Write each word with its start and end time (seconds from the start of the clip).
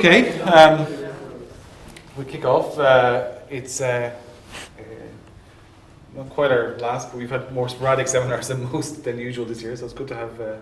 Okay, 0.00 0.40
um, 0.40 0.86
we 2.16 2.24
kick 2.24 2.46
off. 2.46 2.78
Uh, 2.78 3.32
it's 3.50 3.82
uh, 3.82 4.10
uh, 4.78 4.82
not 6.16 6.30
quite 6.30 6.50
our 6.50 6.78
last, 6.78 7.10
but 7.10 7.18
we've 7.18 7.28
had 7.28 7.52
more 7.52 7.68
sporadic 7.68 8.08
seminars 8.08 8.48
than 8.48 8.62
most 8.72 9.04
than 9.04 9.18
usual 9.18 9.44
this 9.44 9.60
year, 9.60 9.76
so 9.76 9.84
it's 9.84 9.92
good 9.92 10.08
to 10.08 10.14
have 10.14 10.40
uh, 10.40 10.56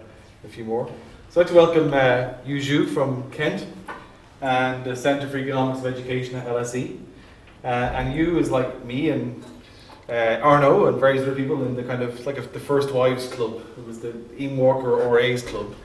a 0.45 0.49
few 0.49 0.65
more. 0.65 0.93
So 1.31 1.41
I'd 1.41 1.45
like 1.45 1.53
to 1.53 1.55
welcome 1.55 1.95
uh, 1.95 2.35
Yu 2.45 2.59
Zhu 2.61 2.93
from 2.93 3.31
Kent 3.31 3.65
and 4.41 4.85
the 4.85 4.97
Centre 4.97 5.29
for 5.29 5.39
Economics 5.39 5.79
of 5.79 5.87
Education 5.87 6.35
at 6.35 6.45
LSE. 6.49 6.99
Uh, 7.63 7.67
and 7.69 8.17
Yu 8.17 8.41
is 8.41 8.51
like 8.51 8.85
me 8.85 9.11
and 9.11 9.45
uh, 10.09 10.41
Arno 10.43 10.87
and 10.87 10.99
various 10.99 11.23
other 11.23 11.37
people 11.37 11.65
in 11.65 11.77
the 11.77 11.85
kind 11.85 12.03
of 12.03 12.27
like 12.27 12.39
a, 12.39 12.41
the 12.41 12.59
First 12.59 12.91
Wives 12.91 13.29
Club. 13.29 13.63
It 13.79 13.87
was 13.87 14.01
the 14.01 14.17
Ian 14.37 14.57
Walker 14.57 15.01
or 15.01 15.21
A's 15.21 15.45
Club, 15.45 15.77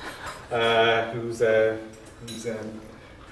who's 1.13 1.38
who's 1.38 2.47
um, 2.47 2.81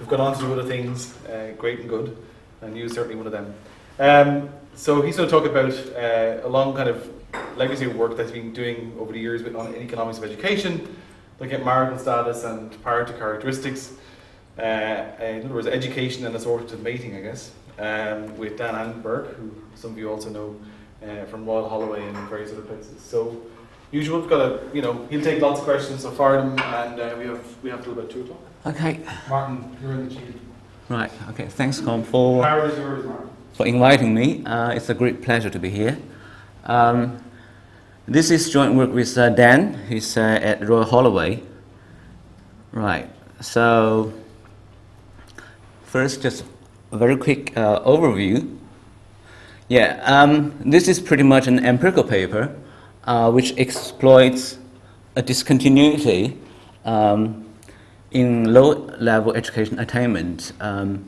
who've 0.02 0.10
gone 0.10 0.20
on 0.20 0.34
to 0.34 0.40
do 0.40 0.52
other 0.52 0.64
things, 0.64 1.16
uh, 1.26 1.52
great 1.56 1.78
and 1.78 1.88
good, 1.88 2.16
and 2.60 2.76
Yu's 2.76 2.92
certainly 2.92 3.14
one 3.14 3.26
of 3.26 3.30
them. 3.30 3.54
Um, 4.00 4.50
so 4.74 5.00
he's 5.00 5.16
going 5.16 5.28
to 5.28 5.32
talk 5.32 5.46
about 5.48 5.72
uh, 5.94 6.44
a 6.44 6.48
long 6.48 6.74
kind 6.74 6.88
of 6.88 7.08
legacy 7.56 7.84
of 7.84 7.94
work 7.94 8.16
that 8.16 8.24
he's 8.24 8.32
been 8.32 8.52
doing 8.52 8.96
over 8.98 9.12
the 9.12 9.20
years 9.20 9.42
on 9.54 9.76
economics 9.76 10.18
of 10.18 10.24
education, 10.24 10.96
looking 11.38 11.54
at 11.54 11.64
marital 11.64 11.96
status 11.98 12.42
and 12.42 12.82
parity 12.82 13.12
characteristics. 13.12 13.92
Uh, 14.58 14.62
in 15.20 15.44
other 15.44 15.54
words, 15.54 15.68
education 15.68 16.26
and 16.26 16.34
assortative 16.34 16.80
mating, 16.80 17.14
I 17.14 17.20
guess, 17.20 17.52
um, 17.78 18.36
with 18.36 18.58
Dan 18.58 18.74
Anderberg, 18.74 19.32
who 19.36 19.52
some 19.76 19.92
of 19.92 19.98
you 19.98 20.10
also 20.10 20.30
know 20.30 20.60
uh, 21.08 21.26
from 21.26 21.46
Royal 21.46 21.68
Holloway 21.68 22.04
and 22.04 22.16
various 22.28 22.50
other 22.50 22.62
places. 22.62 23.00
So, 23.00 23.40
usual, 23.92 24.18
we've 24.18 24.28
got 24.28 24.40
a, 24.40 24.60
you 24.74 24.82
know, 24.82 25.06
he'll 25.10 25.22
take 25.22 25.40
lots 25.40 25.60
of 25.60 25.64
questions, 25.64 26.02
so 26.02 26.10
fire 26.10 26.38
them, 26.38 26.58
and 26.58 27.00
uh, 27.00 27.14
we 27.16 27.26
have 27.26 27.62
we 27.62 27.70
have 27.70 27.84
till 27.84 27.92
about 27.92 28.10
two 28.10 28.22
o'clock. 28.22 28.40
Okay, 28.64 29.00
Martin, 29.28 29.76
you're 29.82 29.92
in 29.92 30.08
the 30.08 30.14
chief. 30.14 30.34
right. 30.88 31.10
Okay, 31.30 31.46
thanks, 31.46 31.80
Com, 31.80 32.04
for, 32.04 32.42
Power 32.44 32.66
is 32.66 32.78
yours, 32.78 33.04
Martin. 33.04 33.30
for 33.54 33.66
inviting 33.66 34.14
me. 34.14 34.44
Uh, 34.44 34.70
it's 34.70 34.88
a 34.88 34.94
great 34.94 35.20
pleasure 35.20 35.50
to 35.50 35.58
be 35.58 35.68
here. 35.68 35.98
Um, 36.64 37.22
this 38.06 38.30
is 38.30 38.48
joint 38.50 38.74
work 38.76 38.92
with 38.92 39.18
uh, 39.18 39.30
Dan, 39.30 39.74
who's 39.74 40.16
uh, 40.16 40.20
at 40.20 40.66
Royal 40.68 40.84
Holloway. 40.84 41.42
Right, 42.70 43.08
so 43.40 44.12
first, 45.84 46.22
just 46.22 46.44
a 46.92 46.96
very 46.96 47.16
quick 47.16 47.56
uh, 47.56 47.80
overview. 47.80 48.58
Yeah, 49.68 50.00
um, 50.04 50.54
this 50.64 50.86
is 50.86 51.00
pretty 51.00 51.24
much 51.24 51.48
an 51.48 51.64
empirical 51.64 52.04
paper 52.04 52.54
uh, 53.04 53.32
which 53.32 53.54
exploits 53.58 54.58
a 55.16 55.22
discontinuity 55.22 56.38
um, 56.84 57.41
in 58.12 58.52
low-level 58.52 59.34
education 59.34 59.78
attainment 59.78 60.52
um, 60.60 61.04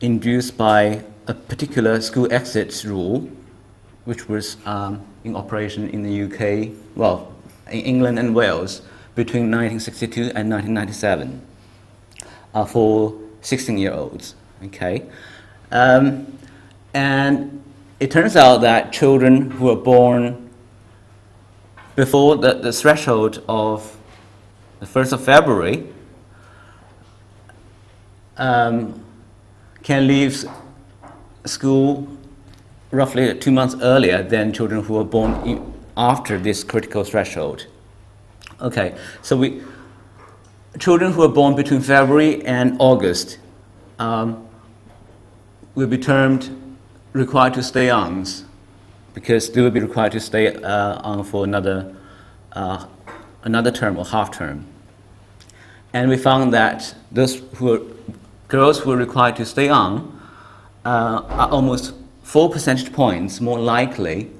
induced 0.00 0.56
by 0.56 1.02
a 1.26 1.34
particular 1.34 2.00
school 2.00 2.30
exit 2.32 2.84
rule, 2.84 3.28
which 4.04 4.28
was 4.28 4.56
um, 4.66 5.04
in 5.24 5.34
operation 5.36 5.88
in 5.90 6.02
the 6.02 6.22
UK, 6.24 6.74
well, 6.96 7.32
in 7.70 7.80
England 7.80 8.18
and 8.18 8.34
Wales 8.34 8.82
between 9.14 9.50
1962 9.50 10.32
and 10.34 10.50
1997 10.50 11.42
uh, 12.54 12.64
for 12.64 13.12
16-year-olds. 13.42 14.34
Okay, 14.64 15.04
um, 15.70 16.38
and 16.94 17.62
it 18.00 18.10
turns 18.10 18.36
out 18.36 18.58
that 18.58 18.92
children 18.92 19.50
who 19.52 19.70
are 19.70 19.76
born 19.76 20.50
before 21.94 22.36
the, 22.36 22.54
the 22.54 22.72
threshold 22.72 23.42
of 23.48 23.96
the 24.80 24.86
1st 24.86 25.12
of 25.12 25.24
February 25.24 25.86
um, 28.38 29.04
can 29.82 30.06
leave 30.06 30.44
school 31.44 32.08
roughly 32.90 33.38
two 33.38 33.50
months 33.50 33.76
earlier 33.82 34.22
than 34.22 34.52
children 34.52 34.82
who 34.82 34.96
are 34.96 35.04
born 35.04 35.74
after 35.96 36.38
this 36.38 36.64
critical 36.64 37.04
threshold. 37.04 37.66
Okay, 38.60 38.96
so 39.22 39.36
we 39.36 39.62
children 40.78 41.12
who 41.12 41.22
are 41.22 41.28
born 41.28 41.56
between 41.56 41.80
February 41.80 42.44
and 42.44 42.76
August 42.78 43.38
um, 43.98 44.46
will 45.74 45.86
be 45.86 45.98
termed 45.98 46.50
required 47.12 47.54
to 47.54 47.62
stay 47.62 47.90
on 47.90 48.24
because 49.14 49.50
they 49.50 49.60
will 49.60 49.70
be 49.70 49.80
required 49.80 50.12
to 50.12 50.20
stay 50.20 50.54
uh, 50.54 51.00
on 51.02 51.24
for 51.24 51.44
another 51.44 51.94
uh, 52.52 52.86
another 53.42 53.70
term 53.70 53.96
or 53.96 54.04
half 54.04 54.30
term. 54.30 54.66
And 55.92 56.08
we 56.08 56.16
found 56.16 56.52
that 56.52 56.94
those 57.10 57.36
who 57.56 57.72
are 57.72 57.97
girls 58.48 58.80
who 58.80 58.90
are 58.90 58.96
required 58.96 59.36
to 59.36 59.44
stay 59.44 59.68
on 59.68 60.20
uh, 60.84 61.22
are 61.28 61.48
almost 61.50 61.94
four 62.22 62.50
percentage 62.50 62.92
points 62.92 63.40
more 63.40 63.58
likely 63.58 64.30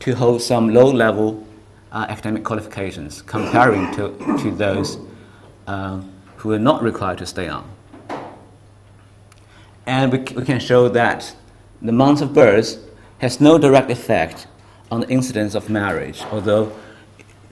to 0.00 0.14
hold 0.14 0.42
some 0.42 0.74
low-level 0.74 1.46
uh, 1.92 2.06
academic 2.08 2.44
qualifications 2.44 3.22
comparing 3.22 3.94
to, 3.94 4.10
to 4.42 4.50
those 4.50 4.98
uh, 5.66 6.00
who 6.36 6.52
are 6.52 6.58
not 6.58 6.82
required 6.82 7.18
to 7.18 7.26
stay 7.26 7.48
on. 7.48 7.68
And 9.86 10.12
we, 10.12 10.18
we 10.18 10.44
can 10.44 10.58
show 10.58 10.88
that 10.88 11.34
the 11.80 11.92
month 11.92 12.20
of 12.20 12.34
birth 12.34 12.78
has 13.18 13.40
no 13.40 13.58
direct 13.58 13.90
effect 13.90 14.46
on 14.90 15.00
the 15.00 15.08
incidence 15.08 15.54
of 15.54 15.70
marriage, 15.70 16.22
although 16.32 16.72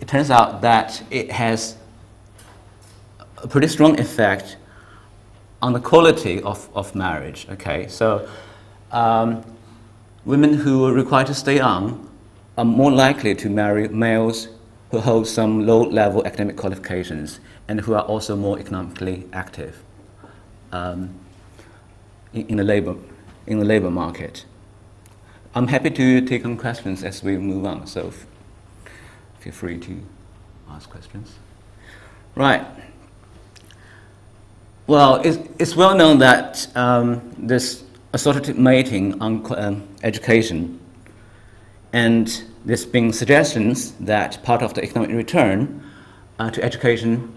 it 0.01 0.09
turns 0.09 0.31
out 0.31 0.61
that 0.63 1.03
it 1.11 1.31
has 1.31 1.77
a 3.39 3.49
pretty 3.49 3.69
strong 3.69 3.99
effect 3.99 4.57
on 5.65 5.73
the 5.73 5.81
quality 5.81 6.43
of, 6.43 6.69
of 6.75 6.95
marriage. 6.95 7.47
Okay, 7.49 7.89
so 7.89 8.29
um, 8.93 9.43
women 10.27 10.53
who 10.53 10.85
are 10.85 10.93
required 10.93 11.27
to 11.27 11.33
stay 11.33 11.59
on 11.59 12.07
are 12.59 12.67
more 12.67 12.93
likely 12.93 13.35
to 13.35 13.49
marry 13.49 13.89
males 13.89 14.49
who 14.91 15.01
hold 15.01 15.27
some 15.27 15.67
low 15.67 15.81
level 15.81 16.27
academic 16.27 16.57
qualifications 16.59 17.41
and 17.67 17.81
who 17.81 17.95
are 17.95 18.03
also 18.03 18.37
more 18.37 18.59
economically 18.59 19.25
active 19.33 19.83
um, 20.71 21.15
in, 22.35 22.47
in, 22.49 22.57
the 22.59 22.65
labor, 22.65 22.95
in 23.47 23.59
the 23.59 23.65
labor 23.65 23.91
market. 23.91 24.45
I'm 25.55 25.69
happy 25.69 25.89
to 25.93 26.21
take 26.21 26.45
on 26.45 26.59
questions 26.59 27.03
as 27.03 27.23
we 27.23 27.39
move 27.39 27.65
on, 27.65 27.87
so 27.87 28.13
feel 29.39 29.53
free 29.55 29.79
to 29.79 30.03
ask 30.69 30.91
questions. 30.91 31.37
Right. 32.35 32.67
Well, 34.87 35.23
it's, 35.25 35.39
it's 35.59 35.75
well 35.75 35.97
known 35.97 36.19
that 36.19 36.69
um, 36.77 37.35
this 37.39 37.85
assortative 38.13 38.59
mating 38.59 39.19
on 39.19 39.43
um, 39.57 39.89
education, 40.03 40.79
and 41.95 42.45
there's 42.67 42.85
been 42.85 43.11
suggestions 43.11 43.93
that 43.93 44.43
part 44.43 44.61
of 44.61 44.75
the 44.75 44.85
economic 44.85 45.17
return 45.17 45.83
uh, 46.39 46.51
to 46.51 46.63
education 46.63 47.33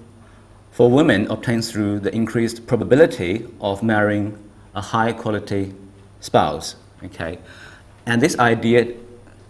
for 0.71 0.91
women 0.91 1.25
obtains 1.31 1.71
through 1.71 2.01
the 2.01 2.13
increased 2.13 2.67
probability 2.67 3.47
of 3.61 3.81
marrying 3.81 4.37
a 4.75 4.81
high 4.81 5.13
quality 5.13 5.73
spouse. 6.19 6.75
Okay, 7.01 7.39
and 8.05 8.21
this 8.21 8.37
idea 8.39 8.93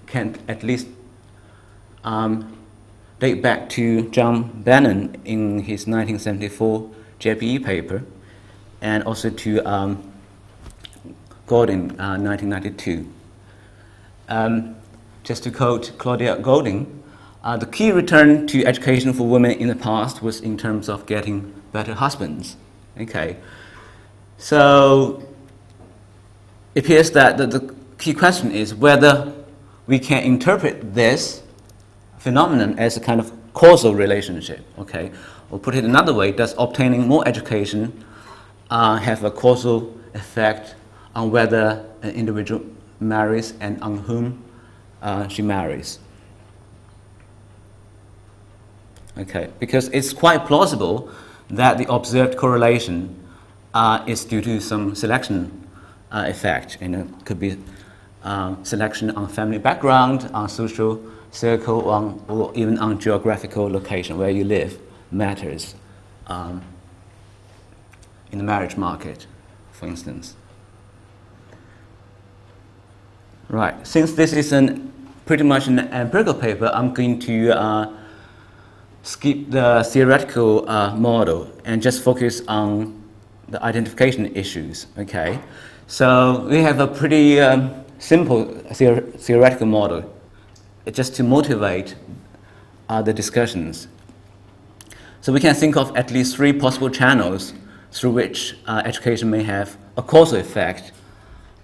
can 0.05 0.37
at 0.47 0.61
least 0.61 0.85
um, 2.03 2.55
date 3.19 3.41
back 3.41 3.69
to 3.69 4.07
John 4.11 4.61
Benham 4.61 5.15
in 5.25 5.61
his 5.63 5.87
1974 5.87 6.91
JPE 7.19 7.65
paper, 7.65 8.03
and 8.81 9.03
also 9.03 9.29
to 9.29 9.59
um, 9.59 10.11
Goldin, 11.47 11.91
uh, 11.99 12.19
1992. 12.19 13.07
Um, 14.29 14.75
just 15.23 15.43
to 15.43 15.51
quote 15.51 15.93
Claudia 15.97 16.37
Goldin, 16.37 16.85
uh, 17.43 17.55
the 17.55 17.65
key 17.65 17.91
return 17.91 18.45
to 18.47 18.65
education 18.65 19.13
for 19.13 19.27
women 19.27 19.51
in 19.51 19.67
the 19.67 19.75
past 19.75 20.21
was 20.21 20.41
in 20.41 20.57
terms 20.57 20.89
of 20.89 21.05
getting 21.05 21.53
better 21.71 21.93
husbands. 21.93 22.57
Okay, 22.99 23.37
so 24.37 25.23
it 26.75 26.83
appears 26.83 27.11
that 27.11 27.37
the, 27.37 27.47
the 27.47 27.75
key 27.97 28.13
question 28.13 28.51
is 28.51 28.75
whether 28.75 29.33
we 29.85 29.99
can 29.99 30.23
interpret 30.23 30.93
this 30.93 31.41
phenomenon 32.17 32.77
as 32.77 32.97
a 32.97 32.99
kind 32.99 33.19
of 33.19 33.31
causal 33.53 33.95
relationship. 33.95 34.65
Okay, 34.77 35.11
or 35.49 35.59
put 35.59 35.75
it 35.75 35.83
another 35.83 36.13
way, 36.13 36.31
does 36.31 36.53
obtaining 36.57 37.07
more 37.07 37.27
education 37.27 38.03
uh, 38.69 38.97
have 38.97 39.23
a 39.23 39.31
causal 39.31 39.95
effect 40.13 40.75
on 41.15 41.31
whether 41.31 41.85
an 42.01 42.11
individual 42.11 42.61
marries 42.99 43.53
and 43.59 43.81
on 43.81 43.97
whom 43.99 44.43
uh, 45.01 45.27
she 45.27 45.41
marries? 45.41 45.99
Okay, 49.17 49.49
because 49.59 49.87
it's 49.89 50.13
quite 50.13 50.45
plausible 50.45 51.09
that 51.49 51.77
the 51.77 51.91
observed 51.91 52.37
correlation 52.37 53.15
uh, 53.73 54.03
is 54.05 54.25
due 54.25 54.41
to 54.41 54.59
some 54.59 54.93
selection 54.95 55.67
uh, 56.11 56.25
effect, 56.27 56.77
and 56.81 56.95
it 56.95 57.07
could 57.25 57.39
be 57.39 57.57
uh, 58.23 58.55
selection 58.63 59.09
on 59.11 59.27
family 59.27 59.57
background, 59.57 60.29
on 60.33 60.49
social 60.49 61.01
circle, 61.31 61.89
on, 61.89 62.23
or 62.27 62.51
even 62.53 62.77
on 62.79 62.99
geographical 62.99 63.69
location 63.69 64.17
where 64.17 64.29
you 64.29 64.43
live 64.43 64.77
matters. 65.11 65.75
Um, 66.27 66.61
in 68.31 68.37
the 68.37 68.43
marriage 68.43 68.77
market, 68.77 69.27
for 69.71 69.87
instance. 69.87 70.35
Right, 73.49 73.87
since 73.87 74.13
this 74.13 74.33
is 74.33 74.51
an 74.51 74.91
pretty 75.25 75.43
much 75.43 75.67
an 75.67 75.79
empirical 75.79 76.33
paper, 76.33 76.69
I'm 76.73 76.93
going 76.93 77.19
to 77.19 77.51
uh, 77.51 77.93
skip 79.03 79.49
the 79.49 79.83
theoretical 79.89 80.69
uh, 80.69 80.95
model 80.95 81.51
and 81.65 81.81
just 81.81 82.03
focus 82.03 82.41
on 82.47 83.03
the 83.47 83.61
identification 83.63 84.35
issues. 84.35 84.87
Okay, 84.97 85.39
so 85.87 86.45
we 86.49 86.57
have 86.57 86.79
a 86.79 86.87
pretty 86.87 87.39
um, 87.39 87.85
simple 87.99 88.45
theor- 88.45 89.17
theoretical 89.19 89.67
model, 89.67 90.13
just 90.91 91.15
to 91.15 91.23
motivate 91.23 91.95
uh, 92.89 93.01
the 93.01 93.13
discussions. 93.13 93.87
So 95.27 95.33
we 95.33 95.41
can 95.41 95.55
think 95.55 95.75
of 95.75 95.93
at 95.97 96.09
least 96.09 96.37
three 96.37 96.53
possible 96.53 96.89
channels 96.89 97.53
through 97.91 98.11
which 98.11 98.55
uh, 98.65 98.81
education 98.85 99.29
may 99.29 99.43
have 99.43 99.77
a 99.97 100.01
causal 100.01 100.39
effect 100.39 100.93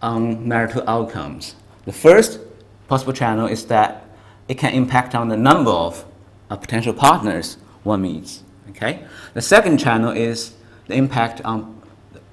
on 0.02 0.46
marital 0.46 0.84
outcomes. 0.86 1.56
The 1.86 1.94
first 1.94 2.42
possible 2.90 3.14
channel 3.14 3.48
is 3.48 3.66
that 3.68 4.06
it 4.50 4.58
can 4.58 4.74
impact 4.74 5.16
on 5.16 5.30
the 5.30 5.38
number 5.38 5.72
of 5.72 6.04
uh, 6.50 6.58
potential 6.58 6.94
partners 6.94 7.56
one 7.84 8.02
meets. 8.02 8.44
Okay. 8.72 9.06
The 9.34 9.42
second 9.42 9.78
channel 9.78 10.12
is 10.12 10.56
the 10.88 10.96
impact 10.96 11.40
on 11.46 11.82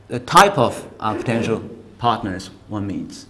the 0.08 0.18
type 0.18 0.58
of 0.58 0.84
uh, 0.98 1.14
potential 1.14 1.62
partners 1.98 2.50
one 2.66 2.88
meets. 2.88 3.26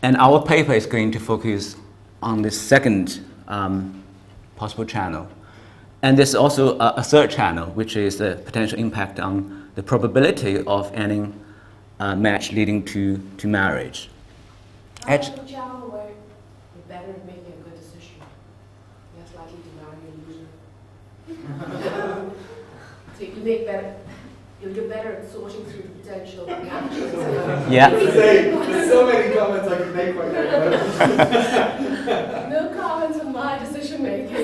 And 0.00 0.16
our 0.16 0.42
paper 0.42 0.72
is 0.72 0.86
going 0.86 1.12
to 1.12 1.20
focus 1.20 1.76
on 2.22 2.40
this 2.40 2.58
second 2.58 3.20
um, 3.46 4.02
possible 4.56 4.86
channel. 4.86 5.28
And 6.02 6.16
there's 6.16 6.34
also 6.34 6.78
a, 6.78 6.94
a, 6.98 7.02
third 7.02 7.30
channel, 7.30 7.70
which 7.70 7.96
is 7.96 8.18
the 8.18 8.40
potential 8.44 8.78
impact 8.78 9.18
on 9.18 9.70
the 9.74 9.82
probability 9.82 10.62
of 10.64 10.92
any 10.94 11.32
uh, 11.98 12.14
match 12.14 12.52
leading 12.52 12.84
to, 12.84 13.20
to 13.38 13.48
marriage. 13.48 14.08
Edge. 15.08 15.34
channel 15.50 15.90
where 15.90 16.06
you're 16.06 16.84
better 16.88 17.10
at 17.10 17.26
making 17.26 17.52
a 17.52 17.62
good 17.64 17.74
decision. 17.74 18.20
Less 19.18 19.34
likely 19.34 19.58
to 19.58 19.70
marry 19.82 19.98
a 20.08 21.34
loser. 21.66 22.30
so 23.18 23.24
you 23.24 23.32
can 23.32 23.44
make 23.44 23.66
better, 23.66 23.96
you'll 24.62 24.74
get 24.74 24.88
better 24.88 25.12
at 25.14 25.30
sorting 25.30 25.64
through 25.64 25.97
the 26.08 26.14
potential 26.14 26.46
matches. 26.46 27.14
Yeah. 27.70 27.90
There's 27.90 28.90
so 28.90 29.06
many 29.06 29.34
comments 29.34 29.68
I 29.68 29.76
could 29.78 29.94
make 29.94 30.16
right 30.16 30.32
now. 30.32 30.48
no 32.48 32.74
comments 32.74 33.20
on 33.20 33.32
my 33.32 33.58
decision 33.58 34.02
making. 34.02 34.36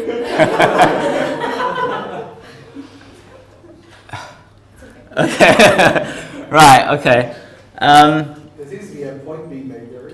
okay. 5.16 6.46
right, 6.50 6.98
okay. 6.98 7.36
Um, 7.78 8.50
there 8.56 8.68
seems 8.68 8.90
to 8.90 8.96
be 8.96 9.02
a 9.04 9.14
point 9.18 9.48
being 9.50 9.68
made 9.68 9.90
there. 9.90 10.10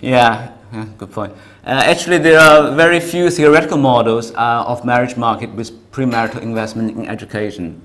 yeah, 0.00 0.52
good 0.98 1.12
point. 1.12 1.32
Uh, 1.64 1.82
actually, 1.84 2.18
there 2.18 2.40
are 2.40 2.74
very 2.74 2.98
few 2.98 3.30
theoretical 3.30 3.78
models 3.78 4.32
uh, 4.34 4.64
of 4.66 4.84
marriage 4.84 5.16
market 5.16 5.50
with 5.54 5.70
premarital 5.92 6.42
investment 6.42 6.96
in 6.96 7.06
education. 7.06 7.80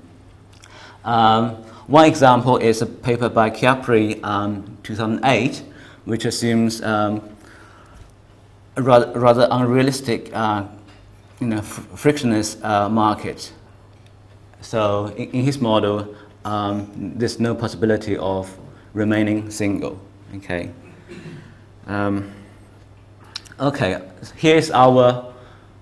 Um, 1.04 1.64
one 1.88 2.04
example 2.04 2.58
is 2.58 2.82
a 2.82 2.86
paper 2.86 3.30
by 3.30 3.48
Chiappori, 3.48 4.22
um, 4.22 4.76
2008, 4.82 5.62
which 6.04 6.26
assumes 6.26 6.82
um, 6.82 7.22
a 8.76 8.82
rather, 8.82 9.18
rather 9.18 9.48
unrealistic, 9.50 10.30
uh, 10.34 10.64
you 11.40 11.46
know, 11.46 11.62
fr 11.62 11.80
frictionless 11.96 12.62
uh, 12.62 12.90
market. 12.90 13.54
So 14.60 15.06
in, 15.16 15.30
in 15.30 15.44
his 15.44 15.60
model, 15.60 16.14
um, 16.44 16.92
there's 16.94 17.40
no 17.40 17.54
possibility 17.54 18.18
of 18.18 18.54
remaining 18.92 19.50
single. 19.50 19.98
Okay. 20.36 20.70
Um, 21.86 22.30
okay. 23.58 24.02
Here's 24.36 24.70
our 24.70 25.32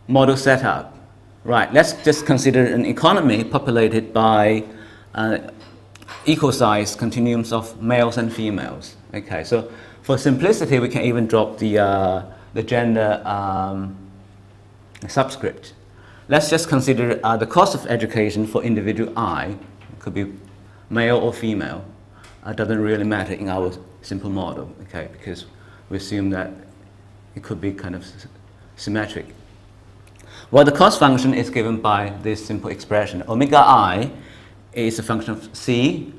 model 0.06 0.36
setup. 0.36 0.96
Right. 1.42 1.72
Let's 1.72 1.94
just 2.04 2.26
consider 2.26 2.64
an 2.64 2.86
economy 2.86 3.42
populated 3.42 4.12
by 4.12 4.62
uh, 5.16 5.38
equal 6.24 6.52
size 6.52 6.94
continuums 6.94 7.52
of 7.52 7.80
males 7.82 8.16
and 8.16 8.32
females. 8.32 8.96
Okay. 9.14 9.44
So 9.44 9.70
for 10.02 10.18
simplicity, 10.18 10.78
we 10.78 10.88
can 10.88 11.02
even 11.02 11.26
drop 11.26 11.58
the 11.58 11.78
uh, 11.78 12.22
the 12.54 12.62
gender 12.62 13.22
um, 13.24 13.96
subscript. 15.08 15.74
Let's 16.28 16.50
just 16.50 16.68
consider 16.68 17.20
uh, 17.22 17.36
the 17.36 17.46
cost 17.46 17.74
of 17.74 17.86
education 17.86 18.46
for 18.46 18.62
individual 18.62 19.12
I. 19.16 19.56
It 19.92 20.00
could 20.00 20.14
be 20.14 20.32
male 20.90 21.18
or 21.18 21.32
female. 21.32 21.84
It 22.42 22.48
uh, 22.48 22.52
doesn't 22.52 22.80
really 22.80 23.04
matter 23.04 23.34
in 23.34 23.48
our 23.48 23.72
simple 24.02 24.30
model, 24.30 24.74
okay, 24.82 25.08
because 25.12 25.46
we 25.88 25.96
assume 25.96 26.30
that 26.30 26.50
it 27.34 27.42
could 27.42 27.60
be 27.60 27.72
kind 27.72 27.94
of 27.94 28.04
symmetric. 28.76 29.26
Well, 30.50 30.64
the 30.64 30.72
cost 30.72 30.98
function 30.98 31.34
is 31.34 31.50
given 31.50 31.80
by 31.80 32.12
this 32.22 32.44
simple 32.44 32.70
expression. 32.70 33.22
Omega 33.28 33.58
i 33.58 34.10
is 34.76 34.98
a 34.98 35.02
function 35.02 35.32
of 35.32 35.48
c, 35.56 36.12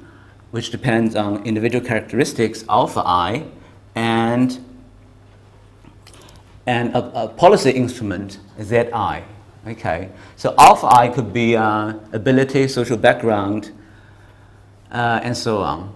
which 0.51 0.71
depends 0.71 1.15
on 1.15 1.45
individual 1.45 1.85
characteristics 1.85 2.65
alpha 2.67 3.03
i, 3.05 3.45
and, 3.95 4.59
and 6.65 6.93
a, 6.95 7.23
a 7.23 7.27
policy 7.29 7.71
instrument 7.71 8.39
zi. 8.61 8.89
Okay, 9.67 10.09
so 10.35 10.55
alpha 10.57 10.87
i 10.87 11.07
could 11.07 11.31
be 11.31 11.55
uh, 11.55 11.93
ability, 12.13 12.67
social 12.67 12.97
background, 12.97 13.71
uh, 14.91 15.19
and 15.23 15.35
so 15.35 15.61
on. 15.61 15.93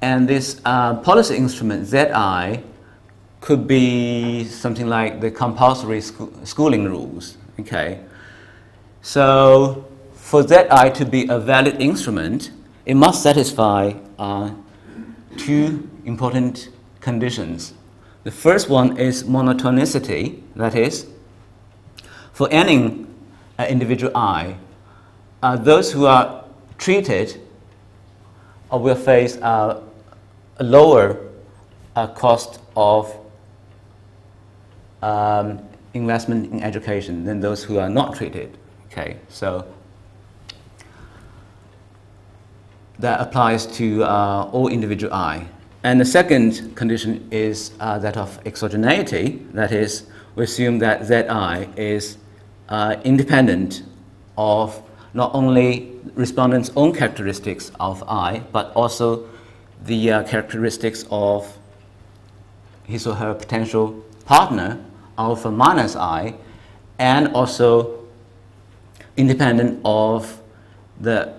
And 0.00 0.26
this 0.26 0.60
uh, 0.64 0.94
policy 0.94 1.36
instrument 1.36 1.86
zi 1.86 2.62
could 3.40 3.66
be 3.68 4.44
something 4.44 4.88
like 4.88 5.20
the 5.20 5.30
compulsory 5.30 6.00
schooling 6.00 6.84
rules. 6.84 7.36
Okay, 7.60 8.00
so 9.02 9.84
for 10.32 10.42
zi 10.48 10.88
to 10.88 11.04
be 11.04 11.28
a 11.28 11.38
valid 11.38 11.78
instrument, 11.78 12.52
it 12.86 12.94
must 12.94 13.22
satisfy 13.22 13.92
uh, 14.18 14.50
two 15.36 15.86
important 16.06 16.70
conditions. 17.00 17.74
The 18.24 18.30
first 18.30 18.70
one 18.70 18.96
is 18.96 19.24
monotonicity, 19.24 20.40
that 20.56 20.74
is, 20.74 21.06
for 22.32 22.48
any 22.50 23.04
uh, 23.58 23.66
individual 23.68 24.10
I, 24.16 24.56
uh, 25.42 25.56
those 25.56 25.92
who 25.92 26.06
are 26.06 26.46
treated 26.78 27.38
uh, 28.72 28.78
will 28.78 28.94
face 28.94 29.36
uh, 29.36 29.82
a 30.56 30.64
lower 30.64 31.28
uh, 31.94 32.06
cost 32.06 32.58
of 32.74 33.14
um, 35.02 35.58
investment 35.92 36.50
in 36.54 36.62
education 36.62 37.26
than 37.26 37.40
those 37.40 37.62
who 37.64 37.78
are 37.78 37.90
not 37.90 38.14
treated. 38.14 38.56
Okay, 38.86 39.18
so 39.28 39.66
that 43.02 43.20
applies 43.20 43.66
to 43.66 44.04
uh, 44.04 44.48
all 44.52 44.68
individual 44.68 45.12
I. 45.12 45.46
And 45.82 46.00
the 46.00 46.04
second 46.04 46.76
condition 46.76 47.26
is 47.32 47.72
that 47.98 48.16
of 48.16 48.42
exogeneity, 48.44 49.52
that 49.52 49.72
is, 49.72 50.06
we 50.36 50.44
assume 50.44 50.78
that 50.78 51.04
Zi 51.04 51.24
is 51.76 52.16
uh, 52.68 52.96
independent 53.04 53.82
of 54.38 54.80
not 55.14 55.34
only 55.34 55.92
respondent's 56.14 56.70
own 56.76 56.94
characteristics 56.94 57.72
of 57.80 58.04
I, 58.08 58.42
but 58.52 58.72
also 58.76 59.28
the 59.84 60.12
uh, 60.12 60.22
characteristics 60.22 61.04
of 61.10 61.58
his 62.84 63.06
or 63.06 63.16
her 63.16 63.34
potential 63.34 64.00
partner, 64.24 64.78
alpha 65.18 65.50
minus 65.50 65.96
I, 65.96 66.34
and 67.00 67.28
also 67.34 68.04
independent 69.16 69.80
of 69.84 70.40
the, 71.00 71.34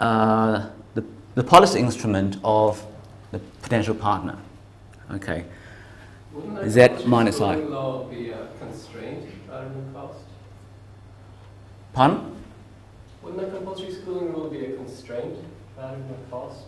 uh, 0.00 0.68
the, 0.94 1.04
the 1.34 1.44
policy 1.44 1.78
instrument 1.78 2.36
of 2.44 2.84
the 3.30 3.38
potential 3.62 3.94
partner. 3.94 4.38
Okay. 5.12 5.44
Z 6.66 6.88
minus 7.06 7.40
I. 7.40 7.56
Law 7.56 8.04
be 8.04 8.30
a 8.30 8.48
constraint 8.58 9.28
rather 9.48 9.68
than 9.68 9.92
cost? 9.92 10.24
Pardon? 11.92 12.34
Wouldn't 13.22 13.42
a 13.42 13.50
compulsory 13.50 13.92
schooling 13.92 14.32
rule 14.32 14.50
be 14.50 14.64
a 14.64 14.76
constraint 14.76 15.38
rather 15.76 15.96
than 15.96 16.10
a 16.10 16.30
cost? 16.30 16.66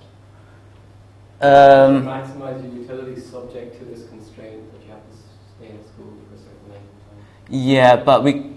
Um, 1.41 2.07
maximize 2.07 2.63
your 2.63 2.83
utility 2.83 3.21
subject 3.21 3.79
to 3.79 3.85
this 3.85 4.09
constraint 4.09 4.73
that 4.73 4.83
you 4.85 4.91
have 4.91 5.01
to 5.01 5.17
stay 5.59 5.69
in 5.69 5.85
school 5.85 6.15
for 6.29 6.35
a 6.35 6.39
certain 6.39 6.71
length 6.71 6.85
of 6.85 7.17
time. 7.19 7.25
Yeah, 7.51 7.97
but 7.97 8.25
we 8.25 8.55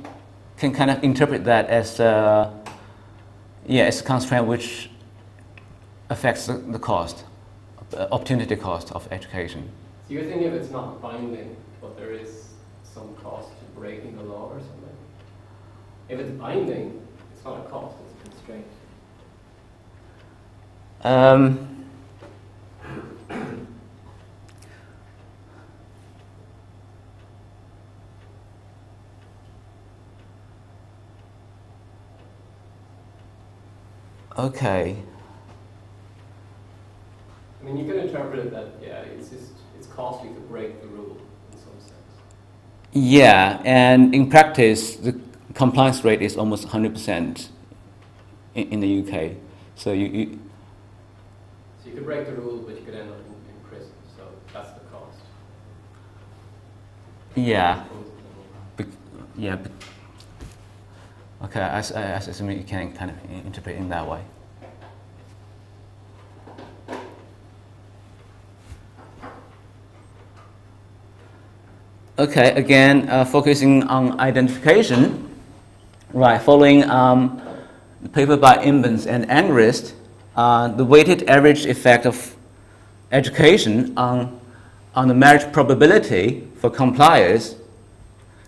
can 0.57 0.73
kind 0.73 0.89
of 0.89 1.03
interpret 1.03 1.43
that 1.45 1.67
as 1.67 1.99
a, 1.99 2.53
yeah, 3.69 3.83
it's 3.83 4.01
a 4.01 4.03
constraint 4.03 4.47
which 4.47 4.89
affects 6.09 6.47
the, 6.47 6.53
the 6.53 6.79
cost, 6.79 7.23
uh, 7.95 8.07
opportunity 8.11 8.55
cost 8.55 8.91
of 8.93 9.07
education. 9.11 9.69
So 10.07 10.15
you're 10.15 10.23
thinking 10.23 10.47
if 10.47 10.53
it's 10.53 10.71
not 10.71 10.99
binding, 10.99 11.55
but 11.79 11.95
there 11.95 12.11
is 12.11 12.49
some 12.83 13.13
cost 13.17 13.49
to 13.49 13.79
breaking 13.79 14.17
the 14.17 14.23
law 14.23 14.49
or 14.49 14.59
something? 14.59 14.97
If 16.09 16.19
it's 16.19 16.31
binding, 16.31 16.99
it's 17.31 17.45
not 17.45 17.59
a 17.59 17.69
cost, 17.69 17.95
it's 18.03 18.19
a 18.19 18.29
constraint. 18.29 18.65
Um, 21.03 21.68
okay. 34.45 34.95
I 37.61 37.65
mean, 37.65 37.77
you 37.77 37.85
can 37.85 37.99
interpret 37.99 38.39
it 38.39 38.51
that, 38.51 38.67
yeah, 38.81 39.01
it's 39.01 39.29
just, 39.29 39.51
it's 39.77 39.87
costly 39.87 40.29
to 40.29 40.39
break 40.41 40.81
the 40.81 40.87
rule 40.87 41.17
in 41.51 41.57
some 41.57 41.73
sense. 41.79 41.93
Yeah, 42.93 43.61
and 43.65 44.15
in 44.15 44.29
practice, 44.29 44.95
the 44.95 45.19
compliance 45.53 46.03
rate 46.05 46.21
is 46.21 46.37
almost 46.37 46.67
100% 46.69 47.49
in, 48.55 48.69
in 48.69 48.79
the 48.79 49.01
UK. 49.01 49.33
So 49.75 49.91
you, 49.91 50.07
you, 50.07 50.39
So 51.83 51.89
you 51.89 51.95
could 51.95 52.05
break 52.05 52.25
the 52.25 52.33
rule, 52.33 52.59
but 52.59 52.79
you 52.79 52.85
could 52.85 52.95
end 52.95 53.09
up 53.09 53.17
in, 53.17 53.69
prison, 53.69 53.91
so 54.15 54.23
that's 54.53 54.69
the 54.71 54.79
cost. 54.91 55.17
yeah, 57.35 57.83
bec- 58.77 58.87
yeah. 59.37 59.55
bec- 59.57 59.71
Okay, 61.49 61.61
I, 61.61 61.79
I 61.79 61.81
I 61.81 62.17
assume 62.17 62.51
you 62.51 62.63
can 62.63 62.93
kind 62.93 63.09
of 63.09 63.17
interpret 63.31 63.75
in 63.75 63.89
that 63.89 64.07
way. 64.07 64.21
Okay, 72.19 72.51
again, 72.51 73.09
uh, 73.09 73.25
focusing 73.25 73.81
on 73.83 74.19
identification, 74.19 75.27
right, 76.13 76.39
following 76.39 76.87
um, 76.87 77.41
the 78.03 78.09
paper 78.09 78.37
by 78.37 78.57
Imbens 78.57 79.07
and 79.07 79.25
Angrist, 79.27 79.93
uh, 80.35 80.67
the 80.67 80.85
weighted 80.85 81.27
average 81.27 81.65
effect 81.65 82.05
of 82.05 82.35
education 83.11 83.97
on, 83.97 84.39
on 84.93 85.07
the 85.07 85.15
marriage 85.15 85.51
probability 85.51 86.47
for 86.57 86.69
compliers. 86.69 87.55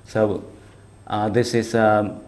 So, 0.05 0.43
uh, 1.07 1.29
this 1.29 1.55
is 1.55 1.73
um, 1.73 2.21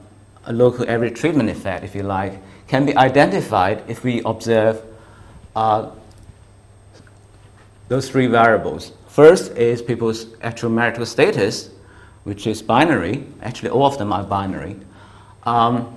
a 0.46 0.54
local 0.54 0.90
average 0.90 1.20
treatment 1.20 1.50
effect, 1.50 1.84
if 1.84 1.96
you 1.96 2.04
like, 2.04 2.42
can 2.68 2.86
be 2.86 2.96
identified 2.98 3.84
if 3.88 4.04
we 4.04 4.22
observe 4.24 4.82
uh, 5.56 5.90
those 7.88 8.10
three 8.10 8.28
variables. 8.28 8.92
First 9.08 9.56
is 9.58 9.82
people's 9.82 10.28
actual 10.42 10.70
marital 10.70 11.06
status, 11.06 11.70
which 12.24 12.48
is 12.48 12.62
binary. 12.62 13.26
Actually, 13.42 13.70
all 13.70 13.86
of 13.86 13.98
them 13.98 14.12
are 14.12 14.24
binary. 14.24 14.76
Um, 15.44 15.96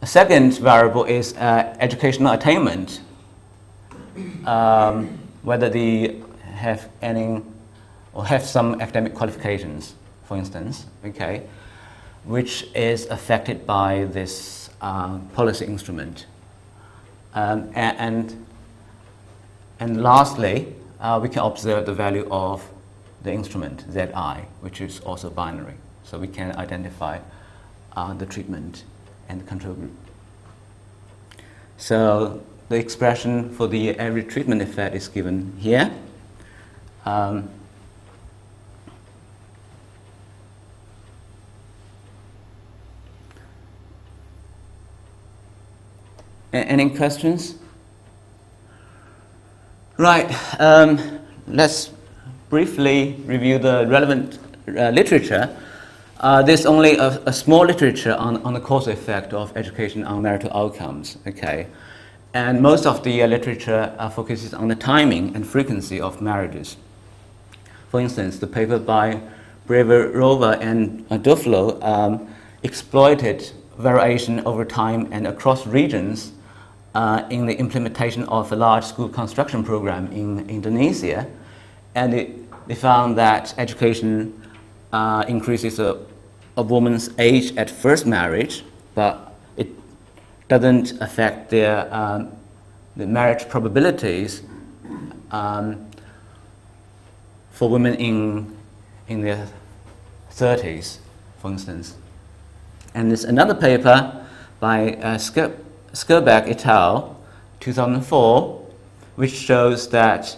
a 0.00 0.06
second 0.06 0.58
variable 0.58 1.04
is 1.04 1.34
uh, 1.36 1.76
educational 1.80 2.32
attainment, 2.32 3.00
um, 4.46 5.18
whether 5.42 5.68
they 5.68 6.22
have 6.54 6.88
any 7.02 7.42
or 8.14 8.24
have 8.24 8.42
some 8.42 8.80
academic 8.80 9.14
qualifications, 9.14 9.94
for 10.24 10.38
instance, 10.38 10.86
okay, 11.04 11.42
which 12.26 12.66
is 12.74 13.06
affected 13.06 13.66
by 13.66 14.04
this 14.04 14.70
uh, 14.80 15.18
policy 15.34 15.64
instrument. 15.64 16.26
Um, 17.34 17.70
and 17.74 18.46
and 19.78 20.02
lastly, 20.02 20.74
uh, 21.00 21.20
we 21.22 21.28
can 21.28 21.40
observe 21.40 21.86
the 21.86 21.92
value 21.92 22.26
of 22.30 22.68
the 23.22 23.32
instrument 23.32 23.84
Zi, 23.90 24.06
which 24.60 24.80
is 24.80 25.00
also 25.00 25.28
binary. 25.28 25.74
So 26.04 26.18
we 26.18 26.28
can 26.28 26.56
identify 26.56 27.18
uh, 27.94 28.14
the 28.14 28.26
treatment 28.26 28.84
and 29.28 29.40
the 29.40 29.44
control 29.44 29.74
group. 29.74 29.92
So 31.76 32.42
the 32.68 32.76
expression 32.76 33.50
for 33.50 33.66
the 33.66 33.98
average 33.98 34.28
treatment 34.28 34.62
effect 34.62 34.94
is 34.94 35.08
given 35.08 35.52
here. 35.58 35.92
Um, 37.04 37.50
any 46.64 46.90
questions? 46.90 47.56
Right, 49.98 50.30
um, 50.60 51.20
let's 51.46 51.90
briefly 52.50 53.16
review 53.24 53.58
the 53.58 53.86
relevant 53.88 54.38
uh, 54.68 54.90
literature. 54.90 55.56
Uh, 56.20 56.42
there's 56.42 56.66
only 56.66 56.96
a, 56.96 57.20
a 57.26 57.32
small 57.32 57.64
literature 57.64 58.14
on, 58.14 58.42
on 58.42 58.54
the 58.54 58.60
causal 58.60 58.92
effect 58.92 59.32
of 59.32 59.56
education 59.56 60.04
on 60.04 60.22
marital 60.22 60.50
outcomes, 60.52 61.18
okay? 61.26 61.66
And 62.34 62.60
most 62.60 62.86
of 62.86 63.02
the 63.02 63.22
uh, 63.22 63.26
literature 63.26 63.94
uh, 63.98 64.10
focuses 64.10 64.52
on 64.52 64.68
the 64.68 64.74
timing 64.74 65.34
and 65.34 65.46
frequency 65.46 66.00
of 66.00 66.20
marriages. 66.20 66.76
For 67.90 68.00
instance, 68.00 68.38
the 68.38 68.46
paper 68.46 68.78
by 68.78 69.20
Breierova 69.66 70.60
and 70.60 71.08
Duflo 71.08 71.82
um, 71.82 72.28
exploited 72.62 73.50
variation 73.78 74.40
over 74.46 74.64
time 74.64 75.08
and 75.10 75.26
across 75.26 75.66
regions 75.66 76.32
uh, 76.96 77.26
in 77.28 77.44
the 77.44 77.54
implementation 77.58 78.24
of 78.24 78.52
a 78.52 78.56
large 78.56 78.82
school 78.82 79.06
construction 79.06 79.62
program 79.62 80.10
in 80.12 80.48
Indonesia. 80.48 81.26
And 81.94 82.14
it, 82.14 82.28
they 82.66 82.74
found 82.74 83.18
that 83.18 83.52
education 83.58 84.32
uh, 84.94 85.22
increases 85.28 85.78
a, 85.78 86.00
a 86.56 86.62
woman's 86.62 87.10
age 87.18 87.54
at 87.58 87.68
first 87.68 88.06
marriage, 88.06 88.64
but 88.94 89.34
it 89.58 89.68
doesn't 90.48 90.98
affect 91.02 91.50
their 91.50 91.92
um, 91.94 92.32
the 92.96 93.06
marriage 93.06 93.46
probabilities 93.46 94.40
um, 95.30 95.90
for 97.50 97.68
women 97.68 97.94
in, 97.96 98.56
in 99.06 99.20
their 99.20 99.46
30s, 100.32 100.96
for 101.40 101.50
instance. 101.50 101.94
And 102.94 103.10
there's 103.10 103.24
another 103.24 103.54
paper 103.54 104.26
by 104.60 104.94
uh, 104.94 105.18
Sker- 105.18 105.58
Skirbekk 105.96 106.48
et 106.48 106.66
al., 106.66 107.16
2004, 107.60 108.60
which 109.16 109.32
shows 109.32 109.88
that 109.88 110.36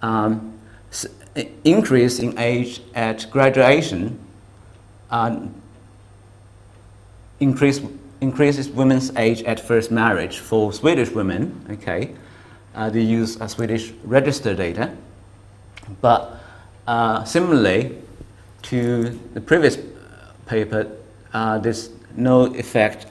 um, 0.00 0.58
increase 1.64 2.18
in 2.18 2.38
age 2.38 2.80
at 2.94 3.30
graduation 3.30 4.18
um, 5.10 5.54
increase, 7.40 7.82
increases 8.22 8.70
women's 8.70 9.14
age 9.16 9.42
at 9.42 9.60
first 9.60 9.90
marriage 9.90 10.38
for 10.38 10.72
Swedish 10.72 11.10
women. 11.10 11.66
Okay, 11.70 12.14
uh, 12.74 12.88
they 12.88 13.02
use 13.02 13.38
uh, 13.40 13.46
Swedish 13.46 13.92
register 14.02 14.54
data, 14.54 14.96
but 16.00 16.40
uh, 16.86 17.22
similarly 17.24 17.98
to 18.62 19.20
the 19.34 19.40
previous 19.42 19.76
paper, 20.46 20.90
uh, 21.34 21.58
there's 21.58 21.90
no 22.16 22.44
effect 22.54 23.06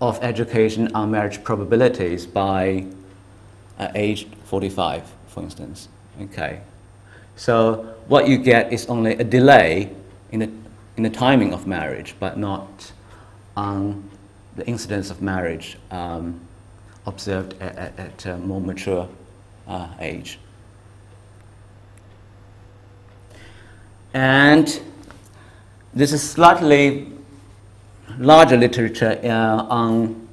of 0.00 0.18
education 0.22 0.94
on 0.94 1.10
marriage 1.10 1.42
probabilities 1.44 2.26
by 2.26 2.86
uh, 3.78 3.88
age 3.94 4.26
45, 4.44 5.02
for 5.28 5.42
instance. 5.42 5.88
Okay, 6.22 6.60
so 7.36 7.94
what 8.08 8.28
you 8.28 8.38
get 8.38 8.72
is 8.72 8.86
only 8.86 9.14
a 9.14 9.24
delay 9.24 9.90
in 10.32 10.40
the, 10.40 10.50
in 10.96 11.02
the 11.02 11.10
timing 11.10 11.52
of 11.52 11.66
marriage, 11.66 12.14
but 12.18 12.38
not 12.38 12.92
on 13.56 14.08
the 14.56 14.66
incidence 14.66 15.10
of 15.10 15.22
marriage 15.22 15.78
um, 15.90 16.40
observed 17.06 17.54
at, 17.60 17.76
at, 17.76 17.98
at 17.98 18.26
a 18.26 18.36
more 18.38 18.60
mature 18.60 19.08
uh, 19.68 19.88
age. 20.00 20.38
And 24.12 24.80
this 25.94 26.12
is 26.12 26.28
slightly 26.28 27.12
larger 28.20 28.56
literature 28.56 29.18
uh, 29.24 29.64
on, 29.68 30.28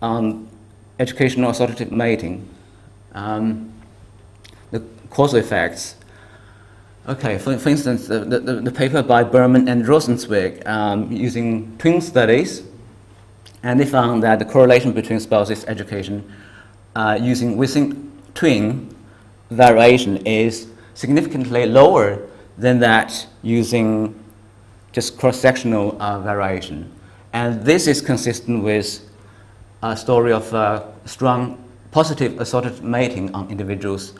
on 0.00 0.48
educational 0.98 1.52
assortative 1.52 1.92
mating, 1.92 2.48
um, 3.12 3.72
the 4.70 4.82
causal 5.10 5.38
effects. 5.38 5.96
Okay, 7.06 7.38
for, 7.38 7.56
for 7.58 7.68
instance, 7.68 8.08
the, 8.08 8.20
the, 8.20 8.38
the 8.38 8.70
paper 8.70 9.02
by 9.02 9.22
Behrman 9.22 9.68
and 9.68 9.84
Rosenzweig 9.84 10.66
um, 10.66 11.12
using 11.12 11.76
twin 11.78 12.00
studies, 12.00 12.62
and 13.62 13.78
they 13.78 13.86
found 13.86 14.22
that 14.22 14.38
the 14.38 14.44
correlation 14.44 14.92
between 14.92 15.20
spouses' 15.20 15.64
education 15.66 16.30
uh, 16.96 17.18
using 17.20 17.56
within 17.56 18.10
twin 18.34 18.94
variation 19.50 20.16
is 20.26 20.68
significantly 20.94 21.66
lower 21.66 22.26
than 22.56 22.78
that 22.80 23.26
using 23.42 24.14
just 24.92 25.18
cross-sectional 25.18 26.00
uh, 26.00 26.20
variation. 26.20 26.90
And 27.32 27.62
this 27.62 27.86
is 27.86 28.00
consistent 28.00 28.62
with 28.62 29.00
a 29.82 29.96
story 29.96 30.32
of 30.32 30.52
uh, 30.54 30.84
strong 31.04 31.62
positive 31.90 32.40
assorted 32.40 32.82
mating 32.82 33.34
on 33.34 33.50
individuals' 33.50 34.14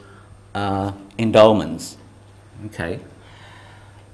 uh, 0.55 0.93
endowments. 1.19 1.97
Okay. 2.67 3.01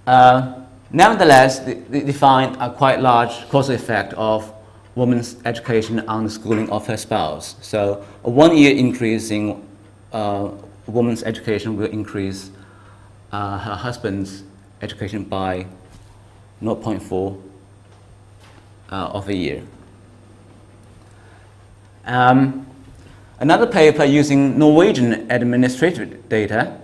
Uh, 0.07 0.65
Nevertheless, 0.95 1.59
they, 1.59 1.75
they 1.75 2.13
find 2.13 2.57
a 2.61 2.71
quite 2.71 3.01
large 3.01 3.49
causal 3.49 3.75
effect 3.75 4.13
of 4.13 4.53
woman's 4.95 5.37
education 5.45 5.99
on 6.07 6.23
the 6.23 6.31
schooling 6.31 6.71
of 6.71 6.87
her 6.87 6.97
spouse. 6.97 7.57
So 7.63 8.05
a 8.23 8.31
one-year 8.31 8.77
increase 8.77 9.33
in 9.33 9.61
uh, 10.13 10.51
woman's 10.87 11.25
education 11.25 11.77
will 11.77 11.91
increase 11.91 12.53
uh, 13.33 13.59
her 13.59 13.75
husband's 13.75 14.45
education 14.83 15.25
by 15.25 15.67
0.4 16.63 17.43
uh, 18.91 19.11
of 19.12 19.29
a 19.29 19.35
year. 19.35 19.62
Um, 22.05 22.67
another 23.38 23.67
paper 23.67 24.05
using 24.05 24.59
Norwegian 24.59 25.31
administrative 25.31 26.29
data 26.29 26.79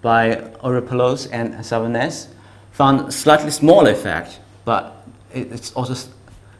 by 0.00 0.36
Oreopoulos 0.62 1.28
and 1.32 1.54
Salvanes 1.56 2.28
found 2.72 3.12
slightly 3.12 3.50
smaller 3.50 3.90
effect, 3.90 4.40
but 4.64 5.04
it's 5.32 5.72
also 5.72 5.92
s- 5.92 6.08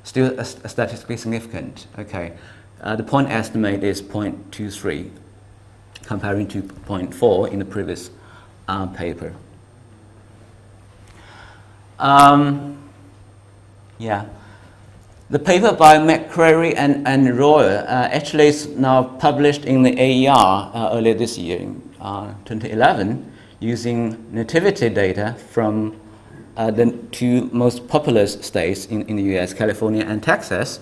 still 0.04 0.38
a 0.38 0.44
statistically 0.44 1.16
significant. 1.16 1.87
Okay, 1.99 2.34
uh, 2.82 2.96
the 2.96 3.02
point 3.02 3.30
estimate 3.30 3.82
is 3.82 4.02
0.23, 4.02 5.11
comparing 6.04 6.46
to 6.49 6.62
0.4 6.62 7.50
in 7.50 7.58
the 7.58 7.64
previous 7.64 8.11
uh, 8.68 8.87
paper. 8.87 9.34
Um, 11.99 12.78
yeah. 13.99 14.26
The 15.32 15.38
paper 15.38 15.72
by 15.72 15.96
McCrary 15.96 16.74
and, 16.76 17.08
and 17.08 17.38
Royer 17.38 17.86
uh, 17.88 18.08
actually 18.12 18.48
is 18.48 18.66
now 18.66 19.02
published 19.02 19.64
in 19.64 19.82
the 19.82 19.98
AER 19.98 20.28
uh, 20.74 20.90
earlier 20.92 21.14
this 21.14 21.38
year, 21.38 21.72
uh, 22.02 22.34
2011, 22.44 23.32
using 23.58 24.30
nativity 24.30 24.90
data 24.90 25.34
from 25.48 25.98
uh, 26.58 26.70
the 26.70 26.92
two 27.12 27.48
most 27.50 27.88
populous 27.88 28.34
states 28.44 28.84
in, 28.84 29.08
in 29.08 29.16
the 29.16 29.38
US, 29.38 29.54
California 29.54 30.04
and 30.04 30.22
Texas. 30.22 30.80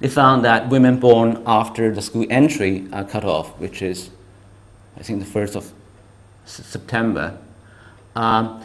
They 0.00 0.08
found 0.08 0.42
that 0.46 0.70
women 0.70 0.98
born 0.98 1.42
after 1.44 1.94
the 1.94 2.00
school 2.00 2.24
entry 2.30 2.88
uh, 2.90 3.04
cutoff, 3.04 3.48
which 3.58 3.82
is, 3.82 4.08
I 4.96 5.02
think, 5.02 5.22
the 5.22 5.30
1st 5.30 5.56
of 5.56 5.72
September, 6.46 7.36
um, 8.14 8.64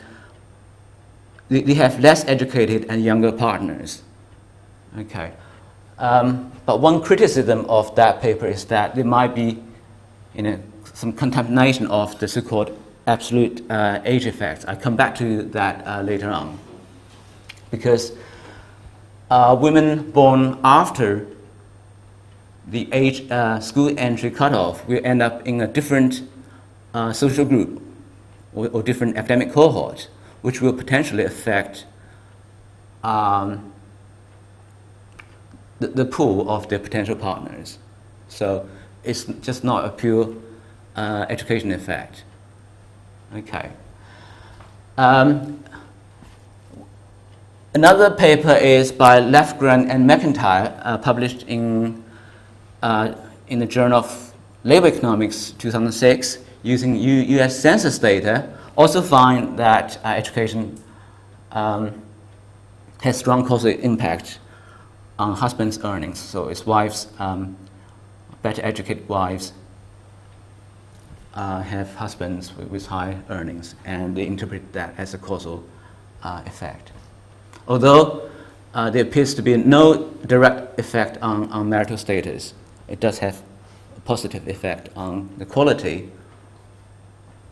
they, 1.50 1.60
they 1.62 1.74
have 1.74 2.00
less 2.00 2.24
educated 2.24 2.86
and 2.88 3.04
younger 3.04 3.34
partners. 3.34 4.04
Okay. 4.98 5.32
Um, 5.98 6.52
but 6.66 6.80
one 6.82 7.02
criticism 7.02 7.66
of 7.70 7.96
that 7.96 8.22
paper 8.22 8.48
is 8.48 8.66
that 8.66 8.96
there 8.96 9.06
might 9.06 9.36
be 9.36 9.62
you 10.34 10.42
know, 10.42 10.60
some 10.94 11.14
contamination 11.14 11.88
of 11.88 12.18
the 12.20 12.28
so-called 12.28 12.78
absolute 13.08 13.70
uh, 13.70 14.02
age 14.06 14.26
effects. 14.26 14.66
I 14.66 14.76
come 14.76 14.96
back 14.96 15.16
to 15.16 15.44
that 15.44 15.86
uh, 15.86 16.02
later 16.02 16.30
on. 16.30 16.60
Because 17.70 18.14
uh, 19.30 19.58
women 19.60 20.12
born 20.12 20.60
after 20.64 21.28
the 22.68 22.88
age 22.92 23.30
uh, 23.32 23.60
school 23.60 23.94
entry 23.98 24.32
cutoff 24.32 24.86
will 24.88 25.02
end 25.04 25.22
up 25.22 25.48
in 25.48 25.62
a 25.62 25.68
different 25.68 26.24
uh, 26.94 27.14
social 27.14 27.46
group 27.46 27.82
or, 28.54 28.68
or 28.70 28.84
different 28.84 29.18
academic 29.18 29.52
cohort, 29.52 30.10
which 30.42 30.62
will 30.62 30.74
potentially 30.74 31.24
affect 31.24 31.86
um, 33.04 33.71
the, 35.82 35.88
the 35.88 36.06
pool 36.06 36.50
of 36.50 36.70
their 36.70 36.80
potential 36.80 37.16
partners. 37.16 37.78
So 38.30 38.70
it's 39.04 39.26
just 39.26 39.64
not 39.64 39.84
a 39.84 39.90
pure 39.90 40.34
uh, 40.96 41.26
education 41.28 41.72
effect. 41.72 42.24
Okay. 43.36 43.72
Um, 44.98 45.64
another 47.74 48.12
paper 48.12 48.54
is 48.54 48.92
by 48.92 49.20
Lefgren 49.20 49.90
and 49.90 50.08
McIntyre, 50.10 50.80
uh, 50.84 50.98
published 51.00 51.44
in, 51.48 52.04
uh, 52.84 53.14
in 53.48 53.60
the 53.60 53.66
Journal 53.66 54.00
of 54.00 54.34
Labor 54.64 54.88
Economics 54.88 55.52
2006, 55.58 56.38
using 56.62 56.96
U- 56.96 57.40
US 57.40 57.60
Census 57.60 57.98
data, 57.98 58.56
also 58.78 59.02
find 59.02 59.58
that 59.58 59.98
uh, 60.06 60.10
education 60.10 60.80
um, 61.52 62.00
has 63.02 63.18
strong 63.18 63.44
causal 63.46 63.72
impact 63.72 64.38
on 65.22 65.34
husband's 65.34 65.78
earnings. 65.84 66.20
So 66.20 66.48
his 66.48 66.66
wives, 66.66 67.08
um, 67.20 67.56
better 68.42 68.66
educated 68.66 69.08
wives, 69.08 69.54
uh, 71.36 71.62
have 71.62 71.94
husbands 71.96 72.58
with, 72.58 72.70
with 72.70 72.86
high 72.88 73.18
earnings, 73.30 73.76
and 73.86 74.18
they 74.18 74.26
interpret 74.26 74.74
that 74.74 74.96
as 74.98 75.14
a 75.14 75.18
causal 75.20 75.64
uh, 76.24 76.42
effect. 76.46 76.92
Although 77.68 78.30
uh, 78.74 78.90
there 78.90 79.04
appears 79.04 79.36
to 79.36 79.42
be 79.44 79.56
no 79.58 80.10
direct 80.26 80.80
effect 80.80 81.18
on, 81.22 81.52
on 81.52 81.70
marital 81.70 81.98
status, 81.98 82.54
it 82.88 83.00
does 83.00 83.20
have 83.20 83.42
a 83.96 84.02
positive 84.02 84.48
effect 84.48 84.90
on 84.96 85.30
the 85.38 85.46
quality 85.46 86.10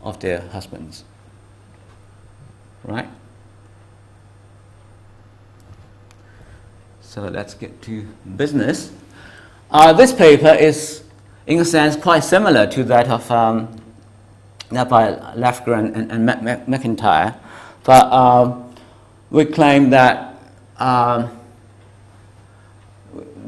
of 0.02 0.18
their 0.18 0.40
husbands. 0.48 1.04
Right? 2.82 3.08
So 7.10 7.22
let's 7.22 7.54
get 7.54 7.82
to 7.82 8.06
business. 8.36 8.92
Uh, 9.68 9.92
this 9.92 10.12
paper 10.12 10.54
is, 10.54 11.02
in 11.48 11.58
a 11.58 11.64
sense, 11.64 11.96
quite 11.96 12.22
similar 12.22 12.68
to 12.68 12.84
that 12.84 13.08
of 13.08 13.28
um, 13.32 13.82
that 14.68 14.88
by 14.88 15.14
Lefgren 15.34 15.92
and, 15.92 16.12
and 16.12 16.68
McIntyre, 16.68 17.34
but 17.82 18.12
um, 18.12 18.72
we 19.32 19.44
claim 19.44 19.90
that 19.90 20.38
um, 20.76 21.36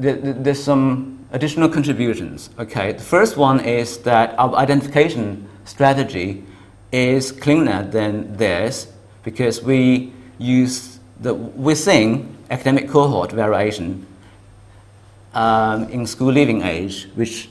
th- 0.01 0.21
th- 0.21 0.37
there's 0.41 0.61
some 0.61 1.25
additional 1.31 1.69
contributions. 1.69 2.51
Okay, 2.59 2.91
the 2.91 3.05
first 3.05 3.37
one 3.37 3.61
is 3.61 3.99
that 3.99 4.37
our 4.41 4.57
identification 4.57 5.49
strategy 5.67 6.43
is 6.91 7.31
cleaner 7.31 7.85
than 7.85 8.37
theirs 8.37 8.89
because 9.23 9.63
we 9.63 10.13
use 10.39 10.99
the 11.21 11.33
within 11.33 12.37
academic 12.53 12.89
cohort 12.89 13.33
variation 13.33 14.07
um, 15.35 15.89
in 15.89 16.07
school 16.07 16.33
leaving 16.33 16.63
age, 16.63 17.09
which 17.15 17.49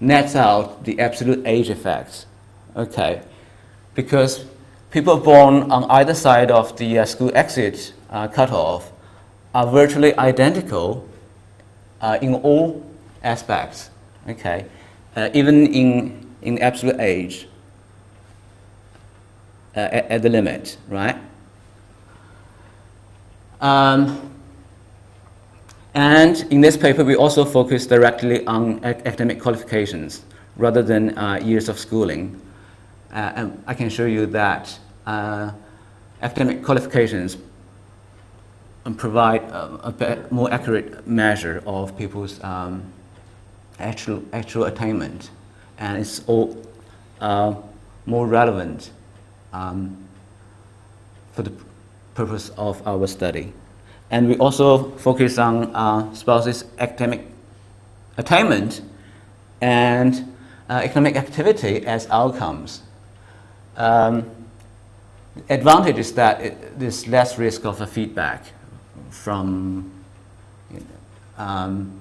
nets 0.00 0.34
out 0.34 0.84
the 0.84 0.98
absolute 0.98 1.46
age 1.46 1.70
effects. 1.70 2.26
Okay, 2.76 3.22
because 3.94 4.44
people 4.90 5.16
born 5.18 5.70
on 5.70 5.84
either 5.84 6.14
side 6.14 6.50
of 6.50 6.76
the 6.76 6.98
uh, 6.98 7.04
school 7.04 7.30
exit 7.34 7.94
uh, 8.10 8.26
cutoff 8.26 8.90
are 9.54 9.66
virtually 9.66 10.16
identical 10.18 11.08
uh, 12.00 12.18
in 12.20 12.34
all 12.34 12.84
aspects. 13.22 13.90
Okay, 14.28 14.66
uh, 15.14 15.30
even 15.32 15.66
in 15.72 16.26
in 16.42 16.60
absolute 16.60 16.98
age 16.98 17.46
uh, 19.76 19.80
at, 19.80 20.10
at 20.10 20.22
the 20.22 20.28
limit, 20.28 20.76
right? 20.88 21.16
Um, 23.64 24.30
and 25.94 26.36
in 26.52 26.60
this 26.60 26.76
paper, 26.76 27.02
we 27.02 27.16
also 27.16 27.46
focus 27.46 27.86
directly 27.86 28.46
on 28.46 28.84
ac- 28.84 29.00
academic 29.06 29.40
qualifications 29.40 30.22
rather 30.58 30.82
than 30.82 31.16
uh, 31.16 31.40
years 31.42 31.70
of 31.70 31.78
schooling. 31.78 32.38
Uh, 33.10 33.32
and 33.36 33.64
I 33.66 33.72
can 33.72 33.88
show 33.88 34.04
you 34.04 34.26
that 34.26 34.78
uh, 35.06 35.50
academic 36.20 36.62
qualifications 36.62 37.38
provide 38.98 39.40
a, 39.44 39.94
a 40.28 40.34
more 40.34 40.52
accurate 40.52 41.06
measure 41.06 41.62
of 41.64 41.96
people's 41.96 42.44
um, 42.44 42.82
actual, 43.78 44.22
actual 44.34 44.64
attainment, 44.64 45.30
and 45.78 45.96
it's 45.96 46.20
all 46.26 46.54
uh, 47.22 47.54
more 48.04 48.26
relevant 48.26 48.90
um, 49.54 49.96
for 51.32 51.40
the 51.40 51.52
purpose 52.14 52.50
of 52.56 52.86
our 52.86 53.06
study. 53.06 53.52
And 54.10 54.28
we 54.28 54.36
also 54.36 54.90
focus 54.92 55.38
on 55.38 55.74
uh, 55.74 56.14
spouses' 56.14 56.64
academic 56.78 57.26
attainment 58.16 58.82
and 59.60 60.32
uh, 60.68 60.80
economic 60.84 61.16
activity 61.16 61.84
as 61.86 62.08
outcomes. 62.10 62.82
Um, 63.76 64.30
advantage 65.48 65.98
is 65.98 66.12
that 66.14 66.40
it, 66.40 66.78
there's 66.78 67.08
less 67.08 67.38
risk 67.38 67.64
of 67.64 67.80
a 67.80 67.86
feedback 67.86 68.44
from 69.10 69.90
you 70.70 70.80
know, 70.80 71.44
um, 71.44 72.00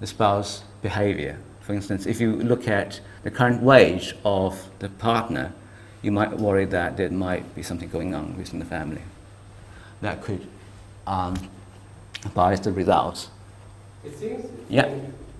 the 0.00 0.06
spouse 0.06 0.62
behavior. 0.82 1.38
For 1.60 1.74
instance, 1.74 2.06
if 2.06 2.20
you 2.20 2.36
look 2.36 2.68
at 2.68 3.00
the 3.22 3.30
current 3.30 3.62
wage 3.62 4.14
of 4.24 4.70
the 4.78 4.88
partner, 4.88 5.52
you 6.00 6.10
might 6.10 6.32
worry 6.38 6.64
that 6.64 6.96
there 6.96 7.10
might 7.10 7.54
be 7.54 7.62
something 7.62 7.90
going 7.90 8.14
on 8.14 8.36
within 8.38 8.58
the 8.58 8.64
family 8.64 9.02
that 10.00 10.22
could 10.22 10.46
um, 11.06 11.34
bias 12.34 12.60
the 12.60 12.72
results. 12.72 13.28
It 14.04 14.16
seems, 14.18 14.46
Yeah. 14.68 14.88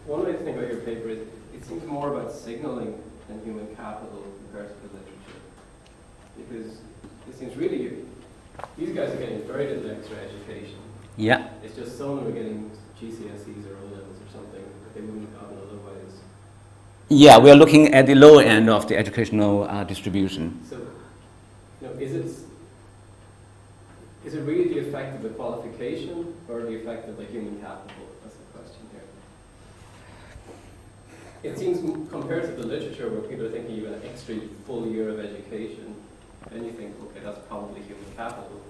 one 0.07 0.25
way 0.25 0.33
to 0.33 0.38
think 0.38 0.57
about 0.57 0.70
your 0.70 0.81
paper 0.81 1.09
is 1.09 1.20
it 1.55 1.64
seems 1.64 1.85
more 1.87 2.14
about 2.14 2.33
signaling 2.33 3.03
than 3.29 3.40
human 3.44 3.75
capital 3.77 4.25
compared 4.44 4.68
to 4.68 4.88
the 4.88 4.94
literature. 4.94 5.40
Because 6.37 6.79
it 7.29 7.38
seems 7.38 7.57
really 7.57 8.05
These 8.77 8.94
guys 8.94 9.11
are 9.14 9.16
getting 9.16 9.42
very 9.46 9.68
little 9.75 9.90
extra 9.90 10.16
education. 10.18 10.79
Yeah. 11.16 11.49
It's 11.64 11.75
just 11.77 11.96
some 11.96 12.11
of 12.11 12.16
them 12.18 12.29
are 12.29 12.33
getting 12.33 12.70
GCSEs 13.01 13.64
or 13.66 13.77
O 13.77 13.85
levels 13.87 14.18
or 14.20 14.31
something 14.31 14.62
that 14.62 14.94
they 14.94 15.01
wouldn't 15.01 15.31
have 15.31 15.40
gotten 15.40 15.57
otherwise. 15.59 16.20
Yeah, 17.09 17.38
we 17.38 17.51
are 17.51 17.55
looking 17.57 17.94
at 17.94 18.07
the 18.07 18.14
lower 18.14 18.42
end 18.42 18.68
of 18.68 18.87
the 18.87 18.99
educational 18.99 19.64
uh, 19.64 19.85
distribution. 19.85 20.61
So, 20.68 20.77
you 21.81 21.88
know, 21.88 21.92
is 21.94 22.14
it 22.14 22.49
is 24.24 24.35
it 24.35 24.40
really 24.42 24.68
the 24.68 24.78
effect 24.88 25.16
of 25.16 25.22
the 25.22 25.30
qualification 25.30 26.35
or 26.48 26.62
the 26.62 26.76
effect 26.80 27.09
of 27.09 27.16
the 27.16 27.24
human 27.24 27.59
capital? 27.61 28.06
That's 28.22 28.37
the 28.37 28.59
question 28.59 28.83
here. 28.92 29.02
It 31.42 31.59
seems 31.59 32.11
compared 32.11 32.44
to 32.44 32.52
the 32.61 32.66
literature 32.66 33.09
where 33.09 33.22
people 33.22 33.46
are 33.46 33.50
thinking 33.50 33.76
you 33.76 33.87
have 33.87 33.94
an 33.94 34.09
extra 34.09 34.37
full 34.66 34.87
year 34.87 35.09
of 35.09 35.20
education, 35.20 35.94
then 36.50 36.64
you 36.64 36.72
think, 36.72 36.96
okay, 37.04 37.20
that's 37.24 37.38
probably 37.48 37.80
human 37.83 38.04
capital. 38.14 38.61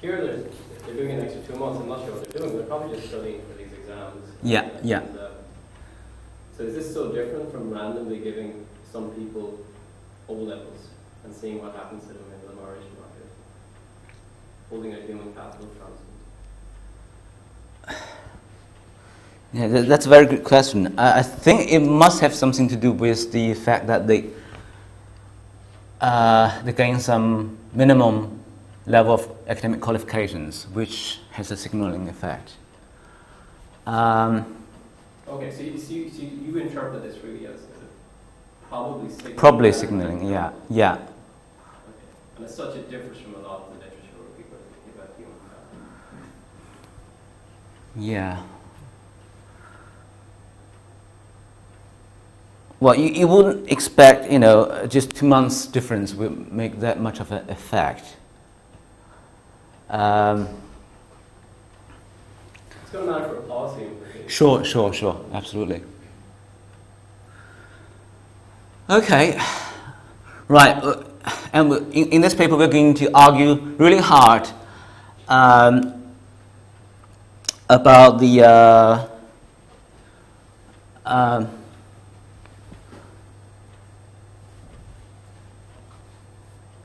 Here 0.00 0.20
they're, 0.26 0.44
they're 0.84 0.96
doing 0.96 1.12
an 1.12 1.24
extra 1.24 1.42
two 1.42 1.56
months. 1.56 1.80
I'm 1.80 1.88
not 1.88 2.04
sure 2.04 2.14
what 2.14 2.28
they're 2.28 2.42
doing. 2.42 2.56
They're 2.56 2.66
probably 2.66 2.96
just 2.96 3.08
studying 3.08 3.42
for 3.46 3.56
these 3.56 3.72
exams. 3.72 4.28
Yeah, 4.42 4.68
yeah. 4.82 4.98
Uh, 4.98 5.30
so 6.56 6.64
is 6.64 6.74
this 6.74 6.92
so 6.92 7.12
different 7.12 7.52
from 7.52 7.70
randomly 7.70 8.18
giving 8.18 8.66
some 8.90 9.10
people 9.12 9.64
O 10.28 10.34
levels 10.34 10.88
and 11.24 11.34
seeing 11.34 11.62
what 11.62 11.74
happens 11.74 12.02
to 12.02 12.12
them 12.12 12.24
in 12.32 12.48
the 12.48 12.60
marriage? 12.60 12.82
Holding 14.74 14.92
a 14.92 14.96
human 15.06 15.32
capital 15.34 15.68
constant. 15.78 16.08
Yeah, 19.52 19.68
tha- 19.68 19.82
that's 19.82 20.04
a 20.06 20.08
very 20.08 20.26
good 20.26 20.42
question. 20.42 20.98
I 20.98 21.20
I 21.20 21.22
think 21.22 21.70
it 21.70 21.78
must 21.78 22.18
have 22.20 22.34
something 22.34 22.66
to 22.70 22.76
do 22.86 22.90
with 22.90 23.30
the 23.30 23.54
fact 23.54 23.86
that 23.86 24.08
they 24.08 24.24
uh, 26.00 26.60
they 26.64 26.72
gain 26.72 26.98
some 26.98 27.56
minimum 27.72 28.40
level 28.86 29.14
of 29.14 29.28
academic 29.46 29.80
qualifications, 29.80 30.66
which 30.74 31.20
has 31.30 31.52
a 31.52 31.56
signaling 31.56 32.08
effect. 32.08 32.54
Um, 33.86 34.44
Okay, 35.28 35.50
so 35.52 35.62
you, 35.62 35.78
so 35.78 35.92
you, 35.92 36.10
so 36.10 36.20
you 36.22 36.56
interpret 36.58 37.02
this 37.02 37.16
really 37.24 37.46
as 37.46 37.60
probably 38.68 39.08
signaling. 39.08 39.36
probably 39.36 39.72
signaling, 39.72 40.28
yeah, 40.28 40.50
yeah. 40.68 40.94
Okay. 40.94 41.06
And 42.36 42.44
as 42.46 42.54
such, 42.56 42.74
it 42.76 42.90
differs 42.90 43.18
from 43.22 43.34
a 43.36 43.38
lot 43.38 43.60
of 43.62 43.66
the 43.70 43.74
literature 43.84 44.16
where 44.20 44.30
people 44.36 44.58
are 44.58 44.66
thinking 44.72 44.92
about 45.00 45.10
human 45.16 45.38
capital. 45.48 45.80
Yeah. 47.96 48.42
Well, 52.80 52.96
you, 52.96 53.08
you 53.08 53.28
wouldn't 53.28 53.70
expect, 53.70 54.30
you 54.30 54.38
know, 54.38 54.86
just 54.86 55.16
two 55.16 55.26
months 55.26 55.66
difference 55.66 56.14
will 56.14 56.36
make 56.50 56.80
that 56.80 57.00
much 57.00 57.20
of 57.20 57.32
an 57.32 57.48
effect. 57.48 58.16
Um, 59.88 60.48
It's 62.82 62.92
going 62.92 63.06
to 63.06 63.12
matter 63.12 63.28
for 63.28 63.40
policy 63.42 63.88
sure, 64.26 64.64
sure, 64.64 64.92
sure, 64.92 65.24
absolutely. 65.32 65.82
Okay, 68.90 69.40
right, 70.48 70.76
uh, 70.76 71.04
and 71.52 71.72
in, 71.94 72.08
in 72.10 72.20
this 72.20 72.34
paper 72.34 72.56
we're 72.56 72.68
going 72.68 72.94
to 72.94 73.10
argue 73.14 73.54
really 73.78 73.98
hard 73.98 74.48
um, 75.28 76.03
about 77.68 78.18
the 78.18 78.42
uh, 78.42 79.08
um, 81.06 81.48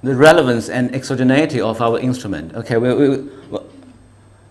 the 0.03 0.15
relevance 0.15 0.69
and 0.69 0.91
exogeneity 0.91 1.59
of 1.59 1.81
our 1.81 1.99
instrument. 1.99 2.53
Okay, 2.55 2.77
we, 2.77 2.93
we, 2.93 3.29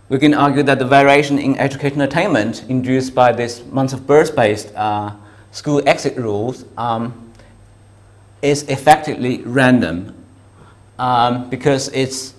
we 0.08 0.18
can 0.18 0.34
argue 0.34 0.62
that 0.62 0.78
the 0.78 0.84
variation 0.84 1.38
in 1.38 1.56
educational 1.58 2.02
attainment 2.02 2.64
induced 2.68 3.14
by 3.14 3.32
this 3.32 3.64
month 3.66 3.92
of 3.92 4.06
birth 4.06 4.36
based 4.36 4.74
uh, 4.74 5.12
school 5.52 5.82
exit 5.86 6.16
rules 6.16 6.64
um, 6.76 7.32
is 8.42 8.62
effectively 8.64 9.42
random 9.42 10.14
um, 10.98 11.48
because 11.48 11.88
it's 11.88 12.34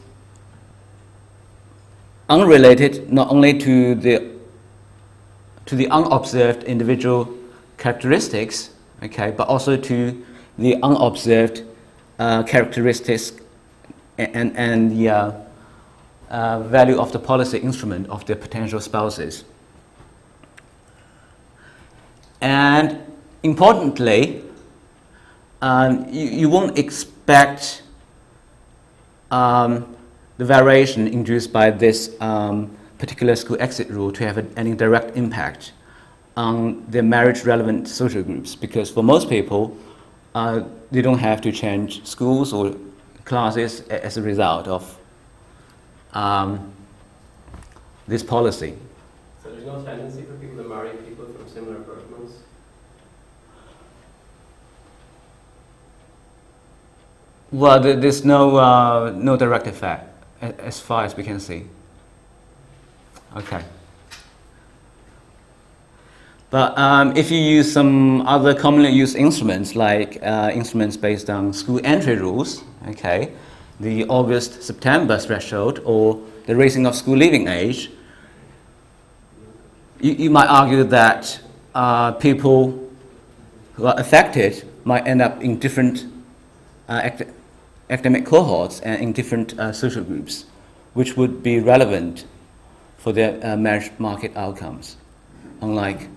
unrelated 2.30 3.12
not 3.12 3.32
only 3.32 3.58
to 3.60 3.96
the 3.96 4.40
to 5.66 5.76
the 5.76 5.88
unobserved 5.90 6.64
individual 6.64 7.30
characteristics, 7.78 8.72
okay, 9.04 9.30
but 9.30 9.48
also 9.48 9.78
to 9.78 10.26
the 10.58 10.82
unobserved 10.82 11.64
uh, 12.18 12.42
characteristics 12.42 13.34
and, 14.18 14.58
and, 14.58 14.92
the 14.92 15.10
uh, 15.10 15.32
uh, 16.30 16.60
value 16.62 17.00
of 17.00 17.12
the 17.12 17.20
policy 17.20 17.60
instrument 17.60 18.10
of 18.10 18.26
the 18.26 18.36
potential 18.36 18.80
spouses. 18.80 19.46
And 22.42 23.00
importantly, 23.44 24.42
um, 25.62 26.08
you, 26.10 26.26
you 26.26 26.50
won't 26.50 26.80
expect 26.80 27.84
um, 29.30 29.96
the 30.40 30.46
variation 30.46 31.06
induced 31.06 31.52
by 31.52 31.70
this 31.70 32.16
um, 32.22 32.74
particular 32.98 33.36
school 33.36 33.58
exit 33.60 33.90
rule 33.90 34.10
to 34.10 34.26
have 34.26 34.38
any 34.58 34.74
direct 34.74 35.18
impact 35.18 35.74
on 36.38 36.86
the 36.90 37.04
marriage 37.04 37.44
relevant 37.44 37.90
social 37.90 38.24
groups 38.24 38.56
because 38.56 38.90
for 38.90 39.04
most 39.04 39.28
people, 39.28 39.76
uh, 40.34 40.64
they 40.92 41.02
don't 41.02 41.20
have 41.20 41.42
to 41.42 41.52
change 41.52 42.06
schools 42.06 42.54
or 42.54 42.74
classes 43.26 43.82
as 43.90 44.16
a 44.16 44.22
result 44.22 44.70
of 44.70 44.98
um, 46.14 46.72
this 48.08 48.24
policy. 48.24 48.78
So 49.44 49.52
there's 49.52 49.66
no 49.66 49.84
tendency 49.84 50.22
for 50.22 50.36
people 50.36 50.64
to 50.64 50.70
marry 50.70 50.92
people 51.06 51.26
from 51.26 51.50
similar 51.50 51.80
backgrounds? 51.80 52.36
Well, 57.52 57.82
there's 57.82 58.24
no, 58.24 58.56
uh, 58.56 59.14
no 59.18 59.36
direct 59.36 59.68
effect 59.68 60.09
as 60.42 60.80
far 60.80 61.06
as 61.06 61.16
we 61.16 61.24
can 61.24 61.40
see. 61.40 61.66
Okay. 63.36 63.64
But 66.50 66.76
um, 66.78 67.16
if 67.16 67.30
you 67.30 67.38
use 67.38 67.72
some 67.72 68.22
other 68.22 68.56
commonly 68.56 68.90
used 68.90 69.16
instruments, 69.16 69.76
like 69.76 70.18
uh, 70.24 70.50
instruments 70.52 70.98
based 70.98 71.30
on 71.30 71.54
school 71.54 71.80
entry 71.84 72.16
rules, 72.16 72.64
okay, 72.88 73.34
the 73.80 74.06
August 74.06 74.64
September 74.64 75.20
threshold 75.20 75.80
or 75.86 76.20
the 76.48 76.56
raising 76.56 76.88
of 76.88 76.96
school 76.96 77.16
leaving 77.16 77.48
age, 77.48 77.92
you, 80.02 80.14
you 80.14 80.30
might 80.32 80.48
argue 80.48 80.84
that 80.86 81.40
uh, 81.76 82.14
people 82.14 82.90
who 83.74 83.86
are 83.86 84.00
affected 84.00 84.68
might 84.86 85.06
end 85.06 85.22
up 85.22 85.44
in 85.44 85.60
different 85.60 86.06
uh, 86.88 87.12
academic 87.90 88.26
cohorts 88.26 88.80
and 88.82 89.02
in 89.02 89.14
different 89.14 89.58
uh, 89.60 89.72
social 89.72 90.04
groups, 90.04 90.46
which 90.94 91.18
would 91.18 91.42
be 91.42 91.60
relevant 91.60 92.26
for 92.98 93.14
their 93.14 93.40
uh, 93.46 93.56
marriage 93.56 93.92
market 93.98 94.36
outcomes, 94.36 94.98
unlike 95.62 96.08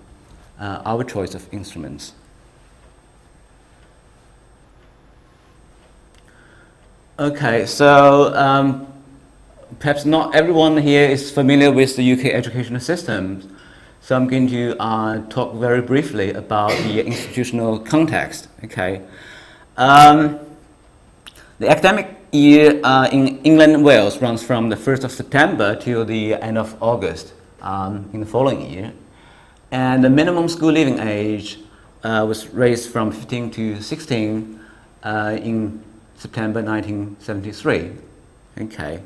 uh, 0.59 0.81
our 0.85 1.03
choice 1.03 1.33
of 1.33 1.51
instruments. 1.53 2.13
Okay, 7.19 7.65
so 7.65 8.33
um, 8.35 8.87
perhaps 9.79 10.03
not 10.03 10.35
everyone 10.35 10.77
here 10.77 11.07
is 11.07 11.31
familiar 11.31 11.71
with 11.71 11.95
the 11.95 12.13
UK 12.13 12.25
educational 12.25 12.79
system, 12.79 13.55
so 14.01 14.15
I'm 14.15 14.27
going 14.27 14.49
to 14.49 14.75
uh, 14.79 15.21
talk 15.29 15.53
very 15.55 15.81
briefly 15.81 16.33
about 16.33 16.71
the 16.71 17.05
institutional 17.05 17.79
context. 17.79 18.49
Okay. 18.63 19.01
Um, 19.77 20.39
the 21.63 21.69
academic 21.69 22.17
year 22.33 22.81
uh, 22.83 23.07
in 23.09 23.39
England 23.43 23.73
and 23.73 23.85
Wales 23.85 24.21
runs 24.21 24.43
from 24.43 24.67
the 24.67 24.75
1st 24.75 25.05
of 25.05 25.11
September 25.13 25.77
till 25.77 26.03
the 26.03 26.33
end 26.33 26.57
of 26.57 26.75
August 26.83 27.33
um, 27.61 28.09
in 28.11 28.19
the 28.19 28.25
following 28.25 28.69
year. 28.69 28.91
And 29.71 30.03
the 30.03 30.09
minimum 30.09 30.49
school 30.49 30.73
leaving 30.73 30.99
age 30.99 31.59
uh, 32.03 32.25
was 32.27 32.49
raised 32.49 32.91
from 32.91 33.13
15 33.13 33.51
to 33.51 33.81
16 33.81 34.59
uh, 35.03 35.37
in 35.41 35.81
September 36.17 36.61
1973. 36.61 37.91
Okay. 38.63 38.99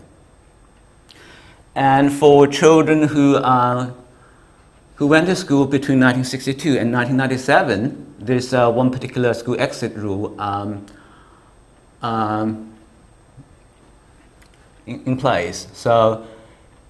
And 1.76 2.12
for 2.12 2.48
children 2.48 3.04
who, 3.04 3.38
who 4.96 5.06
went 5.06 5.28
to 5.28 5.36
school 5.36 5.67
between 5.67 6.00
1962 6.00 6.70
and 6.80 6.91
1997, 6.91 8.15
there's 8.17 8.52
uh, 8.52 8.72
one 8.72 8.89
particular 8.89 9.36
school 9.36 9.62
exit 9.62 9.96
rule 9.96 10.36
um, 10.41 10.84
um, 12.02 12.74
in, 14.86 15.04
in 15.06 15.18
place. 15.18 15.68
So 15.74 16.26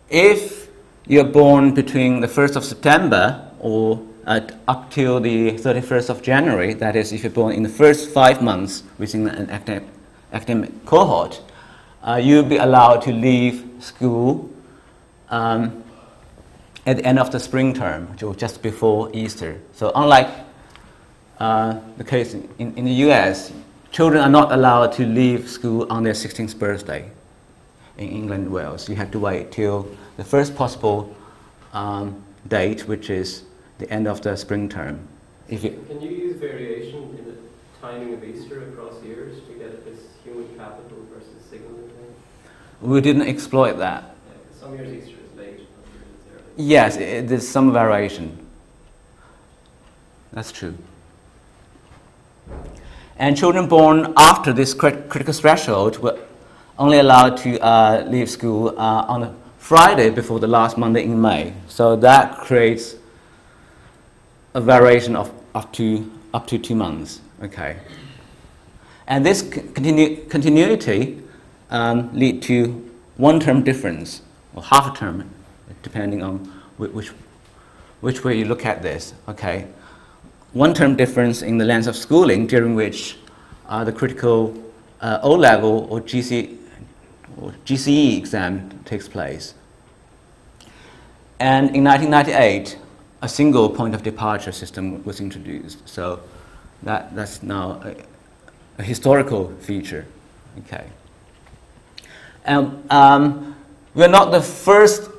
if 0.10 0.70
you're 1.06 1.24
born 1.24 1.74
between 1.74 2.22
the 2.22 2.28
1st 2.28 2.56
of 2.56 2.64
September 2.64 3.52
or 3.60 4.02
uh, 4.26 4.42
up 4.68 4.92
till 4.92 5.20
the 5.20 5.52
31st 5.54 6.10
of 6.10 6.22
January, 6.22 6.74
that 6.74 6.96
is, 6.96 7.14
if 7.14 7.24
you're 7.24 7.32
born 7.32 7.54
in 7.54 7.64
the 7.64 7.70
first 7.70 8.10
five 8.10 8.42
months 8.42 8.84
within 8.98 9.28
an 9.28 9.50
academic, 9.50 9.88
academic 10.34 10.86
cohort, 10.86 11.42
uh, 12.04 12.20
you'll 12.22 12.44
be 12.44 12.58
allowed 12.58 13.02
to 13.02 13.12
leave 13.12 13.66
school 13.80 14.50
um, 15.30 15.84
at 16.86 16.98
the 16.98 17.06
end 17.06 17.20
of 17.20 17.32
the 17.32 17.40
spring 17.40 17.74
term, 17.74 18.16
just 18.38 18.62
before 18.62 19.10
Easter. 19.14 19.60
So 19.74 19.92
unlike 19.96 20.30
uh, 21.40 21.80
the 21.98 22.04
case 22.04 22.34
in, 22.34 22.48
in 22.60 22.86
the 22.86 23.10
US, 23.10 23.52
children 23.98 24.22
are 24.22 24.30
not 24.30 24.52
allowed 24.52 24.92
to 24.92 25.04
leave 25.08 25.50
school 25.50 25.92
on 25.92 26.04
their 26.04 26.14
16th 26.14 26.60
birthday 26.60 27.10
in 27.98 28.08
England 28.08 28.44
and 28.44 28.54
Wales. 28.54 28.88
You 28.88 28.96
have 28.96 29.10
to 29.10 29.18
wait 29.18 29.52
till 29.52 29.88
the 30.18 30.24
first 30.24 30.56
possible 30.56 31.16
um, 31.74 32.22
date, 32.48 32.88
which 32.88 33.10
is 33.10 33.42
the 33.80 33.90
end 33.90 34.08
of 34.08 34.22
the 34.22 34.38
spring 34.38 34.70
term. 34.70 35.00
If 35.50 35.64
you, 35.64 35.84
Can 35.88 36.00
you 36.00 36.12
use 36.12 36.36
variation 36.38 37.18
in 37.18 37.26
the 37.26 37.38
timing 37.82 38.14
of 38.14 38.24
Easter 38.24 38.70
across 38.70 39.02
years 39.04 39.40
to 39.48 39.54
get 39.54 39.84
this 39.84 40.02
human 40.24 40.48
capital 40.56 41.00
versus 41.12 41.42
signaling 41.50 41.90
thing? 41.90 42.14
we 42.82 43.02
didn't 43.02 43.28
exploit 43.28 43.80
that. 43.80 44.04
Yeah, 44.04 44.60
some 44.60 44.76
years 44.76 44.90
Easter 44.94 45.18
is 45.26 45.38
late, 45.40 45.58
some 45.58 45.94
years 45.96 46.06
it's 46.14 46.36
early. 46.36 46.64
Yes, 46.64 46.98
i 46.98 47.22
there's 47.22 47.48
some 47.48 47.74
variation. 47.74 48.46
That's 50.34 50.52
true. 50.52 50.78
And 53.20 53.36
children 53.36 53.68
born 53.68 54.14
after 54.16 54.54
this 54.54 54.74
crit- 54.74 55.10
critical 55.10 55.34
threshold 55.34 55.98
were 56.00 56.20
only 56.78 57.00
allowed 57.00 57.38
to 57.38 57.60
uh, 57.60 58.06
leave 58.08 58.30
school 58.30 58.70
uh, 58.70 59.06
on 59.08 59.24
a 59.24 59.36
Friday 59.58 60.10
before 60.12 60.40
the 60.40 60.48
last 60.48 60.78
Monday 60.78 61.04
in 61.04 61.20
May. 61.20 61.54
So 61.68 61.96
that 61.96 62.38
creates 62.38 62.96
a 64.54 64.62
variation 64.62 65.16
of 65.16 65.32
up 65.56 65.74
to 65.74 66.10
up 66.34 66.46
to 66.48 66.60
two 66.60 66.76
months. 66.76 67.22
Okay. 67.42 67.78
And 69.08 69.26
this 69.26 69.42
continu- 69.42 70.30
continuity 70.30 71.22
um, 71.72 72.14
lead 72.14 72.42
to 72.44 72.90
one 73.18 73.40
term 73.40 73.64
difference 73.64 74.22
or 74.54 74.62
half 74.64 74.94
a 74.94 74.98
term, 74.98 75.30
depending 75.82 76.22
on 76.22 76.40
whi- 76.78 76.90
which 76.90 77.12
which 78.02 78.24
way 78.24 78.38
you 78.38 78.46
look 78.46 78.66
at 78.66 78.84
this. 78.84 79.14
Okay. 79.28 79.66
One 80.54 80.74
term 80.74 80.96
difference 80.96 81.42
in 81.42 81.58
the 81.58 81.66
length 81.66 81.88
of 81.88 81.96
schooling 81.96 82.48
during 82.48 82.76
which 82.76 83.18
uh, 83.68 83.84
the 83.84 83.92
critical 83.92 84.54
uh, 85.02 85.20
O 85.22 85.34
level 85.34 85.88
or, 85.90 86.02
GC, 86.02 86.58
or 87.40 87.54
GCE 87.66 88.18
exam 88.18 88.70
takes 88.86 89.08
place. 89.08 89.54
And 91.40 91.76
in 91.76 91.84
1998, 91.84 92.80
a 93.22 93.30
single 93.30 93.70
point 93.70 93.94
of 93.94 94.04
departure 94.04 94.52
system 94.52 95.04
was 95.04 95.20
introduced. 95.20 95.88
So 95.88 96.22
that, 96.84 97.16
that's 97.16 97.44
now 97.44 97.82
a, 97.84 97.96
a 98.80 98.84
historical 98.84 99.54
feature. 99.60 100.06
Okay. 100.60 100.86
And 102.46 102.90
um, 102.90 103.56
we're 103.94 104.08
not 104.08 104.32
the 104.32 104.42
first 104.42 105.10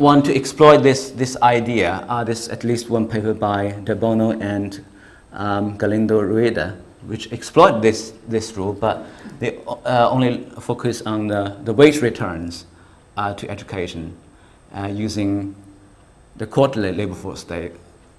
one 0.00 0.22
to 0.22 0.34
exploit 0.34 0.78
this, 0.78 1.10
this 1.10 1.36
idea. 1.42 2.04
There's 2.24 2.48
at 2.48 2.64
least 2.64 2.88
one 2.88 3.06
paper 3.06 3.34
by 3.34 3.72
Del 3.84 3.96
Bono 3.96 4.32
and 4.40 4.82
um, 5.32 5.76
Galindo 5.76 6.20
Rueda, 6.20 6.78
which 7.06 7.30
exploit 7.32 7.82
this, 7.82 8.14
this 8.26 8.56
rule, 8.56 8.72
but 8.72 9.06
they 9.38 9.58
uh, 9.66 10.08
only 10.10 10.44
focus 10.58 11.02
on 11.02 11.26
the, 11.26 11.56
the 11.64 11.74
wage 11.74 12.00
returns 12.00 12.64
uh, 13.16 13.34
to 13.34 13.48
education 13.50 14.16
uh, 14.74 14.86
using 14.86 15.54
the 16.36 16.46
quarterly 16.46 16.92
labor 16.92 17.14
force, 17.14 17.44
da- 17.44 17.70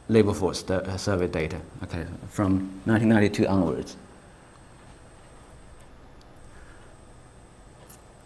labor 0.07 0.33
force 0.33 0.61
da- 0.61 0.75
uh, 0.75 0.97
survey 0.97 1.27
data 1.27 1.59
okay, 1.83 2.05
from 2.29 2.59
1992 2.85 3.47
onwards. 3.47 3.95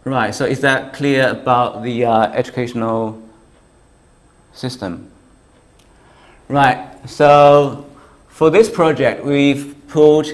Right, 0.04 0.36
so 0.36 0.46
is 0.46 0.60
that 0.60 0.94
clear 0.94 1.30
about 1.30 1.82
the 1.82 2.06
uh, 2.06 2.32
educational 2.34 3.25
system? 4.56 5.12
Right, 6.48 7.10
so 7.10 7.86
for 8.28 8.50
this 8.50 8.70
project, 8.70 9.24
we've 9.24 9.76
pulled 9.88 10.28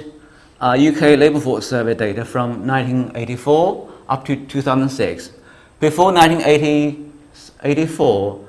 uh, 0.60 0.78
UK 0.80 1.18
labour 1.18 1.40
force 1.40 1.68
survey 1.68 1.96
data 1.96 2.26
from 2.26 2.68
1984 2.68 3.90
up 4.10 4.26
to 4.26 4.36
2006. 4.36 5.32
Before 5.80 6.14
1984, 6.14 8.48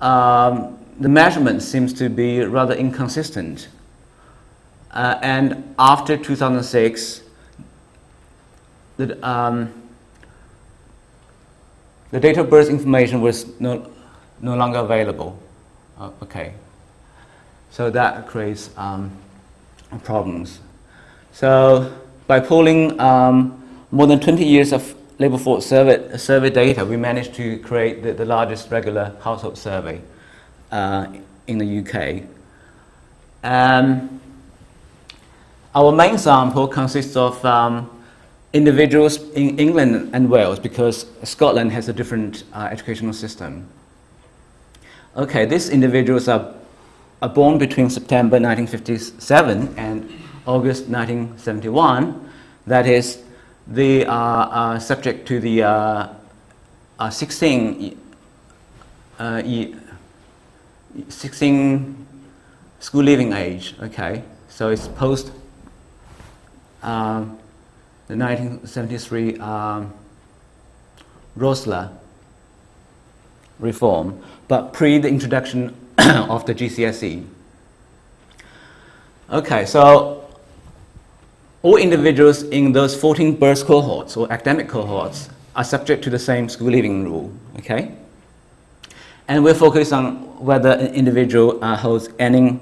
um, 0.00 0.78
the 0.98 1.08
measurement 1.08 1.62
seems 1.62 1.92
to 1.94 2.08
be 2.08 2.40
rather 2.40 2.74
inconsistent. 2.74 3.68
Uh, 4.90 5.18
and 5.22 5.74
after 5.78 6.16
2006, 6.16 7.22
the, 8.96 9.28
um, 9.28 9.72
the 12.10 12.18
date 12.20 12.38
of 12.38 12.50
birth 12.50 12.68
information 12.68 13.20
was 13.20 13.46
no, 13.60 13.91
no 14.42 14.54
longer 14.56 14.80
available. 14.80 15.38
Uh, 15.98 16.10
okay. 16.22 16.52
So 17.70 17.88
that 17.90 18.26
creates 18.26 18.70
um, 18.76 19.10
problems. 20.04 20.60
So 21.32 21.96
by 22.26 22.40
pulling 22.40 23.00
um, 23.00 23.58
more 23.90 24.06
than 24.06 24.20
20 24.20 24.44
years 24.44 24.72
of 24.72 24.94
labor 25.18 25.38
force 25.38 25.64
survey, 25.64 26.16
survey 26.18 26.50
data, 26.50 26.84
we 26.84 26.96
managed 26.96 27.34
to 27.34 27.58
create 27.60 28.02
the, 28.02 28.12
the 28.12 28.24
largest 28.24 28.70
regular 28.70 29.16
household 29.20 29.56
survey 29.56 30.00
uh, 30.70 31.06
in 31.46 31.58
the 31.58 31.78
UK. 31.78 32.24
Um, 33.44 34.20
our 35.74 35.92
main 35.92 36.18
sample 36.18 36.68
consists 36.68 37.16
of 37.16 37.42
um, 37.44 37.88
individuals 38.52 39.16
in 39.30 39.58
England 39.58 40.10
and 40.12 40.28
Wales 40.28 40.58
because 40.58 41.06
Scotland 41.22 41.72
has 41.72 41.88
a 41.88 41.92
different 41.92 42.44
uh, 42.52 42.68
educational 42.70 43.14
system. 43.14 43.66
Okay, 45.14 45.44
these 45.44 45.68
individuals 45.68 46.26
are, 46.26 46.54
are 47.20 47.28
born 47.28 47.58
between 47.58 47.90
September 47.90 48.40
1957 48.40 49.74
and 49.76 50.10
August 50.46 50.88
1971. 50.88 52.30
That 52.66 52.86
is, 52.86 53.22
they 53.66 54.06
are, 54.06 54.48
are 54.48 54.80
subject 54.80 55.28
to 55.28 55.38
the 55.38 55.64
uh, 55.64 56.08
uh, 56.98 57.10
16, 57.10 58.00
uh, 59.18 59.42
16 61.10 62.06
school 62.80 63.02
leaving 63.02 63.34
age. 63.34 63.74
Okay, 63.82 64.22
so 64.48 64.70
it's 64.70 64.88
post 64.88 65.30
um, 66.82 67.38
the 68.08 68.16
1973 68.16 69.38
um, 69.40 69.92
RoSLA 71.36 72.01
reform, 73.58 74.22
but 74.48 74.72
pre 74.72 74.98
the 74.98 75.08
introduction 75.08 75.74
of 75.98 76.46
the 76.46 76.54
GCSE. 76.54 77.24
Okay, 79.30 79.64
so 79.64 80.28
all 81.62 81.76
individuals 81.76 82.42
in 82.42 82.72
those 82.72 82.94
14 82.94 83.36
birth 83.36 83.64
cohorts 83.64 84.16
or 84.16 84.30
academic 84.32 84.68
cohorts 84.68 85.30
are 85.54 85.64
subject 85.64 86.02
to 86.04 86.10
the 86.10 86.18
same 86.18 86.48
school 86.48 86.70
leaving 86.70 87.04
rule. 87.04 87.32
Okay, 87.58 87.94
and 89.28 89.44
we're 89.44 89.54
focused 89.54 89.92
on 89.92 90.16
whether 90.44 90.70
an 90.70 90.94
individual 90.94 91.62
uh, 91.64 91.76
holds 91.76 92.08
any 92.18 92.58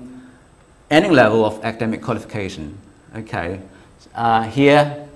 any 0.91 1.09
level 1.09 1.45
of 1.45 1.65
academic 1.65 2.03
qualification. 2.03 2.77
Okay, 3.17 3.61
uh, 4.15 4.43
here 4.43 5.09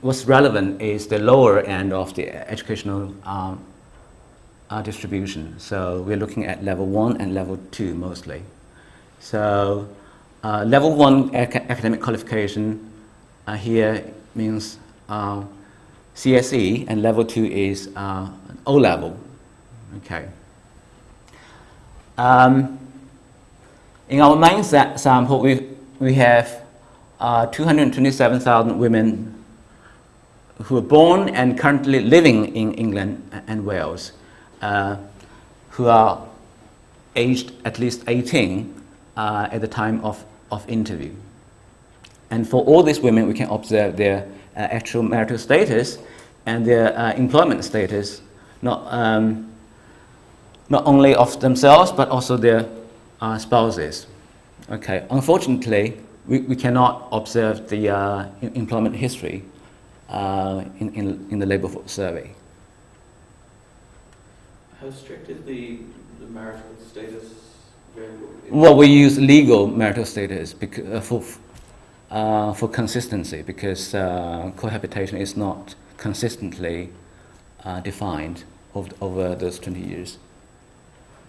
what's 0.00 0.26
relevant 0.26 0.80
is 0.82 1.06
the 1.06 1.18
lower 1.18 1.60
end 1.60 1.92
of 1.92 2.14
the 2.14 2.28
educational 2.50 3.14
um, 3.24 3.58
uh, 4.74 4.82
distribution. 4.82 5.54
So 5.58 6.02
we're 6.02 6.16
looking 6.16 6.46
at 6.46 6.64
level 6.64 6.86
one 6.86 7.20
and 7.20 7.32
level 7.32 7.58
two 7.70 7.94
mostly. 7.94 8.42
So 9.20 9.86
uh, 10.42 10.64
level 10.64 10.96
one 10.96 11.34
ac- 11.34 11.64
academic 11.68 12.00
qualification 12.02 12.90
uh, 13.46 13.54
here 13.54 14.04
means 14.34 14.78
uh, 15.08 15.44
CSE, 16.16 16.86
and 16.88 17.02
level 17.02 17.24
two 17.24 17.44
is 17.44 17.90
uh, 17.94 18.28
O 18.66 18.74
level. 18.74 19.16
Okay. 19.98 20.28
Um, 22.18 22.78
in 24.08 24.20
our 24.20 24.62
sa- 24.64 24.96
sample, 24.96 25.40
we, 25.40 25.68
we 26.00 26.14
have 26.14 26.62
uh, 27.20 27.46
227,000 27.46 28.78
women 28.78 29.44
who 30.64 30.76
are 30.76 30.88
born 30.98 31.28
and 31.28 31.58
currently 31.58 32.00
living 32.00 32.54
in 32.56 32.74
England 32.74 33.22
and 33.46 33.64
Wales, 33.64 34.12
uh, 34.64 34.96
who 35.70 35.88
are 35.88 36.26
aged 37.16 37.52
at 37.66 37.78
least 37.78 38.02
18 38.06 38.82
uh, 39.16 39.48
at 39.52 39.60
the 39.60 39.68
time 39.68 40.00
of, 40.02 40.24
of 40.50 40.66
interview. 40.68 41.12
And 42.30 42.48
for 42.48 42.64
all 42.64 42.82
these 42.82 42.98
women, 42.98 43.28
we 43.28 43.34
can 43.34 43.50
observe 43.50 43.96
their 43.96 44.26
uh, 44.56 44.60
actual 44.60 45.02
marital 45.02 45.36
status 45.36 45.98
and 46.46 46.64
their 46.64 46.98
uh, 46.98 47.12
employment 47.12 47.62
status, 47.62 48.22
not, 48.62 48.86
um, 48.90 49.52
not 50.70 50.86
only 50.86 51.14
of 51.14 51.38
themselves, 51.40 51.92
but 51.92 52.08
also 52.08 52.38
their 52.38 52.66
uh, 53.20 53.36
spouses. 53.36 54.06
Okay, 54.70 55.06
unfortunately, 55.10 56.00
we, 56.26 56.40
we 56.40 56.56
cannot 56.56 57.08
observe 57.12 57.68
the 57.68 57.90
uh, 57.90 58.26
employment 58.40 58.96
history 58.96 59.44
in, 60.10 60.90
in, 60.94 61.26
in 61.30 61.38
the 61.38 61.46
labor 61.46 61.68
force 61.68 61.92
survey. 61.92 62.30
How 64.84 64.90
strict 64.90 65.30
is 65.30 65.42
the, 65.46 65.78
the 66.20 66.26
marital 66.26 66.60
status? 66.86 67.24
Well, 68.50 68.76
we 68.76 68.86
use 68.86 69.18
legal 69.18 69.66
marital 69.66 70.04
status 70.04 70.52
because, 70.52 70.86
uh, 70.86 71.00
for, 71.00 71.24
uh, 72.10 72.52
for 72.52 72.68
consistency 72.68 73.40
because 73.40 73.94
uh, 73.94 74.52
cohabitation 74.56 75.16
is 75.16 75.38
not 75.38 75.74
consistently 75.96 76.90
uh, 77.64 77.80
defined 77.80 78.44
over, 78.74 78.90
over 79.00 79.34
those 79.34 79.58
20 79.58 79.80
years. 79.80 80.18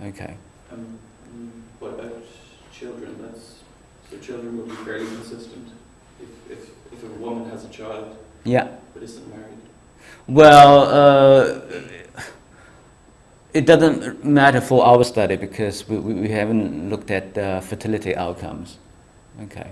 Okay. 0.03 0.35
Um, 0.69 0.99
what 1.79 1.93
about 1.93 2.23
children? 2.73 3.15
That's, 3.21 3.59
so 4.11 4.17
children 4.17 4.57
will 4.57 4.65
be 4.65 4.75
fairly 4.83 5.05
consistent 5.05 5.69
if, 6.21 6.51
if, 6.51 6.69
if 6.91 7.03
a 7.03 7.07
woman 7.21 7.49
has 7.51 7.63
a 7.63 7.69
child 7.69 8.17
Yeah. 8.43 8.67
but 8.93 9.01
isn't 9.01 9.29
married. 9.29 9.59
Well, 10.27 10.81
uh, 10.89 12.04
it 13.55 13.65
doesn't 13.65 14.25
matter 14.25 14.59
for 14.59 14.85
our 14.85 15.01
study 15.05 15.37
because 15.37 15.87
we, 15.87 15.97
we, 15.97 16.13
we 16.13 16.27
haven't 16.27 16.89
looked 16.89 17.09
at 17.09 17.37
uh, 17.37 17.61
fertility 17.61 18.13
outcomes. 18.13 18.77
Okay. 19.43 19.71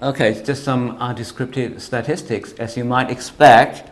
Okay, 0.00 0.30
it's 0.30 0.46
just 0.46 0.62
some 0.62 0.96
uh, 1.02 1.12
descriptive 1.12 1.82
statistics. 1.82 2.52
As 2.52 2.76
you 2.76 2.84
might 2.84 3.10
expect, 3.10 3.90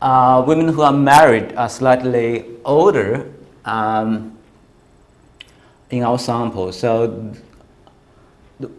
uh, 0.00 0.42
women 0.46 0.68
who 0.68 0.80
are 0.80 0.92
married 0.92 1.54
are 1.54 1.68
slightly 1.68 2.46
older 2.64 3.30
um, 3.66 4.38
in 5.90 6.02
our 6.02 6.18
sample. 6.18 6.72
So, 6.72 7.34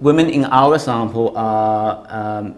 women 0.01 0.27
in 0.27 0.45
our 0.45 0.79
sample 0.79 1.37
are 1.37 2.05
um, 2.09 2.55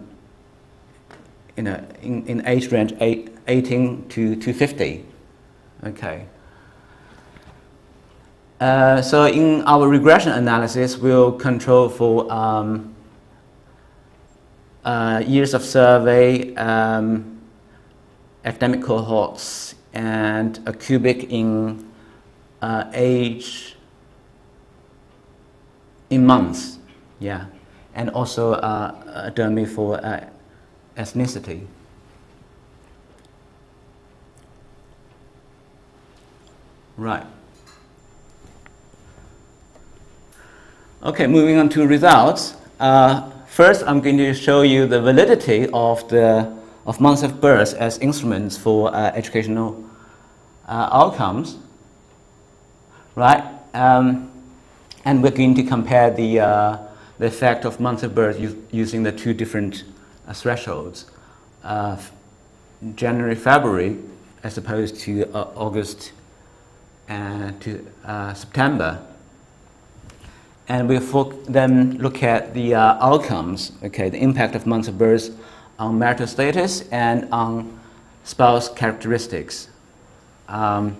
you 1.60 1.64
know, 1.64 1.86
in, 2.00 2.26
in 2.26 2.46
age 2.46 2.72
range 2.72 2.94
eight, 3.00 3.36
18 3.46 4.08
to, 4.08 4.34
to 4.34 4.54
50. 4.54 5.04
Okay. 5.84 6.24
Uh, 8.58 9.02
so 9.02 9.26
in 9.26 9.60
our 9.66 9.86
regression 9.86 10.32
analysis, 10.32 10.96
we'll 10.96 11.32
control 11.32 11.90
for 11.90 12.32
um, 12.32 12.94
uh, 14.86 15.22
years 15.26 15.52
of 15.52 15.62
survey, 15.62 16.54
um, 16.54 17.38
academic 18.46 18.80
cohorts, 18.82 19.74
and 19.92 20.60
a 20.64 20.72
cubic 20.72 21.24
in 21.24 21.86
uh, 22.62 22.84
age 22.94 23.76
in 26.08 26.24
months, 26.24 26.78
yeah, 27.18 27.44
and 27.94 28.08
also 28.08 28.52
uh, 28.54 29.24
a 29.26 29.30
dummy 29.30 29.66
for 29.66 30.02
uh, 30.02 30.26
ethnicity. 31.00 31.66
Right. 36.96 37.26
Okay, 41.02 41.26
moving 41.26 41.56
on 41.56 41.70
to 41.70 41.86
results. 41.86 42.54
Uh, 42.78 43.30
first, 43.46 43.82
I'm 43.86 44.00
going 44.02 44.18
to 44.18 44.34
show 44.34 44.60
you 44.60 44.86
the 44.86 45.00
validity 45.00 45.68
of 45.72 46.06
the 46.08 46.58
of 46.86 47.00
months 47.00 47.22
of 47.22 47.40
birth 47.40 47.74
as 47.74 47.98
instruments 47.98 48.56
for 48.56 48.94
uh, 48.94 49.10
educational 49.14 49.82
uh, 50.68 50.88
outcomes. 50.92 51.56
Right, 53.14 53.42
um, 53.72 54.30
and 55.04 55.22
we're 55.22 55.30
going 55.30 55.54
to 55.54 55.62
compare 55.62 56.10
the 56.10 56.40
uh, 56.40 56.78
the 57.18 57.26
effect 57.26 57.64
of 57.64 57.80
months 57.80 58.02
of 58.02 58.14
birth 58.14 58.38
using 58.70 59.02
the 59.02 59.12
two 59.12 59.32
different 59.32 59.84
uh, 60.26 60.32
thresholds, 60.32 61.06
uh, 61.64 61.96
January, 62.94 63.34
February, 63.34 63.98
as 64.42 64.56
opposed 64.56 64.98
to 65.00 65.24
uh, 65.34 65.48
August 65.54 66.12
and 67.08 67.60
to 67.60 67.86
uh, 68.04 68.32
September. 68.34 69.04
And 70.68 70.88
we 70.88 70.98
then 71.48 71.98
look 71.98 72.22
at 72.22 72.54
the 72.54 72.74
uh, 72.74 73.04
outcomes, 73.04 73.72
okay, 73.82 74.08
the 74.08 74.18
impact 74.22 74.54
of 74.54 74.66
months 74.66 74.88
of 74.88 74.96
birth 74.96 75.36
on 75.78 75.98
marital 75.98 76.26
status 76.26 76.88
and 76.90 77.28
on 77.32 77.80
spouse 78.24 78.68
characteristics, 78.68 79.68
um, 80.48 80.96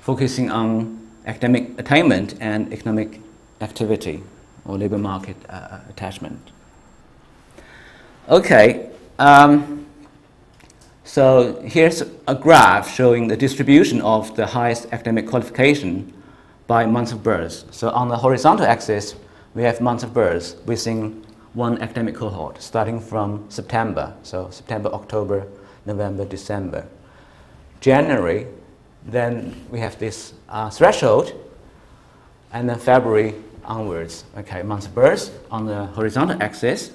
focusing 0.00 0.50
on 0.50 1.08
academic 1.26 1.78
attainment 1.78 2.34
and 2.40 2.72
economic 2.72 3.20
activity 3.62 4.22
or 4.66 4.78
labor 4.78 4.98
market 4.98 5.36
uh, 5.48 5.78
attachment. 5.88 6.50
Okay, 8.28 8.90
um, 9.18 9.86
so 11.04 11.60
here's 11.60 12.02
a 12.26 12.34
graph 12.34 12.92
showing 12.94 13.28
the 13.28 13.36
distribution 13.36 14.00
of 14.00 14.34
the 14.36 14.46
highest 14.46 14.86
academic 14.92 15.28
qualification 15.28 16.12
by 16.66 16.86
months 16.86 17.12
of 17.12 17.22
birth. 17.22 17.66
So 17.70 17.90
on 17.90 18.08
the 18.08 18.16
horizontal 18.16 18.66
axis, 18.66 19.14
we 19.54 19.62
have 19.62 19.80
months 19.80 20.02
of 20.02 20.14
birth 20.14 20.60
within 20.66 21.24
one 21.52 21.80
academic 21.80 22.14
cohort, 22.14 22.60
starting 22.62 22.98
from 22.98 23.44
September. 23.50 24.14
So 24.22 24.48
September, 24.50 24.88
October, 24.92 25.46
November, 25.86 26.24
December. 26.24 26.86
January, 27.80 28.46
then 29.04 29.54
we 29.70 29.78
have 29.78 29.98
this 29.98 30.32
uh, 30.48 30.70
threshold, 30.70 31.32
and 32.52 32.68
then 32.68 32.78
February 32.78 33.34
onwards, 33.64 34.24
okay, 34.36 34.62
months 34.62 34.86
of 34.86 34.94
birth 34.94 35.38
on 35.50 35.66
the 35.66 35.86
horizontal 35.86 36.42
axis. 36.42 36.90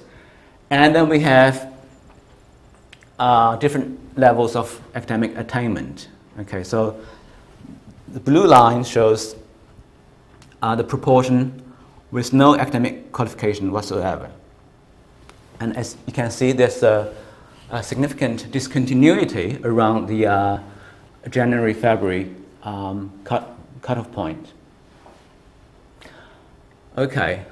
And 0.70 0.96
then 0.96 1.10
we 1.10 1.20
have 1.22 1.74
uh, 3.18 3.56
different 3.58 4.18
levels 4.18 4.56
of 4.56 4.82
academic 4.96 5.38
attainment. 5.38 6.10
Okay, 6.40 6.64
so 6.64 7.00
the 8.08 8.20
blue 8.20 8.48
line 8.48 8.84
shows 8.84 9.36
uh, 10.62 10.76
the 10.76 10.84
proportion 10.84 11.62
with 12.12 12.34
no 12.34 12.56
academic 12.56 13.12
qualification 13.12 13.72
whatsoever. 13.72 14.32
And 15.60 15.76
as 15.76 15.98
you 16.08 16.14
can 16.14 16.32
see, 16.32 16.52
there's 16.54 16.82
a, 16.84 17.14
a 17.70 17.84
significant 17.84 18.52
discontinuity 18.52 19.60
around 19.64 20.08
the 20.08 20.26
uh, 20.26 20.60
January 21.30 21.74
February 21.74 22.34
um, 22.64 23.12
cut, 23.24 23.56
cutoff 23.82 24.12
point. 24.12 24.54
Okay, 27.00 27.46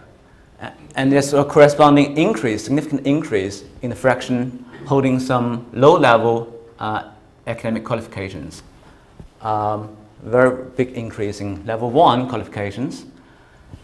and 0.96 1.10
there's 1.10 1.32
a 1.32 1.42
corresponding 1.46 2.18
increase, 2.18 2.66
significant 2.66 3.08
increase 3.08 3.64
in 3.82 3.92
the 3.92 3.96
fraction 3.96 4.66
holding 4.86 5.22
some 5.22 5.66
low 5.72 5.98
level 5.98 6.54
uh, 6.80 7.12
academic 7.48 7.86
qualifications. 7.86 8.62
Um, 9.42 9.96
very 10.22 10.66
big 10.76 10.90
increase 10.98 11.40
in 11.40 11.66
level 11.66 11.90
one 11.90 12.28
qualifications, 12.28 13.06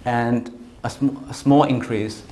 and 0.03 0.51
a, 0.83 0.89
sm- 0.89 1.15
a 1.29 1.33
small 1.33 1.63
increase 1.63 2.23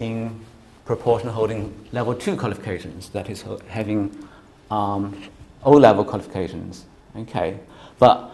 in 0.00 0.40
proportion 0.86 1.28
holding 1.28 1.74
level 1.92 2.14
two 2.14 2.38
qualifications, 2.38 3.10
that 3.10 3.28
is, 3.28 3.44
having 3.66 4.16
um, 4.70 5.14
O 5.62 5.72
level 5.72 6.06
qualifications. 6.06 6.86
Okay, 7.14 7.58
but 7.98 8.30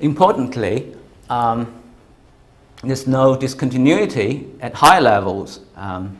importantly, 0.00 0.94
um, 1.30 1.81
there's 2.82 3.06
no 3.06 3.36
discontinuity 3.36 4.48
at 4.60 4.74
high 4.74 4.98
levels. 4.98 5.60
Um, 5.76 6.18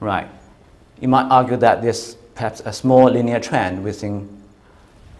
right. 0.00 0.28
You 1.00 1.08
might 1.08 1.28
argue 1.28 1.56
that 1.56 1.82
there's 1.82 2.14
perhaps 2.34 2.60
a 2.64 2.72
small 2.72 3.10
linear 3.10 3.40
trend 3.40 3.82
within 3.82 4.42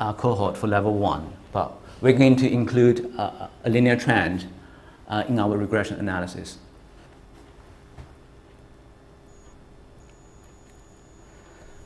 a 0.00 0.14
cohort 0.14 0.56
for 0.56 0.68
level 0.68 0.94
one, 0.94 1.32
but 1.52 1.72
we're 2.00 2.12
going 2.12 2.36
to 2.36 2.50
include 2.50 3.12
a, 3.16 3.50
a 3.64 3.70
linear 3.70 3.96
trend 3.96 4.46
uh, 5.08 5.24
in 5.28 5.38
our 5.38 5.56
regression 5.56 5.98
analysis. 5.98 6.58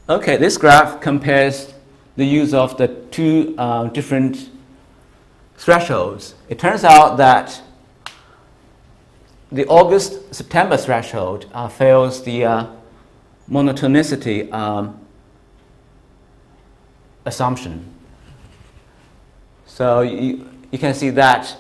Okay, 0.08 0.36
this 0.36 0.58
graph 0.58 1.00
compares 1.00 1.72
the 2.16 2.24
use 2.24 2.52
of 2.52 2.76
the 2.76 2.88
two 3.12 3.54
uh, 3.56 3.84
different 3.84 4.49
thresholds. 5.61 6.34
It 6.48 6.58
turns 6.58 6.84
out 6.84 7.18
that 7.18 7.61
the 9.52 9.66
August 9.66 10.34
September 10.34 10.78
threshold 10.78 11.44
uh, 11.52 11.68
fails 11.68 12.24
the 12.24 12.46
uh, 12.46 12.66
monotonicity 13.46 14.50
um, 14.54 14.98
assumption. 17.26 17.84
So 19.66 20.00
you, 20.00 20.48
you 20.70 20.78
can 20.78 20.94
see 20.94 21.11
that 21.11 21.54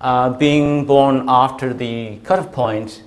uh, 0.00 0.30
being 0.30 0.84
born 0.84 1.26
after 1.28 1.72
the 1.72 2.18
cutoff 2.24 2.50
point 2.50 3.04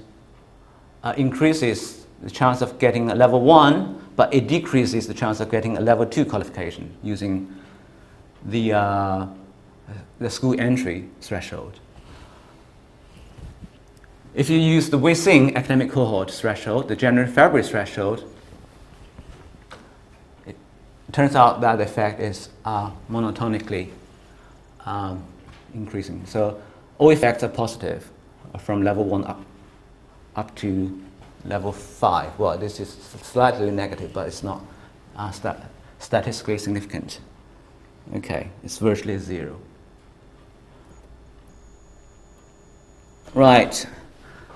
uh, 1.04 1.16
increases 1.18 2.06
the 2.22 2.30
chance 2.30 2.62
of 2.62 2.80
getting 2.80 3.12
a 3.12 3.16
level 3.16 3.42
one, 3.42 4.02
but 4.16 4.34
it 4.34 4.48
decreases 4.48 5.06
the 5.06 5.14
chance 5.14 5.42
of 5.42 5.52
getting 5.52 5.76
a 5.76 5.82
level 5.82 6.06
two 6.06 6.24
qualification 6.24 6.96
using 7.04 7.54
the, 8.46 8.72
uh, 8.72 9.28
the 10.20 10.30
school 10.30 10.60
entry 10.60 11.10
threshold. 11.22 11.80
If 14.34 14.50
you 14.50 14.60
use 14.60 14.90
the 14.90 15.00
Wissing 15.00 15.56
academic 15.56 15.92
cohort 15.92 16.30
threshold, 16.30 16.88
the 16.88 16.96
January-February 16.96 17.64
threshold, 17.64 18.24
it 20.46 20.56
turns 21.12 21.36
out 21.36 21.62
that 21.62 21.78
the 21.78 21.84
effect 21.84 22.20
is 22.20 22.50
uh, 22.64 22.92
monotonically 23.10 23.90
um, 24.86 25.24
increasing. 25.74 26.26
So 26.26 26.62
all 27.00 27.10
effects 27.10 27.44
are 27.44 27.50
positive 27.50 28.10
from 28.60 28.84
level 28.84 29.04
one 29.04 29.24
up, 29.26 29.42
up 30.36 30.56
to 30.58 31.02
level 31.46 31.72
five. 31.72 32.38
Well, 32.38 32.58
this 32.58 32.80
is 32.80 32.90
slightly 33.24 33.72
negative, 33.72 34.14
but 34.14 34.28
it's 34.28 34.44
not 34.44 34.62
uh, 35.16 35.32
sta- 35.32 35.66
statistically 35.98 36.58
significant. 36.58 37.20
Okay, 38.16 38.50
it's 38.64 38.78
virtually 38.78 39.18
zero. 39.18 39.60
Right. 43.36 43.86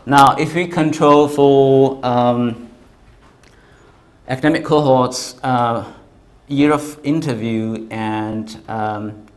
Now, 0.07 0.35
if 0.35 0.55
we 0.55 0.65
control 0.67 1.27
for 1.27 2.03
um, 2.03 2.69
academic 4.27 4.65
cohorts, 4.65 5.35
uh, 5.43 5.93
year 6.47 6.73
of 6.73 6.99
interview, 7.03 7.87
and 7.91 8.59
um, 8.67 9.27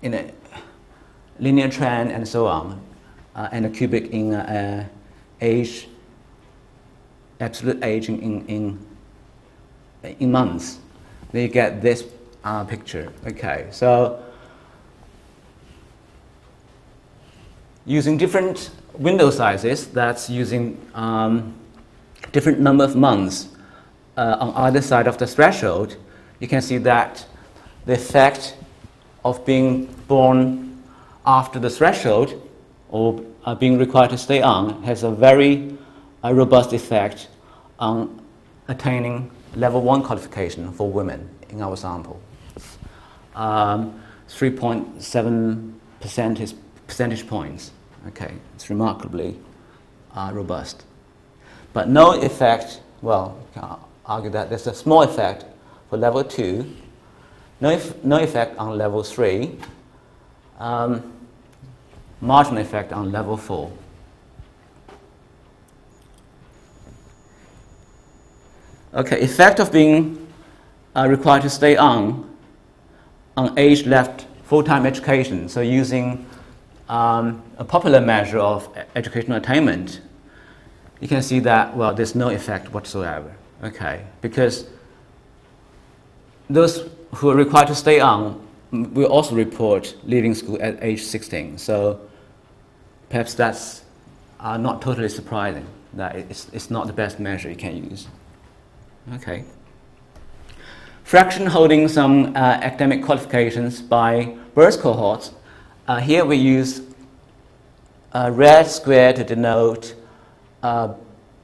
in 0.00 0.14
a 0.14 0.32
linear 1.38 1.68
trend, 1.68 2.10
and 2.10 2.26
so 2.26 2.46
on, 2.46 2.80
uh, 3.34 3.48
and 3.52 3.66
a 3.66 3.70
cubic 3.70 4.12
in 4.12 4.32
uh, 4.32 4.88
age, 5.42 5.88
absolute 7.38 7.84
age 7.84 8.08
in, 8.08 8.46
in, 8.46 8.86
in, 10.20 10.32
months, 10.32 10.78
then 11.32 11.42
you 11.42 11.48
get 11.48 11.82
this 11.82 12.04
uh, 12.44 12.64
picture. 12.64 13.12
Okay, 13.26 13.66
so 13.70 14.25
using 17.86 18.18
different 18.18 18.70
window 18.98 19.30
sizes, 19.30 19.86
that's 19.88 20.28
using 20.28 20.76
um, 20.94 21.54
different 22.32 22.60
number 22.60 22.84
of 22.84 22.96
months 22.96 23.48
uh, 24.16 24.36
on 24.40 24.54
either 24.66 24.82
side 24.82 25.06
of 25.06 25.18
the 25.18 25.26
threshold, 25.26 25.96
you 26.40 26.48
can 26.48 26.60
see 26.60 26.78
that 26.78 27.24
the 27.86 27.94
effect 27.94 28.56
of 29.24 29.44
being 29.46 29.86
born 30.08 30.82
after 31.24 31.58
the 31.58 31.70
threshold 31.70 32.42
or 32.88 33.22
uh, 33.44 33.54
being 33.54 33.78
required 33.78 34.10
to 34.10 34.18
stay 34.18 34.42
on 34.42 34.82
has 34.82 35.02
a 35.02 35.10
very 35.10 35.76
uh, 36.24 36.32
robust 36.32 36.72
effect 36.72 37.28
on 37.78 38.20
attaining 38.68 39.30
level 39.54 39.80
1 39.80 40.02
qualification 40.02 40.72
for 40.72 40.90
women 40.90 41.28
in 41.50 41.60
our 41.62 41.76
sample. 41.76 42.20
Um, 43.34 44.00
3.7 44.28 45.72
percentage, 46.00 46.54
percentage 46.86 47.26
points. 47.26 47.70
Okay, 48.08 48.34
it's 48.54 48.70
remarkably 48.70 49.36
uh, 50.14 50.30
robust. 50.32 50.84
But 51.72 51.88
no 51.88 52.12
effect, 52.12 52.80
well, 53.02 53.36
argue 54.04 54.30
that 54.30 54.48
there's 54.48 54.66
a 54.66 54.74
small 54.74 55.02
effect 55.02 55.44
for 55.90 55.96
level 55.96 56.22
2, 56.22 56.64
no, 57.60 57.80
no 58.04 58.18
effect 58.18 58.56
on 58.58 58.78
level 58.78 59.02
3, 59.02 59.58
um, 60.58 61.12
marginal 62.20 62.62
effect 62.62 62.92
on 62.92 63.10
level 63.10 63.36
4. 63.36 63.72
Okay, 68.94 69.20
effect 69.20 69.58
of 69.60 69.72
being 69.72 70.26
uh, 70.94 71.06
required 71.08 71.42
to 71.42 71.50
stay 71.50 71.76
on 71.76 72.24
on 73.36 73.58
age 73.58 73.84
left 73.84 74.26
full-time 74.44 74.86
education. 74.86 75.48
So 75.48 75.60
using 75.60 76.24
um, 76.88 77.42
a 77.58 77.64
popular 77.64 78.00
measure 78.00 78.38
of 78.38 78.68
educational 78.94 79.38
attainment, 79.38 80.00
you 81.00 81.08
can 81.08 81.22
see 81.22 81.40
that 81.40 81.76
well, 81.76 81.94
there's 81.94 82.14
no 82.14 82.30
effect 82.30 82.72
whatsoever. 82.72 83.34
Okay, 83.62 84.04
because 84.20 84.66
those 86.48 86.88
who 87.14 87.30
are 87.30 87.34
required 87.34 87.68
to 87.68 87.74
stay 87.74 88.00
on 88.00 88.40
will 88.70 89.06
also 89.06 89.34
report 89.34 89.96
leaving 90.04 90.34
school 90.34 90.58
at 90.60 90.78
age 90.82 91.02
16. 91.02 91.58
So 91.58 92.00
perhaps 93.08 93.34
that's 93.34 93.84
uh, 94.40 94.56
not 94.56 94.82
totally 94.82 95.08
surprising. 95.08 95.66
That 95.94 96.16
it's, 96.16 96.48
it's 96.52 96.70
not 96.70 96.86
the 96.86 96.92
best 96.92 97.18
measure 97.18 97.48
you 97.48 97.56
can 97.56 97.88
use. 97.90 98.06
Okay. 99.14 99.44
Fraction 101.04 101.46
holding 101.46 101.88
some 101.88 102.34
uh, 102.34 102.38
academic 102.38 103.04
qualifications 103.04 103.80
by 103.80 104.36
birth 104.54 104.80
cohorts. 104.80 105.32
Uh, 105.88 106.00
here 106.00 106.24
we 106.24 106.36
use 106.36 106.82
a 108.10 108.32
red 108.32 108.66
square 108.66 109.12
to 109.12 109.22
denote 109.22 109.94
uh, 110.64 110.92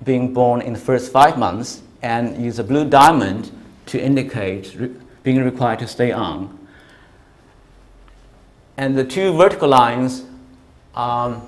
being 0.02 0.34
born 0.34 0.60
in 0.60 0.72
the 0.72 0.78
first 0.80 1.12
five 1.12 1.38
months 1.38 1.80
and 2.02 2.44
use 2.44 2.58
a 2.58 2.64
blue 2.64 2.84
diamond 2.84 3.52
to 3.86 4.02
indicate 4.02 4.74
re- 4.74 4.90
being 5.22 5.44
required 5.44 5.78
to 5.78 5.86
stay 5.86 6.10
on. 6.10 6.58
And 8.76 8.98
the 8.98 9.04
two 9.04 9.32
vertical 9.32 9.68
lines, 9.68 10.24
um, 10.96 11.42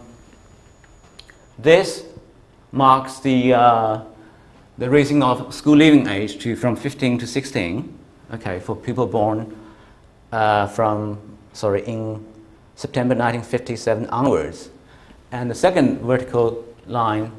this 1.58 2.04
marks 2.70 3.18
the, 3.18 3.54
uh, 3.54 4.04
the 4.78 4.88
raising 4.88 5.20
of 5.20 5.52
school 5.52 5.76
leaving 5.76 6.06
age 6.06 6.38
to 6.44 6.54
from 6.54 6.76
15 6.76 7.18
to 7.18 7.26
16, 7.26 7.98
okay, 8.34 8.60
for 8.60 8.76
people 8.76 9.08
born 9.08 9.52
uh, 10.30 10.68
from, 10.68 11.18
sorry, 11.54 11.84
in 11.86 12.24
September 12.76 13.14
1957 13.14 14.08
onwards. 14.08 14.70
And 15.32 15.50
the 15.50 15.54
second 15.54 16.00
vertical 16.00 16.64
line 16.86 17.32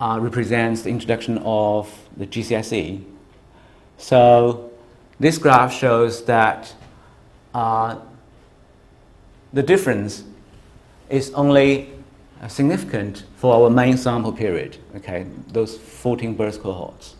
uh, 0.00 0.18
represents 0.20 0.82
the 0.82 0.90
introduction 0.90 1.38
of 1.38 1.92
the 2.16 2.26
GCSE. 2.26 3.02
So 3.98 4.70
this 5.20 5.38
graph 5.38 5.72
shows 5.72 6.24
that 6.24 6.74
uh, 7.54 7.96
the 9.52 9.62
difference 9.62 10.24
is 11.08 11.32
only 11.34 11.92
uh, 12.42 12.48
significant 12.48 13.24
for 13.36 13.54
our 13.54 13.70
main 13.70 13.96
sample 13.96 14.32
period, 14.32 14.76
okay, 14.96 15.26
those 15.48 15.78
14 15.78 16.34
birth 16.34 16.60
cohorts. 16.60 17.14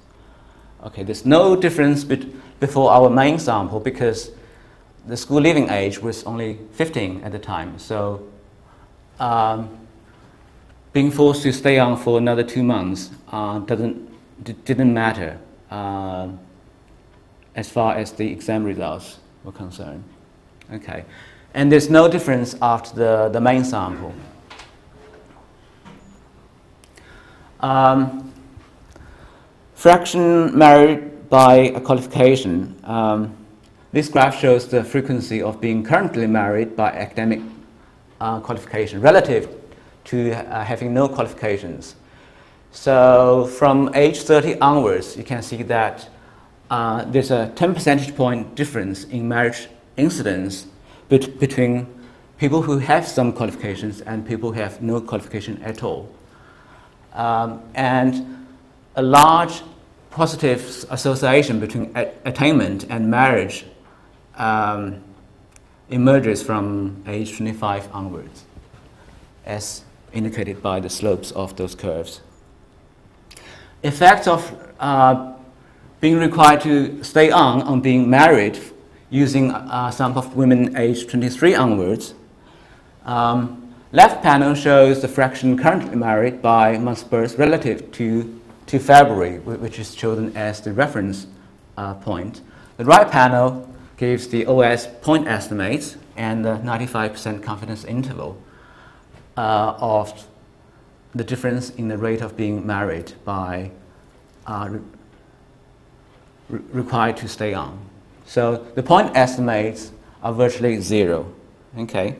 Okay, 0.84 1.02
there's 1.02 1.24
no 1.24 1.56
difference 1.56 2.04
before 2.04 2.90
our 2.90 3.08
main 3.08 3.38
sample 3.38 3.80
because 3.80 4.32
the 5.06 5.16
school 5.16 5.40
leaving 5.40 5.68
age 5.68 6.00
was 6.00 6.24
only 6.24 6.58
15 6.72 7.22
at 7.22 7.32
the 7.32 7.38
time. 7.38 7.78
So 7.78 8.26
um, 9.20 9.78
being 10.92 11.10
forced 11.10 11.42
to 11.42 11.52
stay 11.52 11.78
on 11.78 11.96
for 11.96 12.18
another 12.18 12.42
two 12.42 12.62
months 12.62 13.10
uh, 13.30 13.58
doesn't, 13.60 14.10
d- 14.44 14.56
didn't 14.64 14.94
matter 14.94 15.38
uh, 15.70 16.28
as 17.54 17.70
far 17.70 17.96
as 17.96 18.12
the 18.12 18.30
exam 18.30 18.64
results 18.64 19.18
were 19.44 19.52
concerned. 19.52 20.04
Okay, 20.72 21.04
and 21.52 21.70
there's 21.70 21.90
no 21.90 22.08
difference 22.08 22.56
after 22.62 22.94
the, 22.94 23.28
the 23.28 23.40
main 23.40 23.64
sample. 23.64 24.14
Um, 27.60 28.32
fraction 29.74 30.56
married 30.56 31.28
by 31.28 31.54
a 31.54 31.80
qualification. 31.80 32.74
Um, 32.84 33.36
this 33.94 34.08
graph 34.08 34.36
shows 34.40 34.66
the 34.66 34.82
frequency 34.82 35.40
of 35.40 35.60
being 35.60 35.84
currently 35.84 36.26
married 36.26 36.74
by 36.74 36.90
academic 36.90 37.40
uh, 38.20 38.40
qualification 38.40 39.00
relative 39.00 39.48
to 40.02 40.32
uh, 40.32 40.64
having 40.64 40.92
no 40.92 41.06
qualifications. 41.06 41.94
So 42.72 43.46
from 43.56 43.94
age 43.94 44.22
30 44.22 44.58
onwards, 44.58 45.16
you 45.16 45.22
can 45.22 45.42
see 45.42 45.62
that 45.62 46.08
uh, 46.70 47.04
there's 47.04 47.30
a 47.30 47.52
10 47.54 47.74
percentage 47.74 48.16
point 48.16 48.56
difference 48.56 49.04
in 49.04 49.28
marriage 49.28 49.68
incidence 49.96 50.66
bet- 51.08 51.38
between 51.38 51.86
people 52.36 52.62
who 52.62 52.78
have 52.78 53.06
some 53.06 53.32
qualifications 53.32 54.00
and 54.00 54.26
people 54.26 54.50
who 54.52 54.58
have 54.58 54.82
no 54.82 55.00
qualification 55.00 55.62
at 55.62 55.84
all. 55.84 56.12
Um, 57.12 57.62
and 57.74 58.44
a 58.96 59.02
large 59.02 59.62
positive 60.10 60.84
association 60.90 61.60
between 61.60 61.92
a- 61.94 62.10
attainment 62.24 62.86
and 62.90 63.08
marriage 63.08 63.64
um, 64.36 65.02
emerges 65.90 66.42
from 66.42 67.02
age 67.06 67.36
25 67.36 67.88
onwards, 67.92 68.44
as 69.44 69.84
indicated 70.12 70.62
by 70.62 70.80
the 70.80 70.90
slopes 70.90 71.30
of 71.32 71.56
those 71.56 71.74
curves. 71.74 72.20
Effects 73.82 74.26
of 74.26 74.72
uh, 74.80 75.34
being 76.00 76.18
required 76.18 76.60
to 76.62 77.02
stay 77.02 77.30
on 77.30 77.62
on 77.62 77.80
being 77.80 78.08
married 78.08 78.58
using 79.10 79.50
uh, 79.52 79.90
sample 79.90 80.20
of 80.22 80.34
women 80.34 80.76
aged 80.76 81.08
23 81.08 81.54
onwards. 81.54 82.14
Um, 83.04 83.74
left 83.92 84.22
panel 84.22 84.54
shows 84.54 85.02
the 85.02 85.08
fraction 85.08 85.56
currently 85.56 85.94
married 85.94 86.42
by 86.42 86.78
month 86.78 87.08
birth 87.10 87.38
relative 87.38 87.92
to, 87.92 88.40
to 88.66 88.78
February, 88.78 89.38
which 89.38 89.78
is 89.78 89.94
chosen 89.94 90.36
as 90.36 90.60
the 90.60 90.72
reference 90.72 91.26
uh, 91.76 91.94
point. 91.94 92.40
The 92.76 92.84
right 92.84 93.08
panel 93.08 93.68
gives 93.96 94.28
the 94.28 94.46
OS 94.46 94.86
point 95.02 95.28
estimates 95.28 95.96
and 96.16 96.44
the 96.44 96.56
95% 96.58 97.42
confidence 97.42 97.84
interval. 97.84 98.36
uh, 99.36 99.74
of 99.78 100.26
the 101.14 101.24
difference 101.24 101.70
in 101.70 101.88
the 101.88 101.98
rate 101.98 102.20
of 102.20 102.36
being 102.36 102.66
married 102.66 103.12
by 103.24 103.70
uh, 104.46 104.68
re- 104.70 104.80
re- 106.48 106.60
required 106.72 107.16
to 107.16 107.28
stay 107.28 107.54
on. 107.54 107.78
So 108.26 108.56
the 108.74 108.82
point 108.82 109.16
estimates 109.16 109.92
are 110.22 110.32
virtually 110.32 110.80
zero. 110.80 111.32
Okay. 111.78 112.16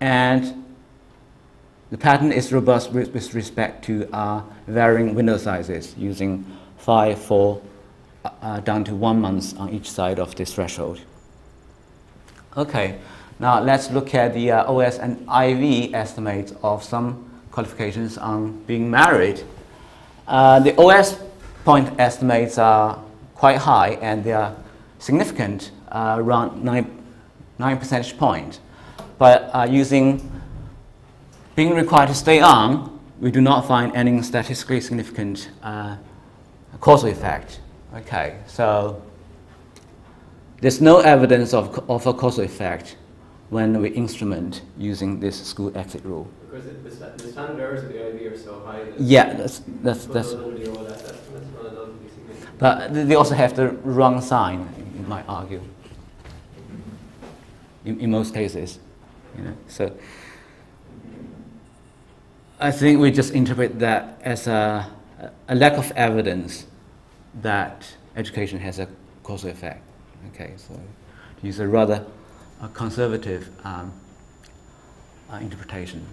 And 0.00 0.64
the 1.90 1.98
pattern 1.98 2.32
is 2.32 2.52
robust 2.52 2.92
with, 2.92 3.12
with 3.12 3.34
respect 3.34 3.84
to 3.86 4.08
uh, 4.14 4.42
varying 4.66 5.14
window 5.14 5.36
sizes 5.38 5.94
using 5.96 6.44
5, 6.78 7.18
4, 7.18 7.60
uh, 8.42 8.60
down 8.60 8.84
to 8.84 8.94
1 8.94 9.20
month 9.20 9.58
on 9.58 9.70
each 9.70 9.90
side 9.90 10.18
of 10.18 10.34
this 10.36 10.54
threshold. 10.54 11.00
Okay, 12.56 12.98
now 13.38 13.60
let's 13.60 13.90
look 13.90 14.14
at 14.14 14.34
the 14.34 14.50
uh, 14.50 14.72
OS 14.72 14.98
and 14.98 15.20
IV 15.28 15.94
estimates 15.94 16.52
of 16.62 16.82
some 16.82 17.30
qualifications 17.52 18.18
on 18.18 18.62
being 18.66 18.90
married. 18.90 19.42
Uh, 20.26 20.60
the 20.60 20.76
OS 20.80 21.18
point 21.64 21.88
estimates 21.98 22.58
are 22.58 22.98
quite 23.34 23.58
high 23.58 23.90
and 24.02 24.24
they 24.24 24.32
are 24.32 24.54
significant, 24.98 25.70
uh, 25.92 26.16
around 26.18 26.64
9, 26.64 27.02
9 27.58 27.78
percentage 27.78 28.16
point. 28.18 28.60
But 29.18 29.50
uh, 29.54 29.66
using 29.70 30.30
being 31.54 31.74
required 31.74 32.08
to 32.08 32.14
stay 32.14 32.40
on, 32.40 33.00
we 33.20 33.30
do 33.30 33.40
not 33.40 33.66
find 33.66 33.94
any 33.96 34.22
statistically 34.22 34.80
significant 34.80 35.50
uh, 35.62 35.96
causal 36.80 37.08
effect. 37.08 37.60
Okay, 37.94 38.36
so 38.46 39.00
there's 40.60 40.80
no 40.80 41.00
evidence 41.00 41.54
of, 41.54 41.78
of 41.88 42.06
a 42.06 42.12
causal 42.12 42.44
effect 42.44 42.96
when 43.50 43.80
we 43.80 43.88
instrument 43.90 44.62
using 44.76 45.20
this 45.20 45.42
school 45.42 45.76
exit 45.76 46.04
rule. 46.04 46.28
Because 46.50 46.66
it- 46.66 46.84
the, 46.84 46.90
sta- 46.90 47.16
the 47.16 47.32
standard 47.32 47.60
errors 47.60 47.82
of 47.82 47.88
the 47.88 48.08
IV 48.26 48.32
are 48.32 48.36
so 48.36 48.60
high 48.60 48.84
that. 48.84 49.00
Yeah, 49.00 49.32
that's, 49.34 49.62
that's, 49.82 50.04
that's 50.06 50.32
those 50.32 50.44
under 50.44 50.58
the 50.58 50.70
OLS 50.70 50.92
estimates, 50.92 51.46
none 51.56 51.66
of 51.66 51.72
those 51.74 51.88
would 51.88 52.02
be 52.02 52.08
significant. 52.10 52.58
but 52.58 52.92
they 53.08 53.14
also 53.14 53.34
have 53.34 53.56
the 53.56 53.68
wrong 53.68 54.20
sign, 54.20 54.68
you 54.98 55.06
might 55.06 55.24
argue, 55.28 55.62
in, 57.86 57.98
in 58.00 58.10
most 58.10 58.34
cases. 58.34 58.78
You 59.36 59.44
know, 59.44 59.56
so 59.66 59.96
I 62.60 62.70
think 62.70 63.00
we 63.00 63.10
just 63.10 63.32
interpret 63.32 63.78
that 63.78 64.20
as 64.22 64.46
a, 64.46 64.90
a 65.48 65.54
lack 65.54 65.74
of 65.74 65.90
evidence 65.92 66.66
that 67.42 67.94
education 68.16 68.58
has 68.58 68.78
a 68.78 68.88
causal 69.22 69.50
effect. 69.50 69.82
Okay, 70.34 70.52
so 70.56 70.74
to 71.40 71.46
use 71.46 71.60
a 71.60 71.68
rather 71.68 72.04
conservative 72.74 73.48
um, 73.64 73.92
uh, 75.32 75.36
interpretation. 75.36 76.04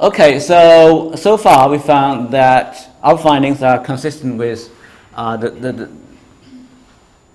Okay, 0.00 0.38
so 0.38 1.14
so 1.16 1.36
far 1.36 1.68
we 1.68 1.78
found 1.78 2.30
that 2.30 2.90
our 3.02 3.18
findings 3.18 3.62
are 3.62 3.78
consistent 3.78 4.38
with 4.38 4.70
uh, 5.14 5.36
the, 5.36 5.50
the, 5.50 5.72
the 5.72 5.90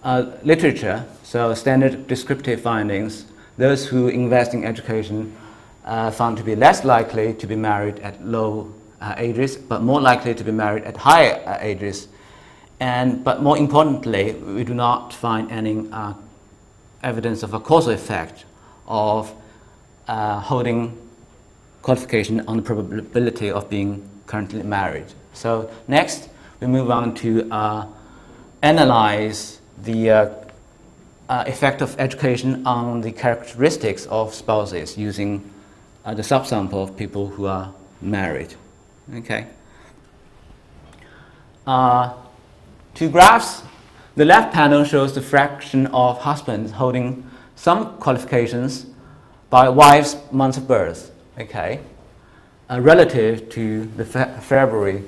uh, 0.03 0.31
literature, 0.43 1.05
so 1.23 1.53
standard 1.53 2.07
descriptive 2.07 2.61
findings. 2.61 3.25
Those 3.57 3.87
who 3.87 4.07
invest 4.07 4.53
in 4.53 4.63
education 4.63 5.35
uh, 5.85 6.11
found 6.11 6.37
to 6.37 6.43
be 6.43 6.55
less 6.55 6.85
likely 6.85 7.33
to 7.33 7.47
be 7.47 7.55
married 7.55 7.99
at 7.99 8.25
low 8.25 8.73
uh, 9.01 9.15
ages, 9.17 9.57
but 9.57 9.81
more 9.81 9.99
likely 9.99 10.33
to 10.33 10.43
be 10.43 10.51
married 10.51 10.85
at 10.85 10.95
higher 10.95 11.43
uh, 11.45 11.57
ages. 11.59 12.07
And, 12.79 13.23
but 13.23 13.41
more 13.41 13.57
importantly, 13.57 14.33
we 14.33 14.63
do 14.63 14.73
not 14.73 15.13
find 15.13 15.51
any 15.51 15.87
uh, 15.91 16.13
evidence 17.01 17.43
of 17.43 17.53
a 17.53 17.59
causal 17.59 17.93
effect 17.93 18.45
of 18.87 19.33
uh, 20.07 20.39
holding 20.39 20.97
qualification 21.81 22.41
on 22.47 22.57
the 22.57 22.63
probability 22.63 23.51
of 23.51 23.69
being 23.69 24.09
currently 24.25 24.63
married. 24.63 25.05
So 25.33 25.69
next, 25.87 26.29
we 26.59 26.67
move 26.67 26.89
on 26.89 27.13
to 27.15 27.49
uh, 27.51 27.87
analyze 28.61 29.59
the 29.83 30.09
uh, 30.09 30.29
uh, 31.29 31.43
effect 31.47 31.81
of 31.81 31.99
education 31.99 32.65
on 32.65 33.01
the 33.01 33.11
characteristics 33.11 34.05
of 34.07 34.33
spouses 34.33 34.97
using 34.97 35.49
uh, 36.05 36.13
the 36.13 36.21
subsample 36.21 36.83
of 36.83 36.97
people 36.97 37.27
who 37.27 37.45
are 37.45 37.73
married. 38.01 38.55
Okay. 39.15 39.47
Uh, 41.65 42.13
two 42.93 43.09
graphs. 43.09 43.63
The 44.15 44.25
left 44.25 44.53
panel 44.53 44.83
shows 44.83 45.13
the 45.13 45.21
fraction 45.21 45.87
of 45.87 46.19
husbands 46.19 46.73
holding 46.73 47.29
some 47.55 47.97
qualifications 47.97 48.85
by 49.49 49.69
wife's 49.69 50.17
month 50.31 50.57
of 50.57 50.67
birth. 50.67 51.11
Okay, 51.39 51.79
uh, 52.69 52.79
relative 52.79 53.49
to 53.49 53.85
the 53.85 54.05
fe- 54.05 54.35
February 54.41 55.03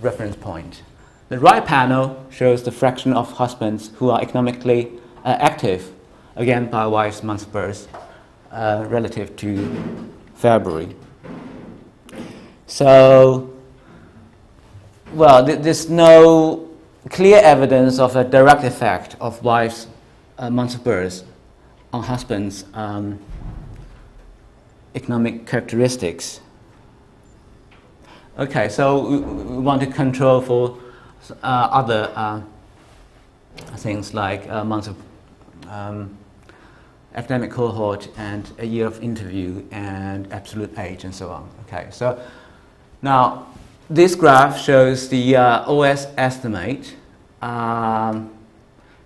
reference 0.00 0.36
point. 0.36 0.82
The 1.30 1.38
right 1.38 1.64
panel 1.64 2.26
shows 2.30 2.62
the 2.62 2.72
fraction 2.72 3.12
of 3.12 3.32
husbands 3.32 3.90
who 3.96 4.10
are 4.10 4.20
economically 4.20 4.90
uh, 5.24 5.36
active, 5.40 5.92
again 6.36 6.70
by 6.70 6.86
wife's 6.86 7.22
month 7.22 7.46
of 7.46 7.52
birth, 7.52 7.88
uh, 8.50 8.84
relative 8.88 9.36
to 9.36 10.12
February. 10.34 10.94
So, 12.66 13.54
well, 15.14 15.46
th- 15.46 15.60
there's 15.60 15.88
no 15.88 16.69
clear 17.10 17.40
evidence 17.42 17.98
of 17.98 18.16
a 18.16 18.24
direct 18.24 18.64
effect 18.64 19.16
of 19.20 19.42
wives' 19.42 19.88
uh, 20.38 20.48
month 20.48 20.74
of 20.76 20.84
birth 20.84 21.24
on 21.92 22.04
husband's 22.04 22.64
um, 22.72 23.18
economic 24.94 25.46
characteristics. 25.46 26.40
Okay, 28.38 28.68
so 28.68 29.06
we, 29.06 29.18
we 29.18 29.58
want 29.58 29.80
to 29.82 29.86
control 29.88 30.40
for 30.40 30.78
uh, 31.42 31.68
other 31.70 32.10
uh, 32.14 32.40
things 33.76 34.14
like 34.14 34.48
uh, 34.48 34.64
months 34.64 34.86
of 34.86 34.96
um, 35.68 36.16
academic 37.14 37.50
cohort 37.50 38.08
and 38.16 38.52
a 38.58 38.64
year 38.64 38.86
of 38.86 39.02
interview 39.02 39.62
and 39.72 40.32
absolute 40.32 40.78
age 40.78 41.04
and 41.04 41.14
so 41.14 41.28
on. 41.28 41.48
Okay, 41.66 41.88
so 41.90 42.20
now 43.02 43.48
this 43.90 44.14
graph 44.14 44.58
shows 44.58 45.08
the 45.08 45.34
uh, 45.34 45.70
OS 45.70 46.06
estimate 46.16 46.94
um, 47.42 48.32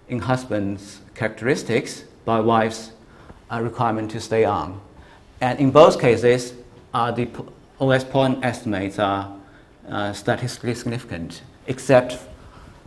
in 0.09 0.21
husband's 0.21 1.01
characteristics 1.15 2.05
by 2.25 2.41
wife's 2.41 2.93
uh, 3.51 3.61
requirement 3.61 4.11
to 4.11 4.21
stay 4.21 4.45
on. 4.45 4.81
And 5.41 5.59
in 5.61 5.71
both 5.71 6.01
cases, 6.01 6.55
uh, 6.93 7.11
the 7.11 7.29
OS 7.81 8.05
point 8.05 8.45
estimates 8.45 8.99
are 8.99 9.35
uh, 9.89 10.13
statistically 10.13 10.75
significant, 10.75 11.43
except 11.67 12.19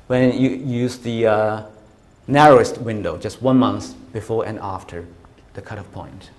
when 0.07 0.37
you 0.37 0.49
use 0.49 0.97
the 0.97 1.27
uh, 1.27 1.63
narrowest 2.27 2.79
window, 2.79 3.17
just 3.17 3.41
one 3.41 3.57
month 3.57 3.95
before 4.13 4.45
and 4.45 4.57
after 4.59 5.05
the 5.53 5.61
cutoff 5.61 5.91
point, 5.91 6.31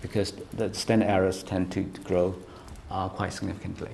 because 0.00 0.32
the 0.52 0.72
standard 0.72 1.06
errors 1.08 1.42
tend 1.42 1.70
to 1.72 1.82
grow 2.04 2.34
uh, 2.90 3.08
quite 3.08 3.32
significantly. 3.32 3.90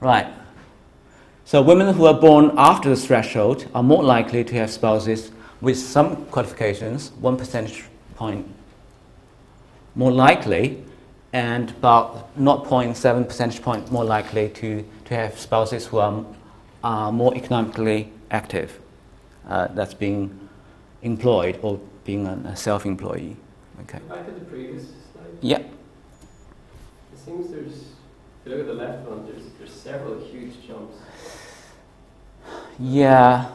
Right. 0.00 0.26
So 1.48 1.62
women 1.62 1.94
who 1.94 2.04
are 2.04 2.12
born 2.12 2.52
after 2.58 2.90
the 2.90 2.96
threshold 2.96 3.66
are 3.74 3.82
more 3.82 4.04
likely 4.04 4.44
to 4.44 4.54
have 4.56 4.70
spouses 4.70 5.32
with 5.62 5.78
some 5.78 6.26
qualifications, 6.26 7.10
one 7.22 7.38
percentage 7.38 7.84
point 8.16 8.46
more 9.94 10.12
likely, 10.12 10.84
and 11.32 11.70
about 11.70 12.36
0.7 12.36 13.26
percentage 13.26 13.62
point 13.62 13.90
more 13.90 14.04
likely 14.04 14.50
to, 14.50 14.84
to 15.06 15.14
have 15.14 15.38
spouses 15.38 15.86
who 15.86 15.96
are, 15.96 16.22
are 16.84 17.10
more 17.10 17.34
economically 17.34 18.12
active. 18.30 18.78
Uh, 19.48 19.68
that's 19.68 19.94
being 19.94 20.50
employed 21.00 21.58
or 21.62 21.80
being 22.04 22.26
a, 22.26 22.34
a 22.44 22.56
self-employee. 22.56 23.38
Okay. 23.84 24.00
Back 24.00 24.26
to 24.26 24.32
the 24.32 24.44
previous 24.44 24.82
slide. 24.82 25.38
Yeah. 25.40 25.60
It 25.60 25.68
seems 27.24 27.50
there's, 27.50 27.84
if 28.40 28.50
you 28.50 28.56
look 28.56 28.60
at 28.60 28.66
the 28.66 28.74
left 28.74 29.08
one, 29.08 29.26
there's, 29.26 29.42
there's 29.58 29.72
several 29.72 30.18
huge 30.24 30.66
jumps. 30.66 30.96
Yeah. 32.78 33.50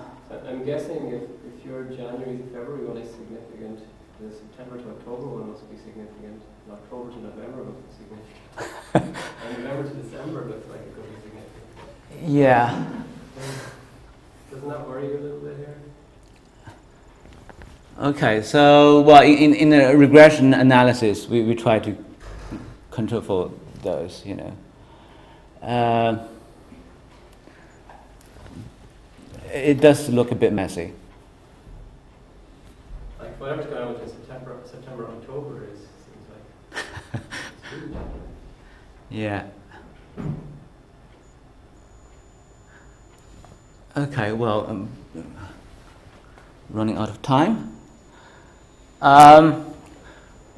I'm 0.47 0.65
guessing 0.65 1.07
if, 1.07 1.23
if 1.23 1.65
your 1.65 1.84
January 1.86 2.38
to 2.38 2.43
February 2.45 2.86
one 2.86 2.97
is 2.97 3.09
significant, 3.09 3.79
the 4.19 4.31
September 4.31 4.77
to 4.77 4.89
October 4.89 5.27
one 5.27 5.51
must 5.51 5.69
be 5.69 5.77
significant, 5.77 6.41
and 6.65 6.73
October 6.73 7.11
to 7.11 7.19
November 7.19 7.63
must 7.63 7.79
be 7.88 7.93
significant. 8.03 9.17
and 9.43 9.63
November 9.63 9.89
to 9.89 9.95
December 9.95 10.45
looks 10.45 10.67
like 10.69 10.81
it 10.81 10.95
could 10.95 11.03
be 11.03 11.21
significant. 11.21 12.29
Yeah. 12.29 12.86
Doesn't 14.51 14.67
that 14.69 14.88
worry 14.88 15.07
you 15.07 15.17
a 15.17 15.19
little 15.19 15.39
bit 15.39 15.57
here? 15.57 15.77
Okay, 17.99 18.41
so 18.41 19.01
well, 19.01 19.23
in, 19.23 19.53
in 19.53 19.71
a 19.71 19.95
regression 19.95 20.53
analysis, 20.53 21.27
we, 21.27 21.43
we 21.43 21.55
try 21.55 21.79
to 21.79 21.95
control 22.91 23.21
for 23.21 23.51
those, 23.84 24.25
you 24.25 24.36
know 24.36 24.53
uh, 25.64 26.28
it 29.51 29.80
does 29.80 30.09
look 30.09 30.32
a 30.32 30.36
bit 30.36 30.51
messy. 30.51 30.93
Like 33.20 33.39
whatever's 33.39 33.66
going 33.68 33.88
on 33.88 33.93
with 33.93 34.09
September, 34.09 34.57
September, 34.66 35.07
October 35.07 35.66
is 35.72 35.80
seems 35.80 36.28
like. 37.14 37.22
yeah. 39.09 39.45
Okay, 43.95 44.32
well, 44.34 44.66
I'm 44.68 44.89
running 46.70 46.97
out 46.97 47.09
of 47.09 47.22
time. 47.22 47.78
Um, 49.01 49.74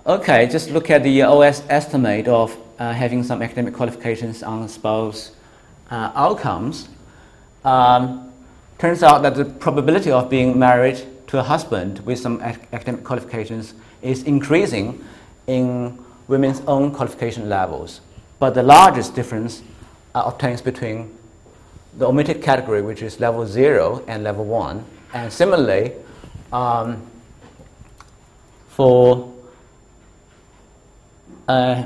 okay, 0.07 0.47
just 0.47 0.71
look 0.71 0.89
at 0.89 1.03
the 1.03 1.23
OS 1.23 1.61
estimate 1.67 2.27
of 2.27 2.57
uh, 2.79 2.93
having 2.93 3.23
some 3.23 3.41
academic 3.41 3.73
qualifications 3.73 4.43
on 4.43 4.67
spouse 4.67 5.31
uh, 5.91 6.11
outcomes. 6.15 6.89
Um, 7.63 8.31
turns 8.77 9.03
out 9.03 9.21
that 9.23 9.35
the 9.35 9.45
probability 9.45 10.11
of 10.11 10.29
being 10.29 10.57
married 10.59 11.01
to 11.27 11.39
a 11.39 11.43
husband 11.43 11.99
with 11.99 12.19
some 12.19 12.41
ac- 12.41 12.59
academic 12.73 13.03
qualifications 13.03 13.73
is 14.01 14.23
increasing 14.23 15.03
in 15.47 15.97
women's 16.27 16.61
own 16.67 16.91
qualification 16.91 17.49
levels. 17.49 18.01
But 18.39 18.53
the 18.53 18.63
largest 18.63 19.15
difference 19.15 19.63
uh, 20.13 20.23
obtains 20.25 20.61
between 20.61 21.15
the 21.97 22.07
omitted 22.07 22.41
category, 22.41 22.81
which 22.81 23.01
is 23.01 23.19
level 23.19 23.45
0 23.47 24.03
and 24.07 24.23
level 24.23 24.45
1. 24.45 24.85
And 25.13 25.31
similarly, 25.31 25.93
um, 26.51 27.01
for 28.69 29.33
uh, 31.47 31.85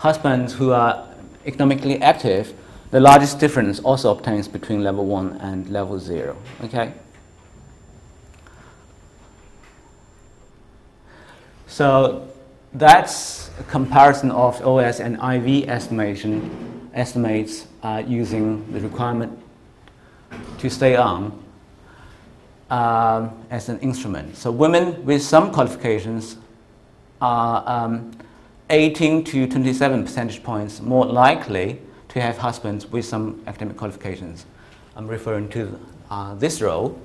husbands 0.00 0.54
who 0.54 0.72
are 0.72 1.06
economically 1.44 2.00
active, 2.00 2.54
the 2.90 2.98
largest 2.98 3.38
difference 3.38 3.80
also 3.80 4.10
obtains 4.10 4.48
between 4.48 4.82
level 4.82 5.04
1 5.04 5.36
and 5.42 5.68
level 5.68 5.98
0. 5.98 6.34
Okay? 6.64 6.92
So 11.66 12.26
that's 12.72 13.50
a 13.60 13.62
comparison 13.64 14.30
of 14.30 14.66
OS 14.66 15.00
and 15.00 15.16
IV 15.16 15.68
estimation 15.68 16.90
estimates 16.94 17.66
uh, 17.82 18.02
using 18.06 18.72
the 18.72 18.80
requirement 18.80 19.38
to 20.58 20.70
stay 20.70 20.96
on 20.96 21.44
um, 22.70 23.32
as 23.50 23.68
an 23.68 23.78
instrument. 23.80 24.34
So 24.36 24.50
women 24.50 25.04
with 25.04 25.22
some 25.22 25.52
qualifications 25.52 26.36
are 27.20 27.62
um, 27.66 28.12
18 28.70 29.24
to 29.24 29.46
27 29.46 30.04
percentage 30.04 30.42
points 30.42 30.80
more 30.80 31.04
likely 31.04 31.80
to 32.08 32.20
have 32.20 32.38
husbands 32.38 32.86
with 32.86 33.04
some 33.04 33.42
academic 33.46 33.76
qualifications. 33.76 34.46
I'm 34.96 35.06
referring 35.06 35.48
to 35.50 35.78
uh, 36.10 36.34
this 36.34 36.60
row. 36.60 36.98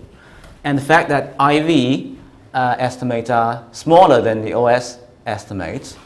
And 0.64 0.78
the 0.78 0.82
fact 0.82 1.10
that 1.10 1.36
IV 1.40 2.18
uh, 2.54 2.76
estimates 2.80 3.30
are 3.30 3.64
smaller 3.72 4.22
than 4.22 4.42
the 4.42 4.54
OS 4.54 5.00
estimates 5.26 5.98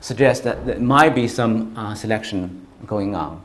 suggests 0.00 0.44
that 0.44 0.66
there 0.66 0.78
might 0.78 1.14
be 1.14 1.26
some 1.28 1.76
uh, 1.76 1.94
selection 1.94 2.66
going 2.86 3.14
on. 3.14 3.42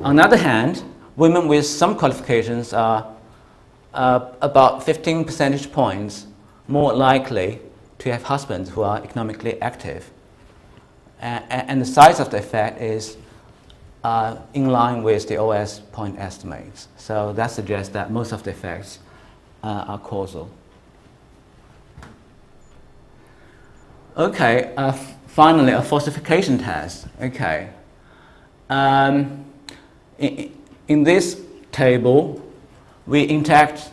On 0.00 0.16
the 0.16 0.22
other 0.22 0.36
hand, 0.36 0.82
women 1.16 1.46
with 1.48 1.66
some 1.66 1.96
qualifications 1.96 2.72
are 2.72 3.06
uh, 3.94 4.32
about 4.40 4.82
15 4.82 5.24
percentage 5.24 5.72
points 5.72 6.26
more 6.68 6.92
likely 6.92 7.60
to 7.98 8.12
have 8.12 8.24
husbands 8.24 8.70
who 8.70 8.82
are 8.82 9.02
economically 9.02 9.60
active. 9.60 10.10
A- 11.20 11.42
a- 11.50 11.70
and 11.70 11.80
the 11.80 11.86
size 11.86 12.20
of 12.20 12.30
the 12.30 12.38
effect 12.38 12.80
is 12.80 13.16
uh, 14.04 14.36
in 14.54 14.66
line 14.70 15.02
with 15.02 15.26
the 15.28 15.36
OS 15.36 15.80
point 15.80 16.18
estimates. 16.18 16.88
So 16.96 17.32
that 17.32 17.50
suggests 17.50 17.92
that 17.94 18.10
most 18.10 18.32
of 18.32 18.42
the 18.42 18.50
effects 18.50 18.98
uh, 19.62 19.84
are 19.88 19.98
causal. 19.98 20.50
Okay, 24.16 24.72
uh, 24.76 24.92
finally, 25.26 25.72
a 25.72 25.82
falsification 25.82 26.58
test. 26.58 27.06
Okay. 27.20 27.68
Um, 28.70 29.44
in, 30.18 30.52
in 30.88 31.04
this 31.04 31.40
table, 31.72 32.42
we 33.06 33.24
interact 33.24 33.90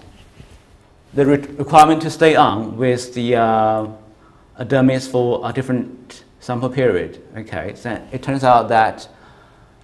the 1.14 1.26
re- 1.26 1.38
requirement 1.58 2.02
to 2.02 2.10
stay 2.10 2.36
on 2.36 2.76
with 2.78 3.14
the 3.14 3.36
uh, 3.36 3.88
dummies 4.68 5.08
for 5.08 5.48
a 5.48 5.54
different 5.54 6.24
sample 6.40 6.70
period. 6.70 7.22
Okay, 7.38 7.74
so 7.76 8.02
it 8.12 8.24
turns 8.24 8.44
out 8.44 8.68
that 8.70 9.08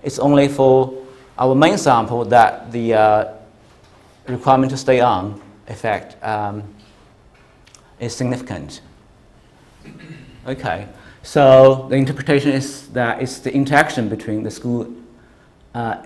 it's 0.04 0.20
only 0.20 0.48
for 0.48 0.94
our 1.38 1.56
main 1.56 1.78
sample 1.78 2.26
that 2.26 2.72
the 2.72 2.94
uh, 2.94 3.34
requirement 4.28 4.72
to 4.72 4.78
stay 4.78 5.00
on 5.00 5.42
effect 5.68 6.22
um, 6.24 6.64
is 8.00 8.16
significant. 8.16 8.82
Okay, 10.48 10.88
so 11.22 11.88
the 11.90 11.96
interpretation 11.96 12.52
is 12.52 12.88
that 12.90 13.22
it's 13.22 13.40
the 13.40 13.54
interaction 13.54 14.10
between 14.10 14.44
the 14.44 14.52
school 14.52 14.92
uh, 15.76 16.06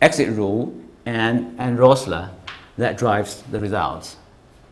exit 0.00 0.30
rule 0.30 0.74
and, 1.06 1.54
and 1.58 1.78
RoSLA 1.78 2.30
that 2.76 2.98
drives 2.98 3.42
the 3.50 3.60
results. 3.60 4.16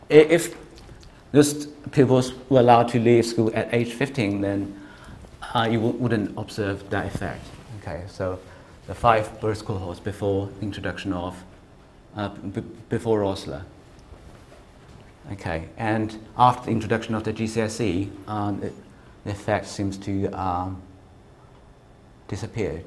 If 0.09 0.55
those 1.31 1.67
pupils 1.91 2.33
were 2.49 2.59
allowed 2.59 2.87
to 2.89 2.99
leave 2.99 3.25
school 3.25 3.51
at 3.53 3.73
age 3.73 3.93
15, 3.93 4.41
then 4.41 4.79
uh, 5.53 5.67
you 5.69 5.79
w- 5.79 5.97
wouldn't 5.97 6.37
observe 6.37 6.89
that 6.89 7.07
effect. 7.07 7.45
Okay, 7.81 8.03
so 8.07 8.39
the 8.87 8.95
five 8.95 9.39
birth 9.41 9.65
cohorts 9.65 9.99
before 9.99 10.49
introduction 10.61 11.13
of, 11.13 11.43
uh, 12.15 12.29
b- 12.29 12.63
before 12.89 13.19
RoSLA. 13.21 13.63
Okay, 15.33 15.67
and 15.77 16.17
after 16.37 16.65
the 16.67 16.71
introduction 16.71 17.13
of 17.13 17.23
the 17.25 17.33
GCSE, 17.33 18.09
um, 18.29 18.63
it, 18.63 18.73
the 19.25 19.31
effect 19.31 19.67
seems 19.67 19.97
to 19.97 20.27
um, 20.27 20.81
disappear. 22.29 22.81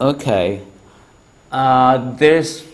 Okay, 0.00 0.62
uh, 1.54 2.16
there's 2.16 2.64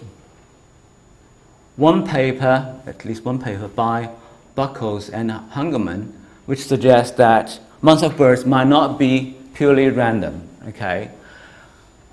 one 1.77 2.07
paper, 2.07 2.81
at 2.87 3.05
least 3.05 3.25
one 3.25 3.39
paper 3.39 3.69
by 3.69 4.09
Buckles 4.55 5.11
and 5.11 5.31
Hungerman, 5.31 6.13
which 6.47 6.65
suggests 6.65 7.17
that 7.19 7.61
months 7.83 8.03
of 8.03 8.17
birth 8.17 8.47
might 8.47 8.67
not 8.67 8.99
be 8.99 9.37
purely 9.53 9.91
random. 9.91 10.49
Okay, 10.69 11.11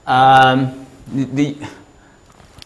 um, 0.05 0.85
the, 1.13 1.55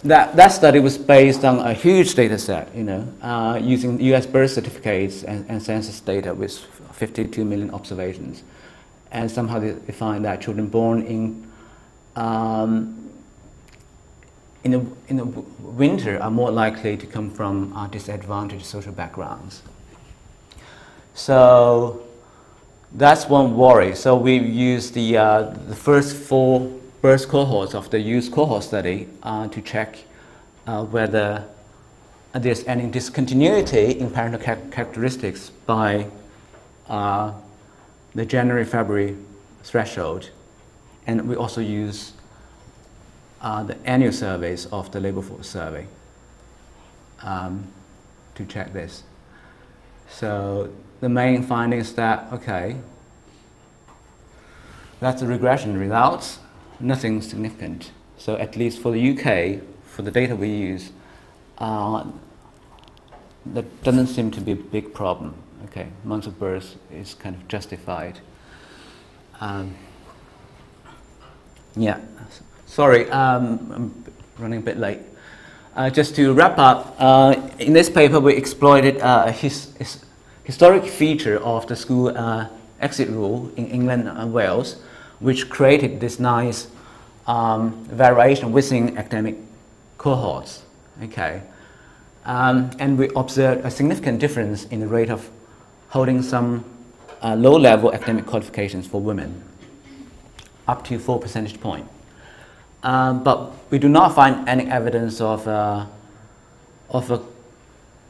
that, 0.04 0.36
that 0.36 0.48
study 0.48 0.80
was 0.80 0.98
based 0.98 1.46
on 1.46 1.60
a 1.60 1.74
huge 1.74 2.16
data 2.16 2.40
set, 2.40 2.74
you 2.76 2.84
know, 2.84 3.08
uh, 3.22 3.60
using 3.62 4.02
US 4.02 4.26
birth 4.26 4.52
certificates 4.52 5.24
and, 5.24 5.46
and 5.48 5.62
census 5.62 6.00
data 6.00 6.34
with 6.34 6.58
52 6.94 7.46
million 7.46 7.70
observations. 7.70 8.42
And 9.12 9.30
somehow 9.30 9.60
they, 9.60 9.72
they 9.72 9.94
find 9.94 10.26
that 10.26 10.42
children 10.42 10.68
born 10.68 11.04
in, 11.04 11.52
um, 12.16 13.01
in, 14.64 14.72
the, 14.72 14.86
in 15.08 15.18
the 15.18 15.26
winter 15.26 16.22
are 16.22 16.32
more 16.32 16.52
likely 16.52 16.98
to 16.98 17.08
come 17.08 17.30
from 17.32 17.74
uh, 17.76 17.88
disadvantaged 17.88 18.66
social 18.66 18.92
backgrounds. 18.92 19.64
So 21.14 22.04
that's 22.94 23.28
one 23.28 23.56
worry. 23.56 23.96
So 23.96 24.16
we 24.16 24.38
use 24.38 24.92
the, 24.92 25.18
uh, 25.18 25.42
the 25.68 25.76
first 25.76 26.16
four 26.16 26.60
birth 27.02 27.28
cohorts 27.28 27.74
of 27.74 27.90
the 27.90 28.00
youth 28.00 28.32
cohort 28.32 28.64
study 28.64 29.08
uh, 29.24 29.48
to 29.48 29.62
check 29.62 29.98
uh, 30.68 30.86
whether 30.86 31.44
there's 32.34 32.64
any 32.66 32.88
discontinuity 32.88 34.00
in 34.00 34.10
parental 34.10 34.40
char- 34.40 34.60
characteristics 34.72 35.50
by 35.66 36.08
uh, 36.88 37.34
the 38.14 38.26
January 38.26 38.66
February 38.66 39.18
threshold. 39.64 40.30
And 41.08 41.28
we 41.28 41.36
also 41.36 41.62
use 41.62 42.14
uh, 43.42 43.64
the 43.64 43.78
annual 43.88 44.12
surveys 44.12 44.66
of 44.68 44.92
the 44.92 45.00
labor 45.00 45.22
force 45.22 45.48
survey 45.48 45.88
um, 47.24 47.68
to 48.36 48.46
check 48.46 48.74
this. 48.74 49.04
So 50.10 50.72
the 51.00 51.10
main 51.10 51.44
finding 51.44 51.80
is 51.80 51.94
that, 51.96 52.32
okay, 52.34 52.78
that's 55.00 55.22
the 55.22 55.28
regression 55.28 55.78
results, 55.78 56.40
nothing 56.80 57.22
significant. 57.22 57.92
So 58.18 58.36
at 58.36 58.56
least 58.56 58.82
for 58.82 58.92
the 58.92 59.12
UK, 59.12 59.64
for 59.86 60.04
the 60.04 60.12
data 60.12 60.36
we 60.36 60.50
use, 60.50 60.92
uh, 61.58 62.06
that 63.48 63.84
doesn't 63.84 64.08
seem 64.08 64.30
to 64.32 64.42
be 64.42 64.52
a 64.52 64.56
big 64.56 64.94
problem. 64.94 65.34
Okay, 65.66 65.88
months 66.04 66.28
of 66.28 66.40
birth 66.40 66.76
is 66.92 67.14
kind 67.14 67.36
of 67.36 67.48
justified. 67.48 68.20
Um, 69.40 69.76
yeah, 71.76 72.00
sorry, 72.72 73.10
um, 73.12 73.72
I'm 73.76 74.14
running 74.40 74.60
a 74.60 74.62
bit 74.62 74.78
late. 74.78 75.00
Uh, 75.76 75.90
just 75.90 76.16
to 76.16 76.34
wrap 76.34 76.58
up, 76.58 76.96
uh, 77.00 77.36
in 77.60 77.74
this 77.74 77.90
paper 77.90 78.20
we 78.20 78.34
exploited 78.34 79.00
uh, 79.00 79.26
a 79.28 79.32
his, 79.32 79.74
his, 79.78 80.04
historic 80.44 80.86
feature 80.86 81.38
of 81.44 81.68
the 81.68 81.76
school 81.76 82.18
uh, 82.18 82.48
exit 82.80 83.10
rule 83.10 83.52
in 83.58 83.68
England 83.68 84.08
and 84.08 84.34
Wales, 84.34 84.82
which 85.20 85.50
created 85.50 86.00
this 86.00 86.20
nice 86.20 86.68
um, 87.28 87.84
variation 87.86 88.52
within 88.52 88.98
academic 88.98 89.38
cohorts. 89.98 90.64
Okay, 91.04 91.42
um, 92.26 92.72
and 92.80 92.98
we 92.98 93.10
observed 93.16 93.66
a 93.66 93.72
significant 93.72 94.20
difference 94.20 94.66
in 94.66 94.80
the 94.80 94.88
rate 94.88 95.10
of 95.10 95.30
holding 95.90 96.22
some 96.22 96.64
uh, 97.22 97.36
low-level 97.36 97.94
academic 97.94 98.26
qualifications 98.26 98.88
for 98.88 99.02
women, 99.02 99.44
up 100.68 100.84
to 100.86 100.98
four 101.00 101.20
percentage 101.20 101.60
point. 101.60 101.88
Um, 102.84 103.24
but 103.24 103.52
we 103.70 103.78
do 103.78 103.88
not 103.88 104.16
find 104.16 104.48
any 104.48 104.66
evidence 104.66 105.22
of 105.22 105.48
uh, 105.48 105.86
of 106.90 107.12
a, 107.12 107.22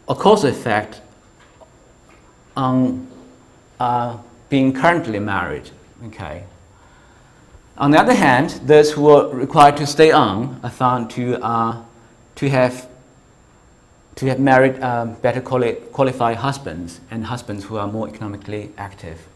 a 0.08 0.16
causal 0.16 0.50
effect 0.50 1.02
on 2.56 3.08
uh, 3.80 4.18
being 4.50 4.74
currently 4.74 5.20
married. 5.20 5.70
Okay. 6.08 6.44
On 7.78 7.92
the 7.92 8.00
other 8.00 8.14
hand, 8.14 8.50
those 8.66 8.92
who 8.92 9.10
are 9.10 9.28
required 9.30 9.78
to 9.78 9.88
stay 9.88 10.12
on 10.12 10.60
are 10.64 10.70
found 10.70 11.10
to 11.12 11.44
uh, 11.44 11.84
to 12.36 12.50
have 12.50 12.88
to 14.16 14.26
have 14.28 14.40
married 14.40 14.82
um, 14.84 15.14
better 15.16 15.42
quali- 15.42 15.78
qualified 15.92 16.38
husbands 16.38 17.00
and 17.10 17.26
husbands 17.26 17.66
who 17.66 17.78
are 17.78 17.88
more 17.88 18.08
economically 18.08 18.72
active. 18.78 19.28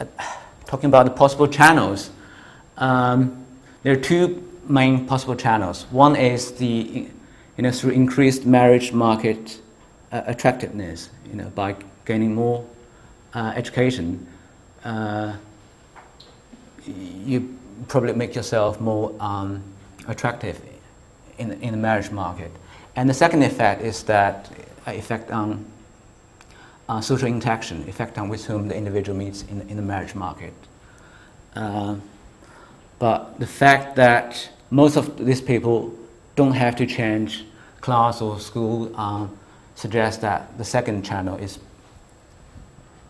Uh, 0.00 0.06
talking 0.66 0.88
about 0.88 1.04
the 1.04 1.10
possible 1.10 1.46
channels, 1.46 2.10
um, 2.78 3.43
there 3.84 3.92
are 3.92 4.00
two 4.00 4.42
main 4.66 5.06
possible 5.06 5.36
channels. 5.36 5.86
One 5.90 6.16
is 6.16 6.52
the 6.52 7.06
you 7.56 7.62
know 7.62 7.70
through 7.70 7.92
increased 7.92 8.44
marriage 8.44 8.92
market 8.92 9.60
uh, 10.10 10.22
attractiveness, 10.26 11.10
you 11.30 11.36
know 11.36 11.50
by 11.50 11.76
gaining 12.04 12.34
more 12.34 12.66
uh, 13.34 13.52
education. 13.54 14.26
Uh, 14.84 15.36
you 16.86 17.56
probably 17.88 18.14
make 18.14 18.34
yourself 18.34 18.80
more 18.80 19.14
um, 19.20 19.62
attractive 20.08 20.60
in, 21.38 21.52
in 21.62 21.72
the 21.72 21.78
marriage 21.78 22.10
market. 22.10 22.50
And 22.96 23.08
the 23.08 23.14
second 23.14 23.42
effect 23.42 23.82
is 23.82 24.02
that 24.04 24.50
uh, 24.86 24.92
effect 24.92 25.30
on 25.30 25.64
uh, 26.88 27.00
social 27.00 27.28
interaction, 27.28 27.88
effect 27.88 28.18
on 28.18 28.28
with 28.28 28.44
whom 28.44 28.68
the 28.68 28.76
individual 28.76 29.16
meets 29.16 29.42
in, 29.42 29.62
in 29.62 29.76
the 29.76 29.82
marriage 29.82 30.14
market. 30.14 30.52
Uh, 31.56 31.96
but 33.04 33.38
the 33.38 33.46
fact 33.46 33.96
that 33.96 34.48
most 34.70 34.96
of 34.96 35.18
these 35.18 35.42
people 35.42 35.92
don't 36.36 36.54
have 36.54 36.74
to 36.74 36.86
change 36.86 37.44
class 37.82 38.22
or 38.22 38.40
school 38.40 38.98
um, 38.98 39.38
suggests 39.74 40.22
that 40.22 40.56
the 40.56 40.64
second 40.64 41.04
channel 41.04 41.36
is 41.36 41.58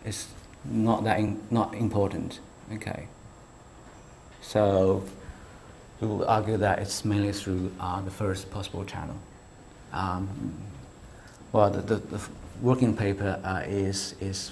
is 0.03 0.27
not 0.65 1.05
that 1.05 1.17
in, 1.19 1.39
not 1.49 1.73
important. 1.75 2.41
Okay. 2.73 3.07
So 4.41 5.01
we 6.01 6.07
will 6.09 6.25
argue 6.27 6.57
that 6.57 6.79
it's 6.79 7.05
mainly 7.05 7.31
through 7.31 7.71
uh, 7.79 8.01
the 8.01 8.11
first 8.11 8.51
possible 8.51 8.83
channel. 8.83 9.15
Um, 9.93 10.27
well, 11.53 11.69
the, 11.69 11.81
the, 11.81 11.95
the 12.17 12.19
working 12.61 12.97
paper 12.97 13.39
uh, 13.45 13.63
is 13.65 14.15
is 14.19 14.51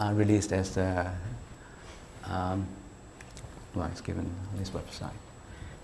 uh, 0.00 0.10
released 0.14 0.52
as 0.52 0.74
the 0.74 1.10
um, 2.24 2.66
well, 3.74 3.88
it's 3.90 4.00
given 4.00 4.30
on 4.52 4.58
this 4.58 4.70
website, 4.70 5.10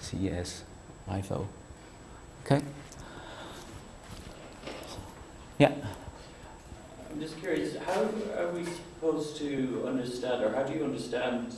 CES 0.01 0.65
IFO. 1.09 1.47
Okay. 2.45 2.61
Yeah. 5.59 5.73
I'm 7.11 7.21
just 7.21 7.39
curious, 7.39 7.77
how 7.77 8.09
are 8.37 8.49
we 8.53 8.65
supposed 8.65 9.37
to 9.39 9.85
understand, 9.87 10.43
or 10.43 10.53
how 10.55 10.65
do 10.65 10.75
you 10.75 10.85
understand 10.85 11.55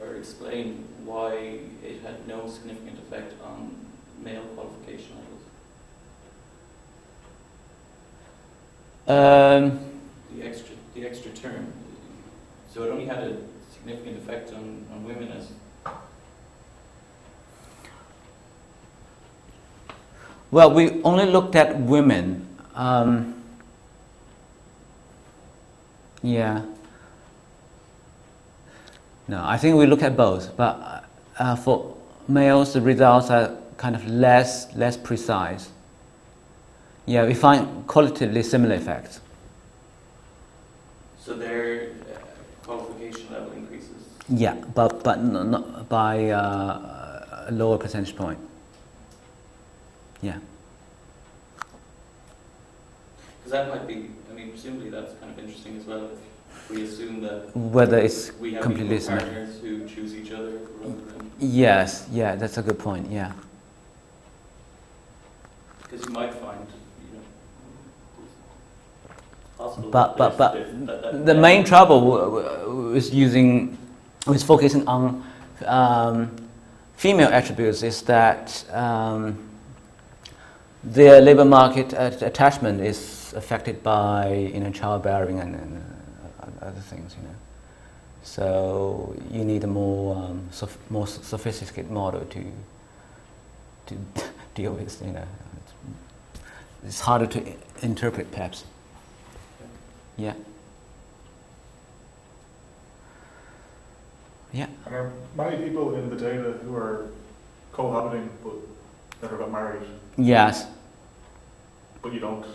or 0.00 0.16
explain 0.16 0.84
why 1.04 1.58
it 1.84 2.02
had 2.02 2.26
no 2.26 2.48
significant 2.48 2.98
effect 2.98 3.34
on 3.42 3.74
male 4.22 4.42
qualification 4.54 5.16
levels? 9.06 9.72
Um, 9.78 9.80
The 10.34 10.42
extra, 10.46 10.74
the 10.94 11.06
extra 11.06 11.30
term. 11.32 11.72
So 12.72 12.84
it 12.84 12.90
only 12.90 13.06
had 13.06 13.18
a 13.18 13.36
significant 13.86 14.18
effect 14.18 14.52
on, 14.52 14.84
on 14.92 15.04
women 15.04 15.30
as 15.32 15.48
Well, 20.50 20.72
we 20.72 21.02
only 21.02 21.26
looked 21.26 21.54
at 21.56 21.78
women. 21.78 22.46
Um, 22.74 23.42
yeah. 26.22 26.62
No, 29.28 29.42
I 29.44 29.58
think 29.58 29.76
we 29.76 29.86
look 29.86 30.02
at 30.02 30.16
both, 30.16 30.56
but 30.56 31.04
uh, 31.38 31.56
for 31.56 31.96
males, 32.28 32.72
the 32.74 32.80
results 32.80 33.28
are 33.28 33.56
kind 33.76 33.96
of 33.96 34.06
less 34.08 34.74
less 34.76 34.96
precise. 34.96 35.68
Yeah, 37.06 37.26
we 37.26 37.34
find 37.34 37.86
qualitatively 37.86 38.42
similar 38.44 38.76
effects. 38.76 39.20
So 41.18 41.34
their 41.34 41.90
uh, 41.90 42.26
qualification 42.66 43.32
level 43.32 43.52
increases. 43.52 44.02
Yeah, 44.28 44.54
but 44.74 45.02
but 45.04 45.20
no, 45.22 45.42
not 45.44 45.88
by 45.88 46.30
uh, 46.30 47.46
a 47.48 47.52
lower 47.52 47.78
percentage 47.78 48.16
point. 48.16 48.38
Yeah. 50.22 50.38
Because 53.38 53.52
that 53.52 53.68
might 53.68 53.86
be, 53.86 54.10
I 54.30 54.34
mean, 54.34 54.50
presumably 54.50 54.90
that's 54.90 55.12
kind 55.20 55.32
of 55.32 55.38
interesting 55.38 55.76
as 55.76 55.84
well. 55.84 56.08
If 56.50 56.70
we 56.70 56.82
assume 56.82 57.20
that 57.20 57.54
Whether 57.56 57.98
it's 57.98 58.32
we 58.40 58.54
have 58.54 58.62
completely 58.62 58.98
partners 58.98 59.60
who 59.60 59.86
choose 59.86 60.14
each 60.14 60.32
other 60.32 60.58
Yes, 61.38 62.08
yeah, 62.10 62.34
that's 62.34 62.56
a 62.58 62.62
good 62.62 62.78
point. 62.78 63.10
Yeah. 63.10 63.32
because 65.82 66.04
you 66.06 66.12
might 66.12 66.34
find, 66.34 66.66
you 67.06 67.18
know, 67.18 67.22
it's 68.24 69.56
possible. 69.58 69.90
But- 69.90 70.16
but- 70.16 70.38
there's 70.54 70.70
diff- 70.74 70.86
that- 70.86 71.02
that 71.12 71.26
The 71.26 71.34
main 71.34 71.62
trouble 71.64 72.00
w- 72.00 72.94
w- 72.94 73.00
using, 73.12 73.78
with 74.26 74.42
focusing 74.42 74.86
on 74.88 75.24
um, 75.64 76.36
female 76.96 77.28
attributes 77.28 77.82
is 77.82 78.02
that 78.02 78.64
um, 78.72 79.38
their 80.82 81.20
labor 81.20 81.44
market 81.44 81.92
at- 81.94 82.22
attachment 82.22 82.80
is 82.80 83.32
affected 83.36 83.82
by 83.82 84.32
you 84.54 84.60
know 84.60 84.70
childbearing 84.70 85.40
and, 85.40 85.54
and 85.54 85.84
uh, 86.40 86.66
other 86.66 86.80
things. 86.80 87.14
You 87.16 87.28
know, 87.28 87.34
so 88.22 89.14
you 89.30 89.44
need 89.44 89.64
a 89.64 89.66
more 89.68 90.16
um, 90.16 90.48
sof- 90.50 90.78
more 90.90 91.06
sophisticated 91.06 91.90
model 91.90 92.20
to 92.24 92.44
to 93.86 93.96
deal 94.54 94.72
with. 94.72 95.00
You 95.04 95.12
know, 95.12 95.24
it's, 95.62 95.72
it's 96.86 97.00
harder 97.00 97.26
to 97.26 97.48
i- 97.48 97.56
interpret 97.82 98.30
perhaps. 98.32 98.64
Yeah. 100.16 100.34
Yeah. 104.56 104.68
And 104.86 104.94
there 104.94 105.02
are 105.02 105.12
many 105.36 105.68
people 105.68 105.94
in 105.96 106.08
the 106.08 106.16
data 106.16 106.52
who 106.64 106.74
are 106.74 107.10
cohabiting 107.72 108.30
but 108.42 108.54
never 109.20 109.36
got 109.36 109.52
married, 109.52 109.82
Yes. 110.16 110.66
but 112.00 112.14
you 112.14 112.20
don't 112.20 112.46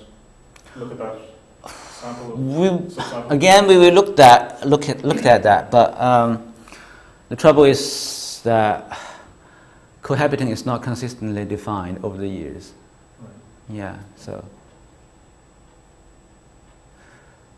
look 0.76 0.92
at 0.92 0.98
that 0.98 1.18
sample 1.92 2.34
of 2.34 2.40
We, 2.40 3.36
again, 3.36 3.68
we 3.68 3.78
will 3.78 3.94
look 3.94 4.16
that 4.16 4.66
look 4.68 4.90
at 4.90 5.04
looked 5.04 5.26
at 5.28 5.44
that, 5.44 5.70
but 5.70 6.00
um, 6.02 6.54
the 7.30 7.36
trouble 7.36 7.66
is 7.66 8.42
that 8.44 8.98
cohabiting 10.02 10.50
is 10.50 10.66
not 10.66 10.82
consistently 10.82 11.46
defined 11.46 12.00
over 12.04 12.18
the 12.18 12.28
years. 12.28 12.74
Right. 13.20 13.30
Yeah. 13.78 13.98
So 14.16 14.44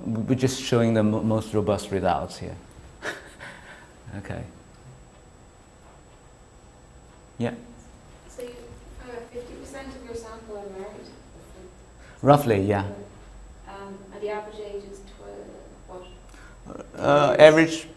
we're 0.01 0.35
just 0.35 0.61
showing 0.61 0.93
the 0.93 1.03
mo- 1.03 1.23
most 1.23 1.53
robust 1.53 1.91
results 1.91 2.37
here. 2.39 2.57
Okay. 4.19 4.43
Yeah. 7.37 7.53
So 8.29 8.43
you, 8.43 8.49
uh, 9.01 9.15
fifty 9.31 9.53
percent 9.55 9.87
of 9.95 10.05
your 10.05 10.15
sample 10.15 10.57
are 10.57 10.69
married? 10.79 11.07
Roughly, 12.21 12.61
yeah. 12.61 12.85
Um, 13.67 13.97
and 14.13 14.21
the 14.21 14.29
average 14.29 14.59
age 14.59 14.83
is 14.89 14.99
what? 15.87 16.05
Uh, 16.97 17.35
average 17.37 17.87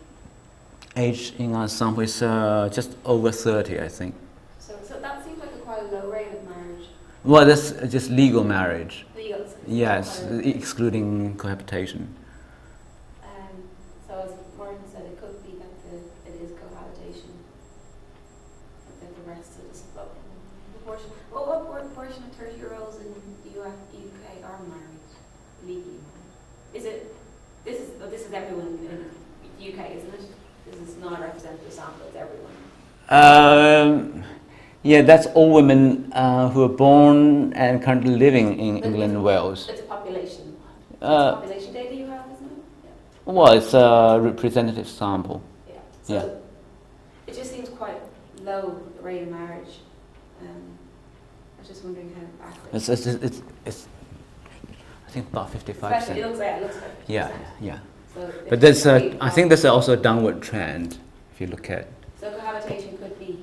age 0.97 1.35
in 1.39 1.55
our 1.55 1.69
sample 1.69 2.03
is 2.03 2.23
uh, 2.23 2.69
just 2.73 2.97
over 3.05 3.31
30, 3.31 3.81
I 3.81 3.89
think. 3.89 4.14
So, 4.59 4.75
so 4.83 4.99
that 5.01 5.25
seems 5.25 5.39
like 5.39 5.53
a 5.53 5.59
quite 5.59 5.83
a 5.83 5.87
low 5.87 6.11
rate 6.11 6.33
of 6.33 6.43
marriage. 6.49 6.87
Well, 7.23 7.45
that's 7.47 7.73
just 7.93 8.11
legal 8.11 8.43
marriage. 8.43 9.07
Legal. 9.14 9.47
so 9.47 9.55
Yes, 9.67 10.23
excluding 10.43 11.37
cohabitation. 11.37 12.09
Um, 13.23 13.69
so 14.09 14.14
as 14.25 14.59
Martin 14.59 14.79
said, 14.91 15.05
it 15.05 15.21
could 15.21 15.43
be 15.45 15.59
that 15.59 15.71
the, 15.91 15.97
it 16.31 16.43
is 16.43 16.51
cohabitation. 16.59 17.31
But 18.87 19.01
that 19.01 19.25
the 19.25 19.31
rest 19.31 19.59
of 19.59 19.71
the 19.71 19.77
support 19.77 20.09
proportion. 20.73 21.11
Well, 21.33 21.47
what 21.47 21.67
por- 21.67 21.81
proportion 21.81 22.25
of 22.25 22.33
thirty 22.33 22.57
year 22.57 22.75
olds 22.81 22.97
in 22.97 23.12
the 23.45 23.61
US, 23.61 23.75
UK 23.93 24.45
are 24.45 24.61
married 24.67 25.05
legally? 25.67 26.01
Is 26.75 26.85
it? 26.85 27.14
This 27.64 27.81
is 27.81 27.91
oh, 28.01 28.09
this 28.09 28.23
is 28.25 28.33
everyone 28.33 28.67
in 28.67 28.87
the 28.87 29.73
UK, 29.73 29.97
isn't 29.97 30.14
it? 30.14 30.21
This 30.71 30.91
is 30.91 30.97
not 30.99 31.19
a 31.19 31.23
representative 31.23 31.73
sample. 31.73 32.07
It's 32.07 32.17
everyone. 32.17 32.53
Um, 33.09 34.25
yeah, 34.83 35.03
that's 35.03 35.27
all 35.29 35.53
women 35.53 36.13
uh, 36.13 36.49
who 36.51 36.63
are 36.65 36.69
born 36.69 37.53
and 37.55 37.83
currently 37.83 38.17
living 38.17 38.59
in 38.59 38.77
But 38.81 38.87
England 38.87 39.13
and 39.15 39.25
Wales. 39.25 39.69
It's 39.69 39.81
a 39.81 39.85
population. 39.85 40.57
It's 40.93 41.03
Uh, 41.03 41.37
population 41.37 41.73
data 41.73 41.95
you 41.95 42.07
have, 42.07 42.25
isn't 42.33 42.47
it? 42.47 42.65
Well, 43.27 43.53
it's 43.53 43.75
a 43.75 44.19
representative 44.21 44.89
sample. 44.89 45.43
Yeah. 45.69 45.75
Yeah. 46.07 46.21
So 46.21 46.41
it 47.27 47.35
just 47.35 47.51
seems 47.53 47.69
quite 47.69 48.01
low, 48.43 48.81
the 48.97 49.03
rate 49.03 49.23
of 49.23 49.29
marriage. 49.29 49.81
Um, 50.41 50.49
I 51.57 51.61
was 51.61 51.69
just 51.69 51.85
wondering 51.85 52.15
how 52.15 52.49
accurate. 52.49 52.75
It's, 52.75 52.89
it's, 52.89 53.07
it's, 53.07 53.43
it's 53.65 53.89
I 55.07 55.11
think 55.11 55.29
about 55.29 55.53
55%. 55.53 56.17
It 56.17 56.27
looks 56.27 56.39
like, 56.39 56.49
it 56.57 56.63
looks 56.63 56.77
like. 56.77 56.85
Yeah, 57.07 57.31
50%. 57.31 57.33
yeah. 57.61 57.79
So 58.15 58.33
But 58.49 58.61
there's 58.61 58.83
there's 58.85 59.03
could 59.03 59.13
a, 59.13 59.15
be 59.15 59.19
I 59.21 59.31
think 59.31 59.49
there's 59.49 59.65
also 59.65 59.93
a 59.93 59.97
downward 59.97 60.43
trend 60.43 60.99
if 61.35 61.41
you 61.41 61.47
look 61.49 61.71
at. 61.71 61.89
So 62.21 62.31
cohabitation 62.31 62.99
could 62.99 63.19
be. 63.19 63.39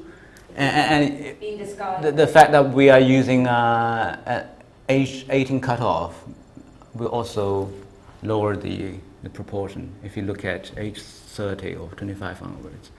And, 0.55 1.03
and 1.03 1.39
Being 1.39 1.57
discarded. 1.57 2.15
the, 2.15 2.26
the 2.26 2.28
fact 2.32 2.51
that 2.51 2.69
we 2.74 2.89
are 2.89 2.99
using 2.99 3.47
uh, 3.47 4.47
age 4.89 5.26
18 5.30 5.61
cutoff 5.61 6.24
will 6.93 7.07
also 7.07 7.71
lower 8.21 8.55
the, 8.55 8.95
the 9.24 9.30
proportion. 9.30 9.93
If 10.03 10.15
you 10.15 10.24
look 10.24 10.45
at 10.45 10.71
age 10.78 10.99
30 11.01 11.76
or 11.76 11.89
25 11.89 12.43
onwards, 12.43 12.91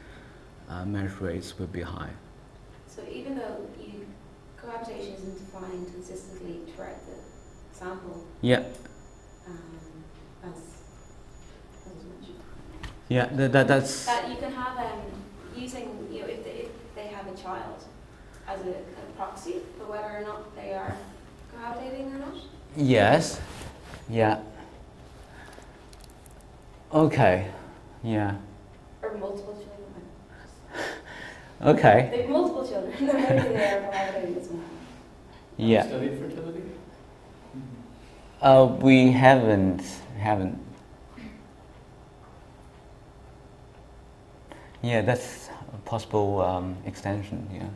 uh, 0.69 0.85
marriage 0.85 1.13
rates 1.21 1.59
will 1.59 1.69
be 1.69 1.83
high. 1.83 2.11
So 2.89 3.03
even 3.11 3.37
though 3.37 3.67
you, 3.81 4.07
cohabitation 4.57 5.15
isn't 5.15 5.39
defined 5.39 5.93
consistently 5.93 6.61
throughout 6.75 6.99
the 7.07 7.77
sample, 7.79 8.25
Yeah, 8.41 8.65
um, 9.47 9.59
as, 10.45 10.51
as 10.51 11.93
yeah, 13.09 13.27
that, 13.33 13.53
that, 13.53 13.69
that's. 13.69 14.07
that 14.07 14.29
you 14.31 14.37
can 14.37 14.53
have, 14.53 14.79
um, 14.79 15.01
using, 15.57 16.09
you 16.13 16.21
know, 16.21 16.27
if 16.27 16.45
they, 16.45 16.51
if 16.51 16.95
they 16.95 17.07
have 17.09 17.27
a 17.27 17.37
child 17.37 17.85
as 18.49 18.61
a, 18.61 18.71
a 18.71 19.05
proxy 19.17 19.57
for 19.79 19.87
whether 19.91 20.19
or 20.19 20.23
not 20.23 20.55
they 20.57 20.73
are 20.75 20.97
cohabitating 21.57 22.15
or 22.15 22.19
not? 22.19 22.35
Yes, 22.77 23.41
yeah. 24.09 24.41
Okay, 26.93 27.49
yeah, 28.05 28.37
Or 29.03 29.17
multiple 29.17 29.55
children? 29.55 30.05
okay, 31.79 32.09
They 32.13 32.23
have 32.23 32.31
multiple 32.31 32.67
children, 32.69 32.93
maybe 33.01 33.09
they 33.09 33.71
are 33.71 33.91
cohabitating 33.91 34.37
as 34.41 34.49
well. 34.49 34.61
yeah. 35.57 35.87
Studied 35.87 36.19
fertility? 36.21 36.63
Uh, 38.41 38.77
we 38.81 39.11
haven't, 39.11 39.83
haven't. 40.19 40.59
Yeah, 44.83 45.01
that's 45.01 45.44
a 45.44 45.44
possible 45.85 46.41
um, 46.41 46.77
extension, 46.87 47.49
yeah. 47.53 47.69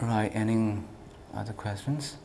Right, 0.00 0.30
any 0.34 0.78
other 1.34 1.52
questions? 1.52 2.16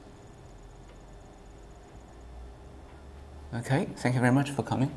Okay, 3.54 3.88
thank 3.96 4.16
you 4.16 4.22
very 4.22 4.34
much 4.34 4.52
for 4.52 4.64
coming. 4.64 4.92